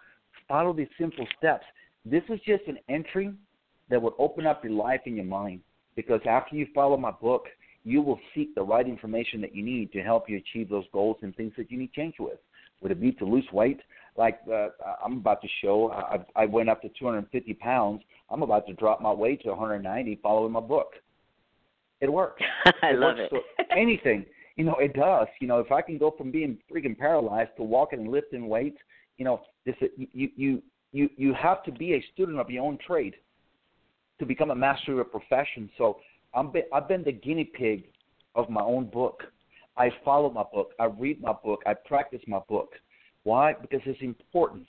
Follow 0.46 0.74
these 0.74 0.90
simple 1.00 1.26
steps. 1.38 1.64
This 2.04 2.22
is 2.28 2.38
just 2.46 2.64
an 2.66 2.76
entry 2.90 3.32
that 3.88 4.02
would 4.02 4.12
open 4.18 4.44
up 4.44 4.62
your 4.62 4.74
life 4.74 5.00
and 5.06 5.16
your 5.16 5.24
mind 5.24 5.60
because 5.94 6.20
after 6.28 6.54
you 6.54 6.66
follow 6.74 6.98
my 6.98 7.12
book, 7.12 7.46
you 7.84 8.02
will 8.02 8.20
seek 8.34 8.54
the 8.54 8.62
right 8.62 8.86
information 8.86 9.40
that 9.40 9.54
you 9.54 9.64
need 9.64 9.90
to 9.92 10.02
help 10.02 10.28
you 10.28 10.36
achieve 10.36 10.68
those 10.68 10.84
goals 10.92 11.16
and 11.22 11.34
things 11.34 11.54
that 11.56 11.70
you 11.70 11.78
need 11.78 11.94
change 11.94 12.16
with. 12.18 12.38
Would 12.80 12.92
it 12.92 13.00
be 13.00 13.12
to 13.12 13.24
lose 13.24 13.46
weight? 13.52 13.80
Like 14.16 14.40
uh, 14.50 14.68
I'm 15.04 15.18
about 15.18 15.42
to 15.42 15.48
show, 15.62 15.92
I, 15.92 16.18
I 16.34 16.46
went 16.46 16.68
up 16.68 16.80
to 16.82 16.88
250 16.98 17.54
pounds. 17.54 18.02
I'm 18.30 18.42
about 18.42 18.66
to 18.66 18.72
drop 18.74 19.00
my 19.00 19.12
weight 19.12 19.42
to 19.42 19.50
190 19.50 20.20
following 20.22 20.52
my 20.52 20.60
book. 20.60 20.92
It 22.00 22.12
works. 22.12 22.42
I 22.82 22.90
it 22.90 22.98
love 22.98 23.16
works 23.16 23.30
it. 23.32 23.42
for 23.58 23.72
anything. 23.76 24.24
You 24.56 24.64
know, 24.64 24.76
it 24.76 24.94
does. 24.94 25.26
You 25.40 25.48
know, 25.48 25.60
if 25.60 25.70
I 25.70 25.82
can 25.82 25.98
go 25.98 26.14
from 26.16 26.30
being 26.30 26.58
freaking 26.72 26.96
paralyzed 26.96 27.50
to 27.58 27.62
walking 27.62 28.00
and 28.00 28.10
lifting 28.10 28.48
weights, 28.48 28.78
you 29.18 29.24
know, 29.24 29.42
this 29.64 29.74
you 29.96 30.28
you 30.36 30.62
you 30.92 31.10
you 31.16 31.34
have 31.34 31.62
to 31.64 31.72
be 31.72 31.94
a 31.94 32.04
student 32.14 32.38
of 32.38 32.50
your 32.50 32.64
own 32.64 32.78
trade 32.86 33.14
to 34.18 34.26
become 34.26 34.50
a 34.50 34.54
master 34.54 34.92
of 34.92 34.98
a 34.98 35.04
profession. 35.04 35.68
So 35.76 35.98
I'm 36.34 36.50
be, 36.50 36.62
I've 36.72 36.88
been 36.88 37.04
the 37.04 37.12
guinea 37.12 37.44
pig 37.44 37.84
of 38.34 38.48
my 38.48 38.62
own 38.62 38.86
book. 38.86 39.24
I 39.76 39.90
follow 40.04 40.30
my 40.30 40.44
book. 40.52 40.72
I 40.78 40.86
read 40.86 41.20
my 41.20 41.32
book. 41.44 41.62
I 41.66 41.74
practice 41.74 42.20
my 42.26 42.40
book. 42.48 42.72
Why? 43.24 43.52
Because 43.52 43.80
it's 43.84 44.00
important. 44.02 44.66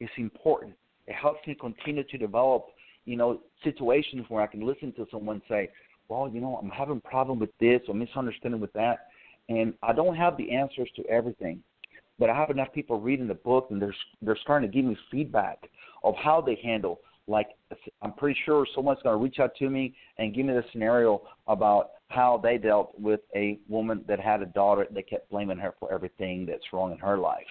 It's 0.00 0.12
important. 0.16 0.74
It 1.06 1.14
helps 1.14 1.46
me 1.46 1.54
continue 1.54 2.04
to 2.04 2.18
develop, 2.18 2.66
you 3.04 3.16
know, 3.16 3.40
situations 3.62 4.26
where 4.28 4.42
I 4.42 4.46
can 4.46 4.66
listen 4.66 4.92
to 4.94 5.06
someone 5.10 5.40
say, 5.48 5.70
"Well, 6.08 6.28
you 6.28 6.40
know, 6.40 6.56
I'm 6.56 6.70
having 6.70 6.98
a 6.98 7.08
problem 7.08 7.38
with 7.38 7.56
this 7.58 7.80
or 7.88 7.94
misunderstanding 7.94 8.60
with 8.60 8.72
that," 8.72 9.08
and 9.48 9.72
I 9.82 9.92
don't 9.92 10.16
have 10.16 10.36
the 10.36 10.50
answers 10.50 10.90
to 10.96 11.06
everything, 11.06 11.62
but 12.18 12.28
I 12.28 12.34
have 12.34 12.50
enough 12.50 12.72
people 12.72 13.00
reading 13.00 13.28
the 13.28 13.34
book 13.34 13.70
and 13.70 13.80
they're 13.80 13.94
they're 14.20 14.36
starting 14.36 14.68
to 14.70 14.74
give 14.74 14.84
me 14.84 14.96
feedback 15.10 15.70
of 16.02 16.14
how 16.16 16.40
they 16.40 16.56
handle. 16.56 17.00
Like, 17.28 17.48
I'm 18.02 18.12
pretty 18.12 18.38
sure 18.44 18.66
someone's 18.74 19.00
going 19.02 19.18
to 19.18 19.22
reach 19.22 19.38
out 19.40 19.54
to 19.56 19.68
me 19.68 19.94
and 20.18 20.34
give 20.34 20.46
me 20.46 20.52
the 20.52 20.64
scenario 20.72 21.22
about 21.48 21.90
how 22.08 22.40
they 22.42 22.56
dealt 22.56 22.92
with 22.98 23.20
a 23.34 23.58
woman 23.68 24.04
that 24.06 24.20
had 24.20 24.42
a 24.42 24.46
daughter 24.46 24.86
that 24.92 25.10
kept 25.10 25.30
blaming 25.30 25.58
her 25.58 25.74
for 25.80 25.92
everything 25.92 26.46
that's 26.46 26.72
wrong 26.72 26.92
in 26.92 26.98
her 26.98 27.18
life. 27.18 27.46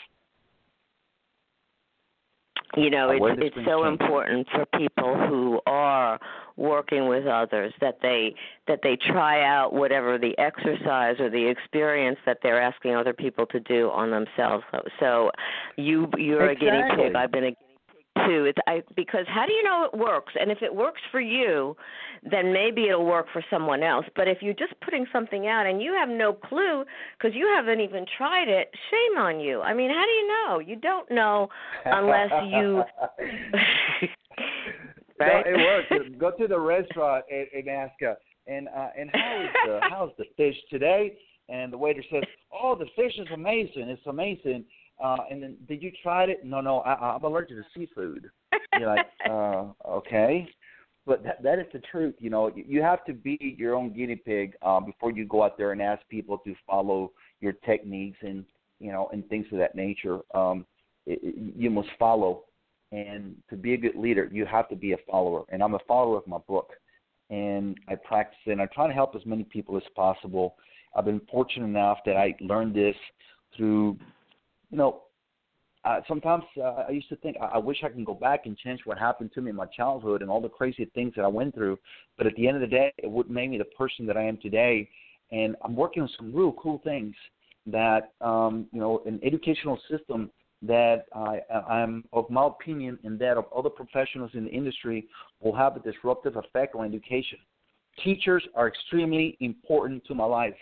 You 2.78 2.90
know, 2.90 3.10
it's 3.10 3.42
it's 3.42 3.56
so 3.66 3.84
change? 3.84 4.02
important 4.02 4.48
for 4.52 4.66
people 4.78 5.16
who 5.30 5.62
are 5.66 6.20
working 6.58 7.08
with 7.08 7.26
others 7.26 7.74
that 7.80 8.00
they 8.02 8.36
that 8.68 8.80
they 8.84 8.98
try 8.98 9.46
out 9.46 9.74
whatever 9.74 10.18
the 10.18 10.38
exercise 10.38 11.16
or 11.20 11.30
the 11.30 11.48
experience 11.48 12.18
that 12.26 12.40
they're 12.44 12.62
asking 12.62 12.96
other 12.96 13.14
people 13.14 13.46
to 13.48 13.62
do 13.62 13.90
on 13.92 14.12
themselves. 14.12 14.64
So, 14.72 14.82
so 15.00 15.32
you 15.78 16.10
you're 16.18 16.50
a 16.50 16.56
guinea 16.56 16.84
pig. 16.98 17.16
I've 17.16 17.32
been 17.32 17.46
a 17.46 17.56
too. 18.26 18.46
It's 18.46 18.58
I 18.68 18.82
because 18.96 19.26
how 19.28 19.46
do 19.46 19.54
you 19.54 19.64
know 19.64 19.88
it 19.92 19.98
works? 19.98 20.34
And 20.40 20.52
if 20.52 20.62
it 20.62 20.74
works 20.74 21.02
for 21.12 21.20
you, 21.20 21.76
then 22.24 22.54
maybe 22.54 22.88
it'll 22.88 23.06
work 23.06 23.28
for 23.32 23.44
someone 23.50 23.84
else. 23.84 24.06
But 24.16 24.28
if 24.28 24.40
you're 24.42 24.54
just 24.54 24.74
putting 24.84 25.06
something 25.12 25.48
out 25.48 25.66
and 25.66 25.82
you 25.82 25.94
have 25.94 26.10
no 26.10 26.34
clue 26.34 26.84
because 27.18 27.36
you 27.36 27.52
haven't 27.56 27.82
even 27.82 28.06
tried 28.18 28.48
it, 28.48 28.70
shame 28.92 29.18
on 29.22 29.40
you. 29.40 29.62
I 29.62 29.74
mean, 29.74 29.90
how 29.90 30.04
do 30.04 30.12
you 30.12 30.28
know? 30.28 30.60
You 30.60 30.76
don't 30.78 31.10
know 31.12 31.50
unless 31.86 32.32
you 32.52 32.84
right? 35.20 35.46
No, 35.46 35.52
it 35.52 35.58
works. 35.58 36.10
Go 36.18 36.32
to 36.32 36.48
the 36.48 36.60
restaurant 36.60 37.26
and, 37.32 37.48
and 37.54 37.70
ask, 37.70 37.94
uh, 38.06 38.14
and 38.48 38.68
uh, 38.68 38.90
and 38.98 39.10
how 39.14 39.42
is 39.42 39.50
the 39.66 39.80
how's 39.90 40.12
the 40.18 40.26
fish 40.38 40.56
today? 40.70 41.18
And 41.50 41.72
the 41.72 41.78
waiter 41.78 42.04
says, 42.12 42.24
"Oh, 42.52 42.76
the 42.76 42.88
fish 42.96 43.14
is 43.18 43.28
amazing. 43.34 43.90
It's 43.90 44.06
amazing." 44.08 44.66
Uh, 45.04 45.18
and 45.30 45.44
then, 45.44 45.58
did 45.68 45.84
you 45.84 45.92
try 46.02 46.24
it? 46.24 46.46
No, 46.46 46.62
no, 46.62 46.80
I, 46.80 47.16
I'm 47.16 47.24
allergic 47.24 47.58
to 47.58 47.64
seafood. 47.76 48.30
You're 48.80 48.88
like, 48.88 49.08
uh, 49.30 49.66
okay, 49.88 50.48
but 51.06 51.24
that 51.24 51.44
that 51.44 51.60
is 51.60 51.66
the 51.74 51.80
truth. 51.80 52.16
You 52.20 52.30
know, 52.30 52.52
you, 52.56 52.64
you 52.68 52.82
have 52.82 53.04
to 53.06 53.14
be 53.14 53.56
your 53.58 53.76
own 53.76 53.94
guinea 53.94 54.16
pig 54.16 54.54
uh, 54.62 54.80
before 54.80 55.12
you 55.12 55.26
go 55.26 55.44
out 55.44 55.58
there 55.58 55.72
and 55.72 55.82
ask 55.82 56.02
people 56.10 56.38
to 56.40 56.56
follow 56.66 57.12
your 57.42 57.54
techniques 57.54 58.18
and 58.22 58.46
you 58.80 58.92
know 58.92 59.10
and 59.12 59.28
things 59.30 59.46
of 59.52 59.58
that 59.58 59.76
nature. 59.76 60.20
Um, 60.34 60.66
it, 61.06 61.20
it, 61.22 61.54
you 61.58 61.70
must 61.70 61.90
follow 62.00 62.44
and 62.92 63.36
to 63.50 63.58
be 63.58 63.74
a 63.74 63.78
good 63.78 63.96
leader, 63.96 64.30
you 64.32 64.46
have 64.46 64.70
to 64.70 64.76
be 64.76 64.94
a 64.94 64.98
follower. 65.10 65.44
And 65.50 65.62
I'm 65.62 65.76
a 65.76 65.80
follower 65.88 66.18
of 66.18 66.28
my 66.28 66.38
book, 66.48 66.72
and 67.30 67.78
I 67.88 67.96
practice 67.96 68.40
it. 68.46 68.52
And 68.52 68.62
I 68.62 68.68
try 68.68 68.88
to 68.88 68.94
help 68.94 69.16
as 69.16 69.26
many 69.26 69.44
people 69.44 69.76
as 69.76 69.84
possible. 69.96 70.56
I've 70.96 71.06
been 71.06 71.22
fortunate 71.30 71.66
enough 71.66 71.98
that 72.06 72.16
I 72.16 72.36
learned 72.40 72.76
this 72.76 72.96
through, 73.58 73.98
you 74.70 74.78
know, 74.78 75.02
uh, 75.84 76.02
sometimes 76.08 76.44
uh, 76.58 76.86
I 76.88 76.92
used 76.92 77.10
to 77.10 77.16
think 77.18 77.38
I, 77.40 77.46
I 77.46 77.58
wish 77.58 77.84
I 77.84 77.90
can 77.90 78.04
go 78.04 78.16
back 78.16 78.46
and 78.46 78.58
change 78.58 78.82
what 78.86 78.98
happened 78.98 79.32
to 79.34 79.42
me 79.42 79.52
in 79.52 79.56
my 79.56 79.68
childhood 79.68 80.22
and 80.22 80.32
all 80.32 80.42
the 80.42 80.50
crazy 80.50 80.86
things 80.96 81.14
that 81.16 81.24
I 81.24 81.28
went 81.28 81.54
through. 81.54 81.78
But 82.18 82.28
at 82.28 82.36
the 82.36 82.48
end 82.48 82.58
of 82.58 82.62
the 82.62 82.68
day, 82.68 82.92
it 82.98 83.10
would 83.10 83.30
make 83.30 83.50
me 83.50 83.58
the 83.58 83.66
person 83.66 84.06
that 84.08 84.18
I 84.18 84.24
am 84.24 84.38
today. 84.38 84.90
And 85.32 85.56
I'm 85.64 85.76
working 85.76 86.04
on 86.04 86.10
some 86.18 86.34
real 86.34 86.54
cool 86.54 86.82
things 86.84 87.16
that, 87.68 88.14
um, 88.22 88.68
you 88.72 88.80
know, 88.80 89.02
an 89.06 89.20
educational 89.24 89.80
system 89.90 90.32
that 90.62 91.06
I, 91.14 91.42
I'm 91.70 92.06
of 92.14 92.30
my 92.30 92.48
opinion 92.48 92.98
and 93.04 93.20
that 93.20 93.38
of 93.38 93.46
other 93.56 93.70
professionals 93.70 94.32
in 94.34 94.46
the 94.46 94.52
industry 94.52 95.08
will 95.42 95.56
have 95.56 95.76
a 95.76 95.80
disruptive 95.80 96.36
effect 96.36 96.76
on 96.76 96.86
education. 96.86 97.38
Teachers 98.04 98.44
are 98.56 98.68
extremely 98.68 99.38
important 99.40 100.06
to 100.06 100.16
my 100.16 100.26
life. 100.26 100.56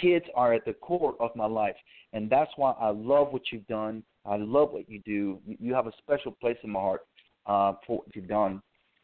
Kids 0.00 0.24
are 0.34 0.52
at 0.52 0.64
the 0.64 0.74
core 0.74 1.14
of 1.20 1.34
my 1.36 1.46
life, 1.46 1.76
and 2.12 2.30
that's 2.30 2.50
why 2.56 2.72
I 2.72 2.90
love 2.90 3.32
what 3.32 3.42
you've 3.52 3.66
done. 3.66 4.02
I 4.24 4.36
love 4.36 4.72
what 4.72 4.88
you 4.88 5.00
do. 5.04 5.38
You 5.46 5.74
have 5.74 5.86
a 5.86 5.92
special 5.98 6.32
place 6.32 6.56
in 6.62 6.70
my 6.70 6.80
heart 6.80 7.06
uh, 7.46 7.74
for 7.86 7.98
what 7.98 8.14
you've 8.14 8.28
done. 8.28 8.62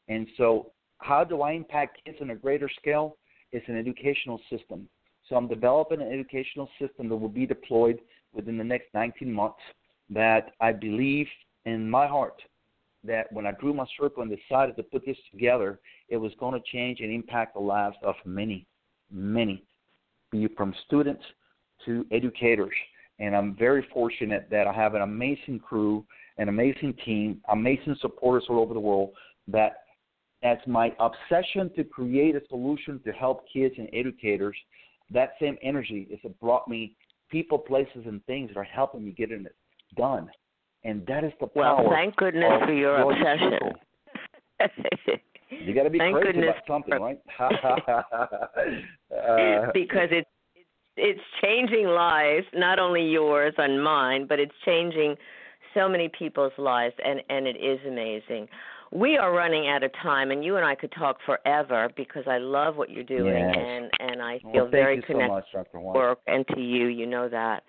And 0.09 0.26
so, 0.36 0.72
how 0.98 1.24
do 1.24 1.42
I 1.42 1.53
impact 1.53 2.00
kids 2.05 2.18
on 2.20 2.30
a 2.30 2.36
greater 2.36 2.68
scale? 2.68 3.16
It's 3.50 3.68
an 3.68 3.76
educational 3.76 4.40
system. 4.48 4.88
So 5.28 5.36
I'm 5.36 5.48
developing 5.48 6.00
an 6.00 6.12
educational 6.12 6.68
system 6.80 7.09
that 7.09 7.16
will 7.16 7.28
be 7.28 7.46
deployed 7.46 8.00
within 8.32 8.57
the 8.57 8.64
next 8.64 8.86
19 8.94 9.32
months 9.32 9.61
that 10.11 10.53
I 10.61 10.72
believe 10.72 11.26
in 11.64 11.88
my 11.88 12.07
heart 12.07 12.40
that 13.05 13.32
when 13.32 13.46
I 13.46 13.53
drew 13.53 13.74
my 13.74 13.86
circle 13.98 14.22
and 14.22 14.30
decided 14.30 14.76
to 14.76 14.82
put 14.82 15.05
this 15.05 15.16
together, 15.30 15.80
it 16.09 16.16
was 16.16 16.32
going 16.38 16.55
to 16.55 16.70
change 16.70 17.00
and 17.00 17.12
impact 17.12 17.55
the 17.55 17.61
lives 17.61 17.96
of 18.03 18.14
many, 18.24 18.66
many, 19.11 19.64
be 20.30 20.44
it 20.44 20.53
from 20.57 20.74
students 20.86 21.22
to 21.84 22.07
educators. 22.12 22.74
And 23.22 23.34
I'm 23.36 23.54
very 23.54 23.86
fortunate 23.94 24.48
that 24.50 24.66
I 24.66 24.72
have 24.72 24.96
an 24.96 25.02
amazing 25.02 25.60
crew, 25.60 26.04
an 26.38 26.48
amazing 26.48 26.94
team, 27.04 27.40
amazing 27.50 27.94
supporters 28.00 28.46
all 28.50 28.58
over 28.58 28.74
the 28.74 28.80
world 28.80 29.10
that 29.46 29.84
as 30.42 30.58
my 30.66 30.92
obsession 30.98 31.70
to 31.76 31.84
create 31.84 32.34
a 32.34 32.40
solution 32.48 32.98
to 33.04 33.12
help 33.12 33.44
kids 33.50 33.76
and 33.78 33.88
educators, 33.92 34.56
that 35.12 35.34
same 35.40 35.56
energy 35.62 36.08
is 36.10 36.18
what 36.22 36.40
brought 36.40 36.66
me 36.68 36.96
people, 37.30 37.58
places, 37.58 38.06
and 38.06 38.26
things 38.26 38.48
that 38.48 38.56
are 38.56 38.64
helping 38.64 39.04
me 39.04 39.12
get 39.12 39.30
it 39.30 39.54
done. 39.96 40.28
And 40.82 41.06
that 41.06 41.22
is 41.22 41.32
the 41.38 41.46
well, 41.54 41.76
power. 41.76 41.90
thank 41.90 42.16
goodness 42.16 42.50
for 42.66 42.72
your 42.72 43.12
obsession. 43.12 43.72
You 45.64 45.74
got 45.74 45.82
to 45.82 45.90
be 45.90 45.98
Thank 45.98 46.16
crazy 46.16 46.32
goodness 46.32 46.54
about 46.66 46.66
something, 46.66 46.98
right? 47.00 47.20
uh, 49.18 49.62
because 49.74 50.08
it's 50.10 50.26
it's 50.97 51.20
changing 51.43 51.86
lives, 51.86 52.47
not 52.55 52.78
only 52.78 53.09
yours 53.09 53.55
and 53.59 53.82
mine, 53.82 54.26
but 54.28 54.38
it's 54.38 54.55
changing 54.64 55.16
so 55.74 55.88
many 55.88 56.09
people's 56.09 56.53
lives, 56.59 56.95
and 57.05 57.22
and 57.30 57.47
it 57.47 57.57
is 57.57 57.80
amazing. 57.86 58.49
We 58.90 59.16
are 59.16 59.32
running 59.32 59.68
out 59.68 59.82
of 59.82 59.90
time, 60.03 60.30
and 60.30 60.45
you 60.45 60.57
and 60.57 60.66
I 60.66 60.74
could 60.74 60.93
talk 60.93 61.16
forever 61.24 61.88
because 61.97 62.24
I 62.26 62.36
love 62.36 62.76
what 62.76 62.90
you're 62.90 63.05
doing, 63.05 63.34
Yes. 63.34 63.57
and 63.57 63.90
and 64.01 64.22
I 64.22 64.38
well, 64.45 64.53
feel 64.53 64.62
thank 64.64 64.72
very 64.72 64.97
you 64.97 65.03
so 65.03 65.07
connected 65.14 65.57
much, 65.57 65.66
to 65.72 65.80
work 65.80 66.18
and 66.26 66.47
to 66.49 66.61
you. 66.61 66.88
You 66.88 67.07
know 67.07 67.28
that. 67.28 67.62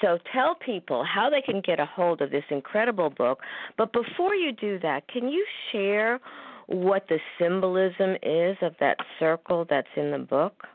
So 0.00 0.18
tell 0.32 0.54
people 0.54 1.04
how 1.04 1.28
they 1.30 1.42
can 1.42 1.60
get 1.60 1.78
a 1.78 1.84
hold 1.86 2.22
of 2.22 2.30
this 2.30 2.44
incredible 2.50 3.10
book. 3.10 3.40
But 3.76 3.92
before 3.92 4.34
you 4.34 4.50
do 4.52 4.78
that, 4.80 5.06
can 5.08 5.28
you 5.28 5.44
share 5.70 6.18
what 6.66 7.06
the 7.08 7.18
symbolism 7.38 8.16
is 8.22 8.56
of 8.62 8.74
that 8.80 8.96
circle 9.20 9.66
that's 9.68 9.88
in 9.96 10.10
the 10.10 10.18
book? 10.18 10.66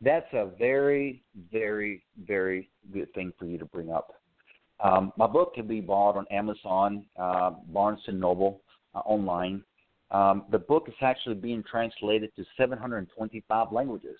That's 0.00 0.32
a 0.32 0.48
very, 0.58 1.22
very, 1.52 2.02
very 2.26 2.70
good 2.92 3.12
thing 3.12 3.32
for 3.38 3.44
you 3.44 3.58
to 3.58 3.66
bring 3.66 3.90
up. 3.90 4.14
Um, 4.82 5.12
my 5.18 5.26
book 5.26 5.54
can 5.54 5.66
be 5.66 5.80
bought 5.80 6.16
on 6.16 6.26
Amazon, 6.30 7.04
uh, 7.18 7.50
Barnes 7.68 8.00
and 8.06 8.18
Noble, 8.18 8.62
uh, 8.94 9.00
online. 9.00 9.62
Um, 10.10 10.44
the 10.50 10.58
book 10.58 10.84
is 10.88 10.94
actually 11.02 11.34
being 11.34 11.62
translated 11.70 12.34
to 12.36 12.44
725 12.56 13.72
languages. 13.72 14.16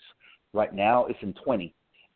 Right 0.53 0.75
now, 0.75 1.07
it's 1.07 1.19
in 1.23 1.33
20, 1.45 1.75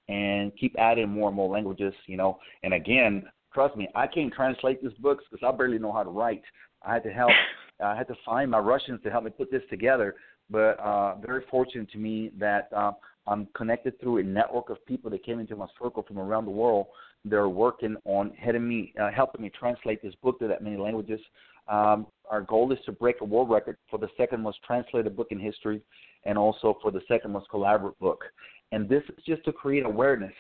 and 0.09 0.53
keep 0.59 0.77
adding 0.79 1.09
more 1.09 1.29
and 1.29 1.37
more 1.37 1.49
languages. 1.49 1.95
You 2.07 2.19
know, 2.19 2.39
and 2.63 2.75
again, 2.75 3.25
trust 3.55 3.77
me, 3.77 3.89
I 3.95 4.07
can't 4.07 4.33
translate 4.33 4.83
these 4.83 4.93
books 5.01 5.25
because 5.31 5.47
I 5.47 5.57
barely 5.57 5.79
know 5.79 5.93
how 5.93 6.03
to 6.03 6.11
write. 6.11 6.43
I 6.83 6.93
had 6.95 7.03
to 7.05 7.13
help. 7.13 7.33
I 7.83 7.97
had 7.97 8.07
to 8.09 8.15
find 8.25 8.51
my 8.51 8.59
Russians 8.59 9.01
to 9.03 9.11
help 9.11 9.25
me 9.25 9.31
put 9.31 9.51
this 9.51 9.63
together. 9.71 10.15
But 10.51 10.79
uh, 10.79 11.17
very 11.17 11.43
fortunate 11.51 11.91
to 11.93 11.99
me 11.99 12.31
that 12.39 12.69
uh, 12.77 12.93
I'm 13.27 13.49
connected 13.57 13.99
through 14.01 14.19
a 14.19 14.23
network 14.23 14.71
of 14.71 14.85
people 14.87 15.11
that 15.11 15.25
came 15.25 15.41
into 15.41 15.57
my 15.57 15.67
circle 15.81 16.03
from 16.03 16.19
around 16.19 16.45
the 16.45 16.51
world. 16.51 16.87
They're 17.25 17.49
working 17.49 17.97
on 18.05 18.33
helping 18.39 18.69
me, 18.69 18.93
uh, 19.01 19.11
helping 19.11 19.43
me 19.43 19.51
translate 19.59 20.03
this 20.03 20.15
book 20.23 20.39
to 20.41 20.49
that 20.49 20.63
many 20.63 20.77
languages. 20.77 21.21
Um, 21.69 22.07
our 22.31 22.43
goal 22.43 22.71
is 22.73 22.79
to 22.85 22.93
break 22.93 23.17
a 23.23 23.25
world 23.25 23.49
record 23.49 23.79
for 23.91 23.99
the 23.99 24.09
second 24.17 24.43
most 24.43 24.59
translated 24.67 25.17
book 25.17 25.29
in 25.31 25.39
history, 25.39 25.81
and 26.25 26.37
also 26.37 26.79
for 26.83 26.91
the 26.91 27.01
second 27.09 27.33
most 27.33 27.49
collaborative 27.51 27.99
book. 27.99 28.25
And 28.73 28.89
this 28.89 29.03
is 29.09 29.25
just 29.25 29.45
to 29.45 29.53
create 29.53 29.87
awareness 29.87 30.35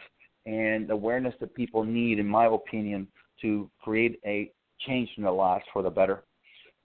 and 0.45 0.91
awareness 0.91 1.35
that 1.41 1.55
people 1.55 1.85
need, 1.85 2.19
in 2.19 2.27
my 2.27 2.47
opinion, 2.47 3.09
to 3.41 3.71
create 3.83 4.21
a 4.27 4.53
change 4.87 5.09
in 5.17 5.23
their 5.23 5.33
lives 5.33 5.65
for 5.73 5.83
the 5.83 5.91
better. 5.91 6.25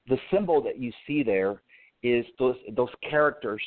The 0.07 0.17
symbol 0.31 0.61
that 0.63 0.79
you 0.79 0.91
see 1.05 1.23
there 1.23 1.61
is 2.03 2.25
those 2.37 2.55
those 2.75 2.89
characters. 3.09 3.61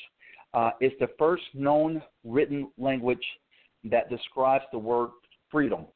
Uh, 0.55 0.70
is 0.80 0.92
the 1.00 1.09
first 1.18 1.44
known 1.55 2.03
written 2.24 2.70
language 2.76 3.24
that 3.84 4.11
describes 4.11 4.64
the 4.70 4.78
word 4.78 5.09
freedom, 5.50 5.86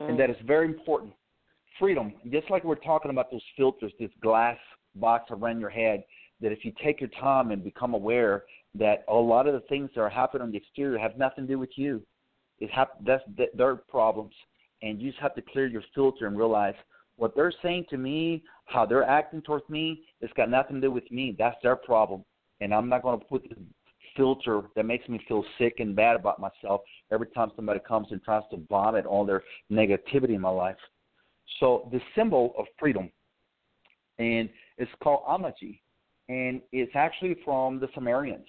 mm. 0.00 0.08
and 0.08 0.18
that 0.18 0.30
is 0.30 0.36
very 0.46 0.66
important. 0.66 1.12
Freedom, 1.78 2.12
just 2.30 2.48
like 2.50 2.62
we're 2.62 2.76
talking 2.76 3.10
about 3.10 3.30
those 3.30 3.42
filters, 3.56 3.92
this 3.98 4.10
glass 4.22 4.56
box 4.94 5.24
around 5.30 5.58
your 5.58 5.70
head. 5.70 6.04
That 6.40 6.52
if 6.52 6.64
you 6.64 6.72
take 6.82 7.00
your 7.00 7.10
time 7.20 7.50
and 7.50 7.62
become 7.62 7.94
aware 7.94 8.44
that 8.74 9.04
a 9.08 9.14
lot 9.14 9.46
of 9.46 9.54
the 9.54 9.60
things 9.68 9.90
that 9.94 10.00
are 10.00 10.08
happening 10.08 10.42
on 10.42 10.50
the 10.50 10.56
exterior 10.56 10.98
have 10.98 11.18
nothing 11.18 11.46
to 11.46 11.52
do 11.52 11.58
with 11.58 11.70
you. 11.76 12.02
It 12.58 12.70
hap- 12.70 13.04
that's 13.04 13.22
their 13.54 13.76
problems, 13.76 14.34
and 14.82 15.00
you 15.00 15.10
just 15.10 15.22
have 15.22 15.34
to 15.34 15.42
clear 15.42 15.66
your 15.66 15.82
filter 15.94 16.26
and 16.26 16.38
realize 16.38 16.74
what 17.16 17.34
they're 17.34 17.52
saying 17.62 17.86
to 17.90 17.98
me, 17.98 18.42
how 18.66 18.86
they're 18.86 19.04
acting 19.04 19.42
towards 19.42 19.68
me, 19.68 20.02
it's 20.20 20.32
got 20.34 20.48
nothing 20.48 20.76
to 20.76 20.80
do 20.80 20.90
with 20.90 21.10
me. 21.10 21.36
That's 21.38 21.56
their 21.62 21.76
problem, 21.76 22.24
and 22.62 22.72
I'm 22.72 22.88
not 22.88 23.02
going 23.02 23.18
to 23.18 23.24
put 23.26 23.48
the 23.48 23.56
filter 24.16 24.62
that 24.76 24.84
makes 24.84 25.08
me 25.08 25.20
feel 25.26 25.44
sick 25.58 25.76
and 25.78 25.96
bad 25.96 26.16
about 26.16 26.38
myself 26.38 26.82
every 27.10 27.26
time 27.28 27.50
somebody 27.56 27.80
comes 27.86 28.08
and 28.10 28.22
tries 28.22 28.42
to 28.50 28.58
vomit 28.68 29.06
all 29.06 29.24
their 29.24 29.42
negativity 29.70 30.34
in 30.34 30.40
my 30.40 30.50
life. 30.50 30.76
So 31.60 31.88
the 31.92 32.00
symbol 32.14 32.54
of 32.58 32.66
freedom, 32.78 33.10
and 34.18 34.48
it's 34.78 34.90
called 35.02 35.24
Amaji, 35.28 35.80
and 36.28 36.60
it's 36.72 36.92
actually 36.94 37.36
from 37.44 37.80
the 37.80 37.88
Sumerians. 37.94 38.46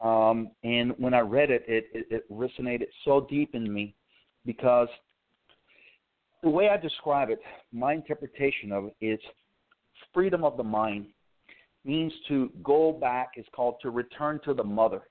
Um, 0.00 0.50
and 0.64 0.92
when 0.98 1.14
I 1.14 1.20
read 1.20 1.50
it, 1.50 1.64
it, 1.68 1.86
it, 1.94 2.06
it 2.10 2.32
resonated 2.32 2.86
so 3.04 3.26
deep 3.30 3.54
in 3.54 3.72
me 3.72 3.94
because 4.44 4.88
the 6.42 6.50
way 6.50 6.68
I 6.68 6.76
describe 6.76 7.30
it, 7.30 7.40
my 7.72 7.94
interpretation 7.94 8.72
of 8.72 8.86
it 8.86 8.96
is 9.00 9.20
freedom 10.12 10.44
of 10.44 10.56
the 10.56 10.64
mind 10.64 11.06
means 11.84 12.12
to 12.28 12.50
go 12.62 12.92
back 12.92 13.32
is 13.36 13.46
called 13.54 13.76
to 13.82 13.90
return 13.90 14.40
to 14.44 14.54
the 14.54 14.64
mother. 14.64 15.02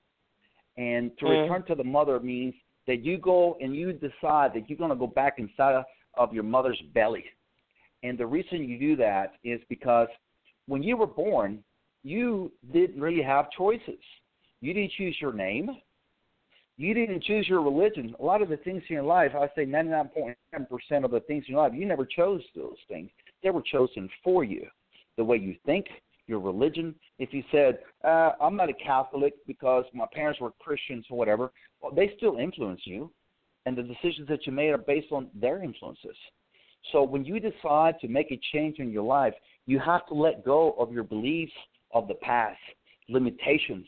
And 0.76 1.16
to 1.18 1.26
mm. 1.26 1.42
return 1.42 1.64
to 1.66 1.74
the 1.74 1.84
mother 1.84 2.18
means 2.20 2.54
that 2.86 3.04
you 3.04 3.18
go 3.18 3.56
and 3.60 3.74
you 3.74 3.92
decide 3.92 4.52
that 4.54 4.68
you're 4.68 4.78
going 4.78 4.90
to 4.90 4.96
go 4.96 5.06
back 5.06 5.38
inside 5.38 5.82
of 6.16 6.34
your 6.34 6.42
mother's 6.42 6.80
belly. 6.92 7.24
And 8.02 8.18
the 8.18 8.26
reason 8.26 8.68
you 8.68 8.78
do 8.78 8.96
that 8.96 9.34
is 9.44 9.60
because 9.68 10.08
when 10.66 10.82
you 10.82 10.96
were 10.96 11.06
born, 11.06 11.62
you 12.02 12.52
didn't 12.72 13.00
really 13.00 13.22
have 13.22 13.50
choices. 13.50 14.00
You 14.60 14.74
didn't 14.74 14.92
choose 14.92 15.16
your 15.20 15.32
name. 15.32 15.70
You 16.76 16.92
didn't 16.92 17.22
choose 17.22 17.48
your 17.48 17.62
religion. 17.62 18.14
A 18.18 18.24
lot 18.24 18.42
of 18.42 18.48
the 18.48 18.56
things 18.58 18.82
in 18.88 18.94
your 18.94 19.04
life, 19.04 19.32
I 19.34 19.48
say 19.54 19.64
99.7% 19.64 21.04
of 21.04 21.12
the 21.12 21.20
things 21.20 21.44
in 21.46 21.54
your 21.54 21.62
life, 21.62 21.72
you 21.74 21.86
never 21.86 22.04
chose 22.04 22.42
those 22.54 22.76
things. 22.88 23.10
They 23.42 23.50
were 23.50 23.62
chosen 23.62 24.08
for 24.22 24.42
you. 24.42 24.66
The 25.16 25.24
way 25.24 25.36
you 25.36 25.54
think, 25.64 25.86
your 26.26 26.40
religion. 26.40 26.94
If 27.18 27.32
you 27.32 27.42
said, 27.50 27.78
uh, 28.04 28.32
I'm 28.40 28.56
not 28.56 28.68
a 28.68 28.74
Catholic 28.74 29.34
because 29.46 29.84
my 29.92 30.06
parents 30.12 30.40
were 30.40 30.52
Christians 30.58 31.04
or 31.10 31.18
whatever, 31.18 31.52
well, 31.80 31.92
they 31.94 32.12
still 32.16 32.38
influence 32.38 32.80
you. 32.84 33.10
And 33.66 33.76
the 33.76 33.82
decisions 33.82 34.28
that 34.28 34.46
you 34.46 34.52
made 34.52 34.70
are 34.70 34.78
based 34.78 35.10
on 35.10 35.28
their 35.34 35.62
influences. 35.62 36.16
So 36.92 37.02
when 37.02 37.24
you 37.24 37.40
decide 37.40 37.98
to 38.00 38.08
make 38.08 38.30
a 38.30 38.40
change 38.52 38.78
in 38.78 38.90
your 38.90 39.04
life, 39.04 39.32
you 39.66 39.78
have 39.78 40.06
to 40.08 40.14
let 40.14 40.44
go 40.44 40.72
of 40.72 40.92
your 40.92 41.04
beliefs 41.04 41.52
of 41.92 42.08
the 42.08 42.14
past, 42.14 42.58
limitations, 43.08 43.86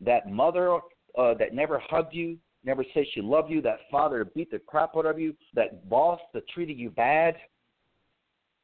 that 0.00 0.30
mother 0.30 0.78
uh, 1.18 1.34
that 1.34 1.54
never 1.54 1.82
hugged 1.88 2.14
you, 2.14 2.38
never 2.64 2.84
said 2.94 3.04
she 3.14 3.20
loved 3.20 3.50
you, 3.50 3.60
that 3.62 3.78
father 3.90 4.18
that 4.18 4.34
beat 4.34 4.50
the 4.50 4.60
crap 4.60 4.96
out 4.96 5.06
of 5.06 5.18
you, 5.18 5.34
that 5.54 5.88
boss 5.88 6.20
that 6.34 6.46
treated 6.48 6.78
you 6.78 6.90
bad, 6.90 7.34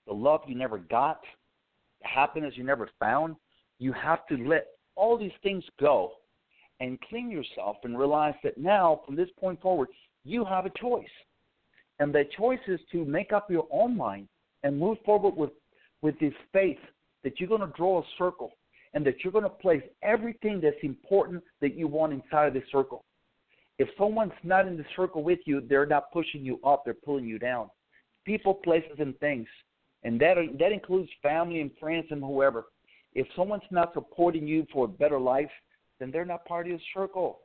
the 0.06 0.12
love 0.12 0.42
you 0.46 0.54
never 0.54 0.78
got, 0.78 1.20
happiness 2.04 2.54
you 2.56 2.64
never 2.64 2.88
found, 2.98 3.36
you 3.78 3.92
have 3.92 4.26
to 4.28 4.36
let 4.36 4.66
all 4.96 5.18
these 5.18 5.32
things 5.42 5.64
go 5.80 6.12
and 6.80 7.00
clean 7.02 7.30
yourself 7.30 7.76
and 7.84 7.98
realize 7.98 8.34
that 8.42 8.58
now, 8.58 9.00
from 9.06 9.16
this 9.16 9.28
point 9.38 9.60
forward, 9.60 9.88
you 10.24 10.44
have 10.44 10.66
a 10.66 10.70
choice. 10.70 11.04
And 11.98 12.12
the 12.12 12.24
choice 12.36 12.58
is 12.66 12.80
to 12.92 13.04
make 13.04 13.32
up 13.32 13.50
your 13.50 13.66
own 13.70 13.96
mind 13.96 14.28
and 14.62 14.78
move 14.78 14.98
forward 15.04 15.36
with, 15.36 15.50
with 16.00 16.18
this 16.18 16.34
faith 16.52 16.78
that 17.22 17.38
you're 17.38 17.48
going 17.48 17.60
to 17.60 17.72
draw 17.76 18.00
a 18.00 18.04
circle 18.18 18.52
and 18.94 19.06
that 19.06 19.22
you're 19.22 19.32
going 19.32 19.44
to 19.44 19.50
place 19.50 19.82
everything 20.02 20.60
that's 20.60 20.76
important 20.82 21.42
that 21.60 21.76
you 21.76 21.86
want 21.88 22.12
inside 22.12 22.48
of 22.48 22.54
the 22.54 22.62
circle. 22.70 23.04
If 23.78 23.88
someone's 23.98 24.32
not 24.42 24.66
in 24.66 24.76
the 24.76 24.84
circle 24.96 25.22
with 25.22 25.38
you, 25.44 25.62
they're 25.68 25.86
not 25.86 26.12
pushing 26.12 26.44
you 26.44 26.58
up, 26.64 26.82
they're 26.84 26.94
pulling 26.94 27.24
you 27.24 27.38
down. 27.38 27.70
People, 28.24 28.54
places, 28.54 28.98
and 28.98 29.18
things. 29.18 29.48
And 30.04 30.20
that, 30.20 30.36
that 30.58 30.72
includes 30.72 31.08
family 31.22 31.60
and 31.60 31.70
friends 31.78 32.06
and 32.10 32.22
whoever. 32.22 32.66
If 33.14 33.26
someone's 33.36 33.62
not 33.70 33.92
supporting 33.94 34.46
you 34.46 34.66
for 34.72 34.86
a 34.86 34.88
better 34.88 35.20
life, 35.20 35.50
then 36.00 36.10
they're 36.10 36.24
not 36.24 36.44
part 36.44 36.66
of 36.66 36.70
your 36.70 36.80
circle. 36.94 37.40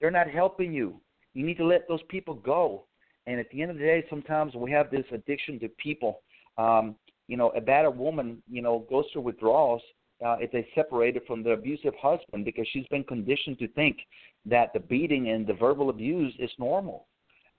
They're 0.00 0.10
not 0.10 0.28
helping 0.28 0.72
you. 0.72 1.00
You 1.34 1.46
need 1.46 1.58
to 1.58 1.64
let 1.64 1.86
those 1.88 2.02
people 2.08 2.34
go. 2.34 2.84
And 3.26 3.38
at 3.38 3.48
the 3.50 3.62
end 3.62 3.70
of 3.70 3.76
the 3.76 3.84
day, 3.84 4.04
sometimes 4.10 4.54
we 4.54 4.70
have 4.72 4.90
this 4.90 5.04
addiction 5.12 5.60
to 5.60 5.68
people. 5.68 6.22
Um, 6.58 6.96
you 7.28 7.36
know, 7.36 7.50
a 7.50 7.60
battered 7.60 7.96
woman, 7.96 8.42
you 8.50 8.60
know, 8.60 8.84
goes 8.90 9.04
through 9.12 9.22
withdrawals 9.22 9.82
uh, 10.24 10.36
if 10.40 10.50
they 10.52 10.66
separated 10.74 11.22
from 11.26 11.42
the 11.42 11.50
abusive 11.50 11.94
husband 12.00 12.44
because 12.44 12.66
she's 12.72 12.86
been 12.88 13.04
conditioned 13.04 13.58
to 13.58 13.68
think 13.68 13.98
that 14.46 14.72
the 14.72 14.80
beating 14.80 15.30
and 15.30 15.46
the 15.46 15.54
verbal 15.54 15.90
abuse 15.90 16.34
is 16.38 16.50
normal, 16.58 17.06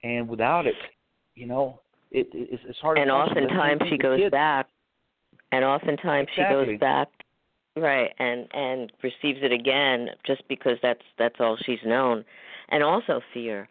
and 0.03 0.27
without 0.27 0.67
it, 0.67 0.75
you 1.35 1.47
know, 1.47 1.81
it, 2.11 2.27
it's, 2.33 2.63
it's 2.67 2.79
hard. 2.79 2.97
And 2.97 3.09
oftentimes 3.09 3.81
she 3.89 3.97
goes 3.97 4.19
kids. 4.19 4.31
back, 4.31 4.67
and 5.51 5.63
oftentimes 5.63 6.27
exactly. 6.31 6.65
she 6.65 6.71
goes 6.71 6.79
back, 6.79 7.07
right, 7.75 8.11
and 8.19 8.47
and 8.53 8.91
receives 9.03 9.39
it 9.41 9.51
again 9.51 10.09
just 10.25 10.47
because 10.47 10.77
that's 10.81 11.01
that's 11.17 11.35
all 11.39 11.57
she's 11.65 11.79
known, 11.85 12.23
and 12.69 12.83
also 12.83 13.21
fear. 13.33 13.67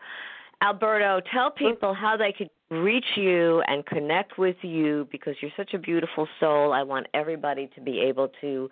Alberto, 0.62 1.22
tell 1.32 1.50
people 1.50 1.94
how 1.94 2.16
they 2.18 2.32
could 2.32 2.50
reach 2.70 3.16
you 3.16 3.62
and 3.66 3.84
connect 3.86 4.38
with 4.38 4.56
you 4.62 5.08
because 5.10 5.34
you're 5.40 5.50
such 5.56 5.72
a 5.72 5.78
beautiful 5.78 6.28
soul. 6.38 6.72
I 6.72 6.82
want 6.82 7.06
everybody 7.14 7.70
to 7.74 7.80
be 7.80 8.00
able 8.00 8.30
to 8.42 8.68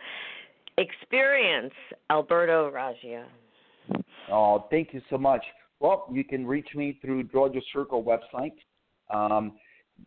experience 0.76 1.72
Alberto 2.10 2.70
Raggio. 2.70 3.24
Oh, 4.30 4.66
thank 4.70 4.92
you 4.92 5.00
so 5.08 5.16
much. 5.16 5.42
Well, 5.80 6.06
you 6.12 6.24
can 6.24 6.46
reach 6.46 6.68
me 6.74 6.98
through 7.00 7.24
Draw 7.24 7.52
Your 7.52 7.62
Circle 7.72 8.04
website. 8.04 8.52
Um, 9.10 9.52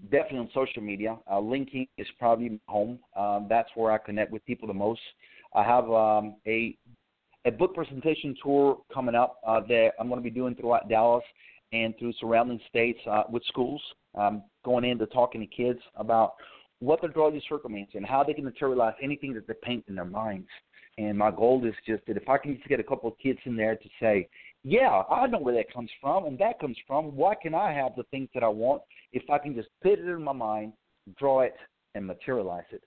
definitely 0.10 0.40
on 0.40 0.50
social 0.54 0.82
media. 0.82 1.18
Uh, 1.30 1.36
LinkedIn 1.36 1.88
is 1.98 2.08
probably 2.18 2.60
home. 2.68 3.00
Um, 3.16 3.48
that's 3.50 3.70
where 3.76 3.92
I 3.92 3.98
connect 3.98 4.32
with 4.32 4.46
people 4.46 4.68
the 4.68 4.74
most. 4.74 5.02
I 5.54 5.64
have 5.64 5.90
um, 5.92 6.36
a 6.48 6.78
a 7.46 7.52
book 7.52 7.74
presentation 7.74 8.36
tour 8.44 8.78
coming 8.94 9.16
up 9.16 9.38
uh, 9.46 9.62
that 9.68 9.94
I'm 10.00 10.08
going 10.10 10.20
to 10.20 10.24
be 10.24 10.30
doing 10.30 10.54
throughout 10.54 10.88
Dallas 10.88 11.24
and 11.74 11.98
through 11.98 12.14
surrounding 12.20 12.60
states 12.70 13.00
uh, 13.10 13.24
with 13.30 13.44
schools, 13.46 13.82
um, 14.16 14.44
going 14.64 14.86
into 14.86 15.08
talking 15.08 15.42
to 15.42 15.48
kids 15.48 15.80
about 15.96 16.36
what 16.80 17.02
the 17.02 17.08
draw 17.08 17.32
circle 17.50 17.70
means 17.70 17.90
and 17.94 18.06
how 18.06 18.24
they 18.24 18.34
can 18.34 18.44
materialize 18.44 18.94
anything 19.02 19.34
that 19.34 19.48
they 19.48 19.54
paint 19.64 19.84
in 19.88 19.96
their 19.96 20.06
minds. 20.06 20.48
And 20.98 21.18
my 21.18 21.32
goal 21.32 21.66
is 21.66 21.74
just 21.88 22.06
that 22.08 22.18
if 22.18 22.28
I 22.28 22.38
can 22.38 22.56
just 22.58 22.68
get 22.68 22.80
a 22.80 22.84
couple 22.84 23.10
of 23.10 23.18
kids 23.18 23.40
in 23.46 23.56
there 23.56 23.76
to 23.76 23.90
say, 24.00 24.28
yeah, 24.64 25.04
I 25.10 25.28
know 25.28 25.40
where 25.40 25.56
that 25.56 25.74
comes 25.74 25.90
from 26.00 26.26
and 26.26 26.38
that 26.40 26.60
comes 26.60 26.78
from. 26.86 27.16
Why 27.16 27.36
can 27.36 27.56
I 27.56 27.74
have 27.74 27.94
the 27.96 28.04
things 28.12 28.30
that 28.34 28.44
I 28.44 28.48
want 28.48 28.84
if 29.12 29.30
I 29.30 29.38
can 29.38 29.56
just 29.56 29.70
put 29.82 29.94
it 29.94 30.08
in 30.08 30.24
my 30.24 30.34
mind, 30.34 30.74
draw 31.18 31.42
it, 31.42 31.56
and 31.96 32.06
materialize 32.06 32.66
it? 32.72 32.84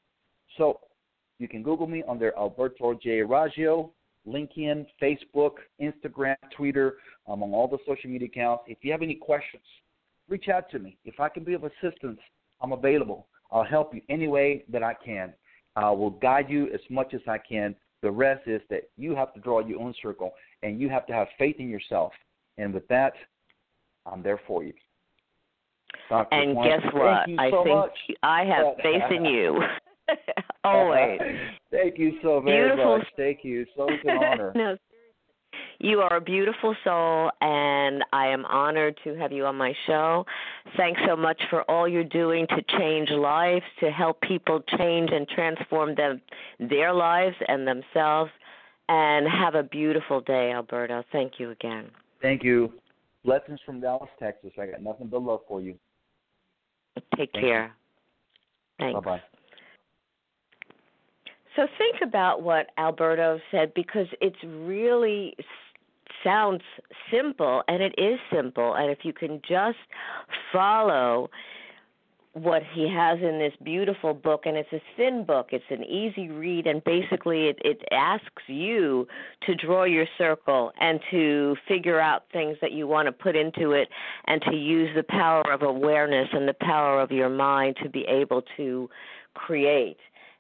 So 0.57 0.81
you 1.39 1.49
can 1.49 1.63
Google 1.63 1.87
me 1.87 2.03
under 2.09 2.37
Alberto 2.37 2.95
J. 2.95 3.21
Raggio, 3.21 3.91
LinkedIn, 4.27 4.87
Facebook, 5.03 5.55
Instagram, 5.81 6.37
Twitter, 6.57 6.95
among 7.27 7.53
all 7.53 7.69
the 7.69 7.79
social 7.87 8.09
media 8.09 8.29
accounts. 8.29 8.65
If 8.69 8.79
you 8.83 8.93
have 8.93 9.03
any 9.03 9.17
questions, 9.17 9.65
reach 10.29 10.49
out 10.49 10.71
to 10.71 10.79
me. 10.79 10.97
If 11.05 11.19
I 11.21 11.29
can 11.29 11.45
be 11.45 11.55
of 11.55 11.65
assistance, 11.65 12.21
I'm 12.61 12.73
available. 12.73 13.27
I'll 13.51 13.65
help 13.65 13.95
you 13.95 14.01
any 14.09 14.29
way 14.29 14.65
that 14.69 14.83
I 14.83 14.95
can. 14.95 15.35
I 15.77 15.91
will 15.91 16.11
guide 16.11 16.49
you 16.49 16.69
as 16.73 16.81
much 16.89 17.15
as 17.15 17.21
I 17.27 17.39
can. 17.39 17.75
The 18.05 18.11
rest 18.11 18.43
is 18.47 18.61
that 18.69 18.83
you 18.99 19.17
have 19.17 19.33
to 19.33 19.41
draw 19.41 19.61
your 19.61 19.81
own 19.81 19.95
circle 20.03 20.35
and 20.63 20.79
you 20.79 20.91
have 20.91 21.07
to 21.07 21.15
have 21.15 21.27
faith 21.39 21.57
in 21.59 21.71
yourself. 21.71 22.13
And 22.59 22.75
with 22.75 22.87
that, 22.89 23.15
I'm 24.05 24.23
there 24.23 24.39
for 24.47 24.63
you. 24.63 24.75
Dr. 26.11 26.35
And 26.35 26.55
guess 26.55 26.93
what? 26.93 27.27
I 27.39 27.51
so 27.51 27.65
think 27.65 27.77
much. 27.77 27.99
I 28.23 28.45
have 28.45 28.67
faith 28.83 29.11
in 29.11 29.25
you. 29.25 29.59
Always. 30.65 31.19
Thank 31.71 31.99
you 31.99 32.19
so 32.23 32.43
very 32.43 32.69
Beautiful. 32.69 32.99
much. 32.99 33.07
Thank 33.17 33.39
you. 33.43 33.65
So 33.75 33.87
it's 33.89 34.05
an 34.05 34.11
honor. 34.23 34.53
no, 34.55 34.77
you 35.85 36.01
are 36.01 36.17
a 36.17 36.21
beautiful 36.21 36.75
soul, 36.83 37.31
and 37.43 38.03
I 38.11 38.29
am 38.29 38.47
honored 38.47 38.99
to 39.05 39.15
have 39.17 39.33
you 39.33 39.45
on 39.45 39.57
my 39.57 39.75
show. 39.87 40.25
Thanks 40.79 40.99
so 41.07 41.15
much 41.15 41.41
for 41.51 41.63
all 41.71 41.87
you're 41.87 42.05
doing 42.05 42.47
to 42.49 42.79
change 42.79 43.11
lives, 43.11 43.65
to 43.81 43.91
help 43.91 44.21
people 44.23 44.63
change 44.79 45.11
and 45.13 45.29
transform 45.29 45.95
them, 45.95 46.23
their 46.59 46.95
lives 46.95 47.37
and 47.49 47.69
themselves. 47.69 48.31
And 48.87 49.27
have 49.27 49.55
a 49.55 49.63
beautiful 49.63 50.21
day, 50.21 50.53
Alberto. 50.53 51.03
Thank 51.11 51.35
you 51.39 51.53
again. 51.53 51.91
Thank 52.21 52.45
you. 52.45 52.71
Blessings 53.25 53.59
from 53.65 53.81
Dallas, 53.81 54.11
Texas. 54.19 54.51
I 54.61 54.67
got 54.67 54.83
nothing 54.83 55.07
but 55.07 55.23
love 55.23 55.41
for 55.49 55.63
you. 55.63 55.75
Take 57.17 57.31
Thank 57.33 57.45
care. 57.47 57.75
Thanks. 58.79 58.95
Bye 58.95 59.01
bye. 59.01 59.23
So 61.57 61.67
think 61.79 61.97
about 62.03 62.43
what 62.43 62.67
Alberto 62.77 63.39
said 63.51 63.73
because 63.75 64.07
it's 64.21 64.37
really 64.45 65.35
sounds 66.25 66.63
simple 67.13 67.63
and 67.69 67.83
it 67.83 67.95
is 67.99 68.19
simple 68.33 68.75
and 68.75 68.91
if 68.91 68.99
you 69.03 69.13
can 69.13 69.41
just 69.47 69.79
follow 70.53 71.31
what 72.33 72.63
he 72.75 72.89
has 72.93 73.21
in 73.21 73.39
this 73.39 73.53
beautiful 73.63 74.13
book 74.13 74.43
and 74.45 74.57
it's 74.57 74.73
a 74.73 74.83
thin 74.97 75.25
book 75.25 75.51
it's 75.53 75.65
an 75.71 75.85
easy 75.85 76.29
read 76.29 76.67
and 76.67 76.83
basically 76.83 77.47
it 77.47 77.59
it 77.65 77.81
asks 77.93 78.43
you 78.49 79.07
to 79.47 79.55
draw 79.55 79.85
your 79.85 80.07
circle 80.19 80.73
and 80.81 80.99
to 81.13 81.55
figure 81.69 82.01
out 82.01 82.25
things 82.33 82.57
that 82.61 82.73
you 82.73 82.89
want 82.89 83.07
to 83.07 83.13
put 83.13 83.37
into 83.37 83.71
it 83.71 83.89
and 84.27 84.43
to 84.43 84.57
use 84.57 84.91
the 84.97 85.05
power 85.05 85.45
of 85.53 85.63
awareness 85.63 86.29
and 86.33 86.49
the 86.49 86.57
power 86.61 87.01
of 87.01 87.13
your 87.13 87.29
mind 87.29 87.77
to 87.81 87.89
be 87.89 88.05
able 88.09 88.43
to 88.57 88.89
create. 89.35 89.99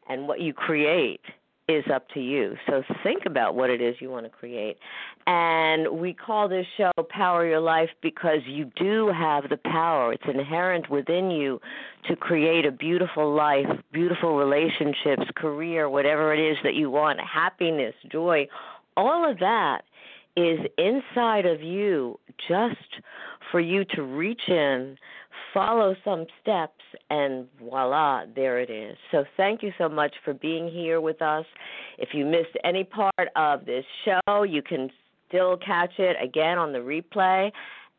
And 0.09 0.28
what 0.28 0.41
you 0.41 0.53
create 0.53 1.22
is 1.68 1.84
up 1.92 2.06
to 2.10 2.20
you. 2.20 2.54
So 2.66 2.82
think 3.02 3.22
about 3.26 3.54
what 3.54 3.70
it 3.70 3.80
is 3.80 3.96
you 4.00 4.10
want 4.10 4.26
to 4.26 4.30
create. 4.30 4.76
And 5.26 5.98
we 5.98 6.12
call 6.12 6.48
this 6.48 6.66
show 6.76 6.90
Power 7.08 7.46
Your 7.46 7.60
Life 7.60 7.88
because 8.02 8.40
you 8.46 8.70
do 8.76 9.10
have 9.16 9.48
the 9.48 9.56
power. 9.56 10.12
It's 10.12 10.24
inherent 10.26 10.90
within 10.90 11.30
you 11.30 11.60
to 12.08 12.16
create 12.16 12.66
a 12.66 12.72
beautiful 12.72 13.34
life, 13.34 13.66
beautiful 13.92 14.36
relationships, 14.36 15.24
career, 15.36 15.88
whatever 15.88 16.34
it 16.34 16.40
is 16.40 16.58
that 16.64 16.74
you 16.74 16.90
want, 16.90 17.18
happiness, 17.20 17.94
joy. 18.12 18.46
All 18.96 19.28
of 19.28 19.38
that 19.38 19.82
is 20.36 20.58
inside 20.76 21.46
of 21.46 21.62
you 21.62 22.18
just 22.48 22.76
for 23.50 23.60
you 23.60 23.84
to 23.94 24.02
reach 24.02 24.42
in, 24.48 24.96
follow 25.53 25.95
some 26.05 26.26
steps, 26.41 26.82
and 27.11 27.47
voila, 27.59 28.24
there 28.35 28.59
it 28.61 28.70
is. 28.70 28.97
So 29.11 29.24
thank 29.37 29.62
you 29.62 29.72
so 29.78 29.89
much 29.89 30.14
for 30.24 30.35
being 30.35 30.68
here 30.68 31.01
with 31.01 31.22
us. 31.22 31.47
If 31.99 32.11
you 32.12 32.24
missed 32.24 32.57
any 32.64 32.85
part 32.85 33.28
of 33.37 33.64
this 33.64 33.85
show, 34.05 34.43
you 34.43 34.62
can 34.62 34.91
still 35.28 35.57
catch 35.57 35.99
it 35.99 36.16
again 36.22 36.59
on 36.59 36.72
the 36.72 36.78
replay. 36.78 37.51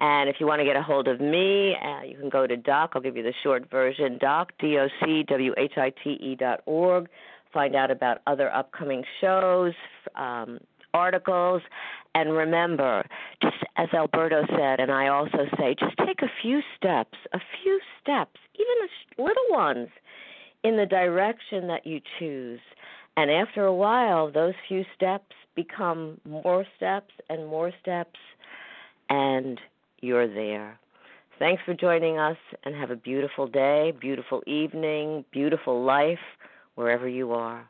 And 0.02 0.30
if 0.30 0.38
you 0.40 0.46
want 0.46 0.60
to 0.60 0.66
get 0.66 0.76
a 0.76 0.82
hold 0.82 1.08
of 1.08 1.22
me, 1.22 1.76
uh, 1.82 2.04
you 2.04 2.18
can 2.18 2.30
go 2.30 2.46
to 2.46 2.58
Doc. 2.58 2.92
I'll 2.96 3.02
give 3.02 3.16
you 3.16 3.24
the 3.24 3.34
short 3.44 3.72
version, 3.72 4.18
Doc, 4.20 4.52
D 4.60 4.78
O 4.78 4.88
C 5.04 5.24
W 5.24 5.54
H 5.58 5.74
I 5.78 5.92
T 6.04 6.12
E 6.22 6.36
dot 6.36 6.62
org. 6.66 7.08
Find 7.54 7.76
out 7.76 7.90
about 7.90 8.18
other 8.28 8.54
upcoming 8.54 9.06
shows, 9.22 9.74
um, 10.16 10.60
articles, 10.96 11.62
and 12.16 12.32
remember, 12.32 13.06
just 13.42 13.58
as 13.76 13.90
Alberto 13.94 14.46
said, 14.58 14.80
and 14.80 14.92
I 14.92 15.08
also 15.10 15.46
say, 15.58 15.76
just 15.78 15.98
take 15.98 16.22
a 16.22 16.32
few 16.42 16.62
steps, 16.78 17.18
a 17.34 17.40
few 17.62 17.80
steps, 18.02 18.40
even 18.56 19.26
little 19.26 19.50
ones, 19.50 19.90
in 20.64 20.78
the 20.78 20.86
direction 20.86 21.68
that 21.68 21.86
you 21.86 22.00
choose. 22.18 22.62
And 23.18 23.30
after 23.30 23.66
a 23.66 23.74
while, 23.74 24.32
those 24.32 24.54
few 24.68 24.84
steps 24.96 25.36
become 25.56 26.20
more 26.26 26.66
steps 26.78 27.14
and 27.30 27.48
more 27.48 27.72
steps, 27.82 28.20
and 29.10 29.60
you're 30.02 30.28
there. 30.34 30.80
Thanks 31.38 31.62
for 31.66 31.74
joining 31.74 32.18
us, 32.18 32.38
and 32.64 32.74
have 32.76 32.92
a 32.92 32.96
beautiful 32.96 33.46
day, 33.48 33.92
beautiful 34.00 34.42
evening, 34.48 35.26
beautiful 35.32 35.84
life, 35.84 36.26
wherever 36.76 37.08
you 37.10 37.34
are. 37.34 37.70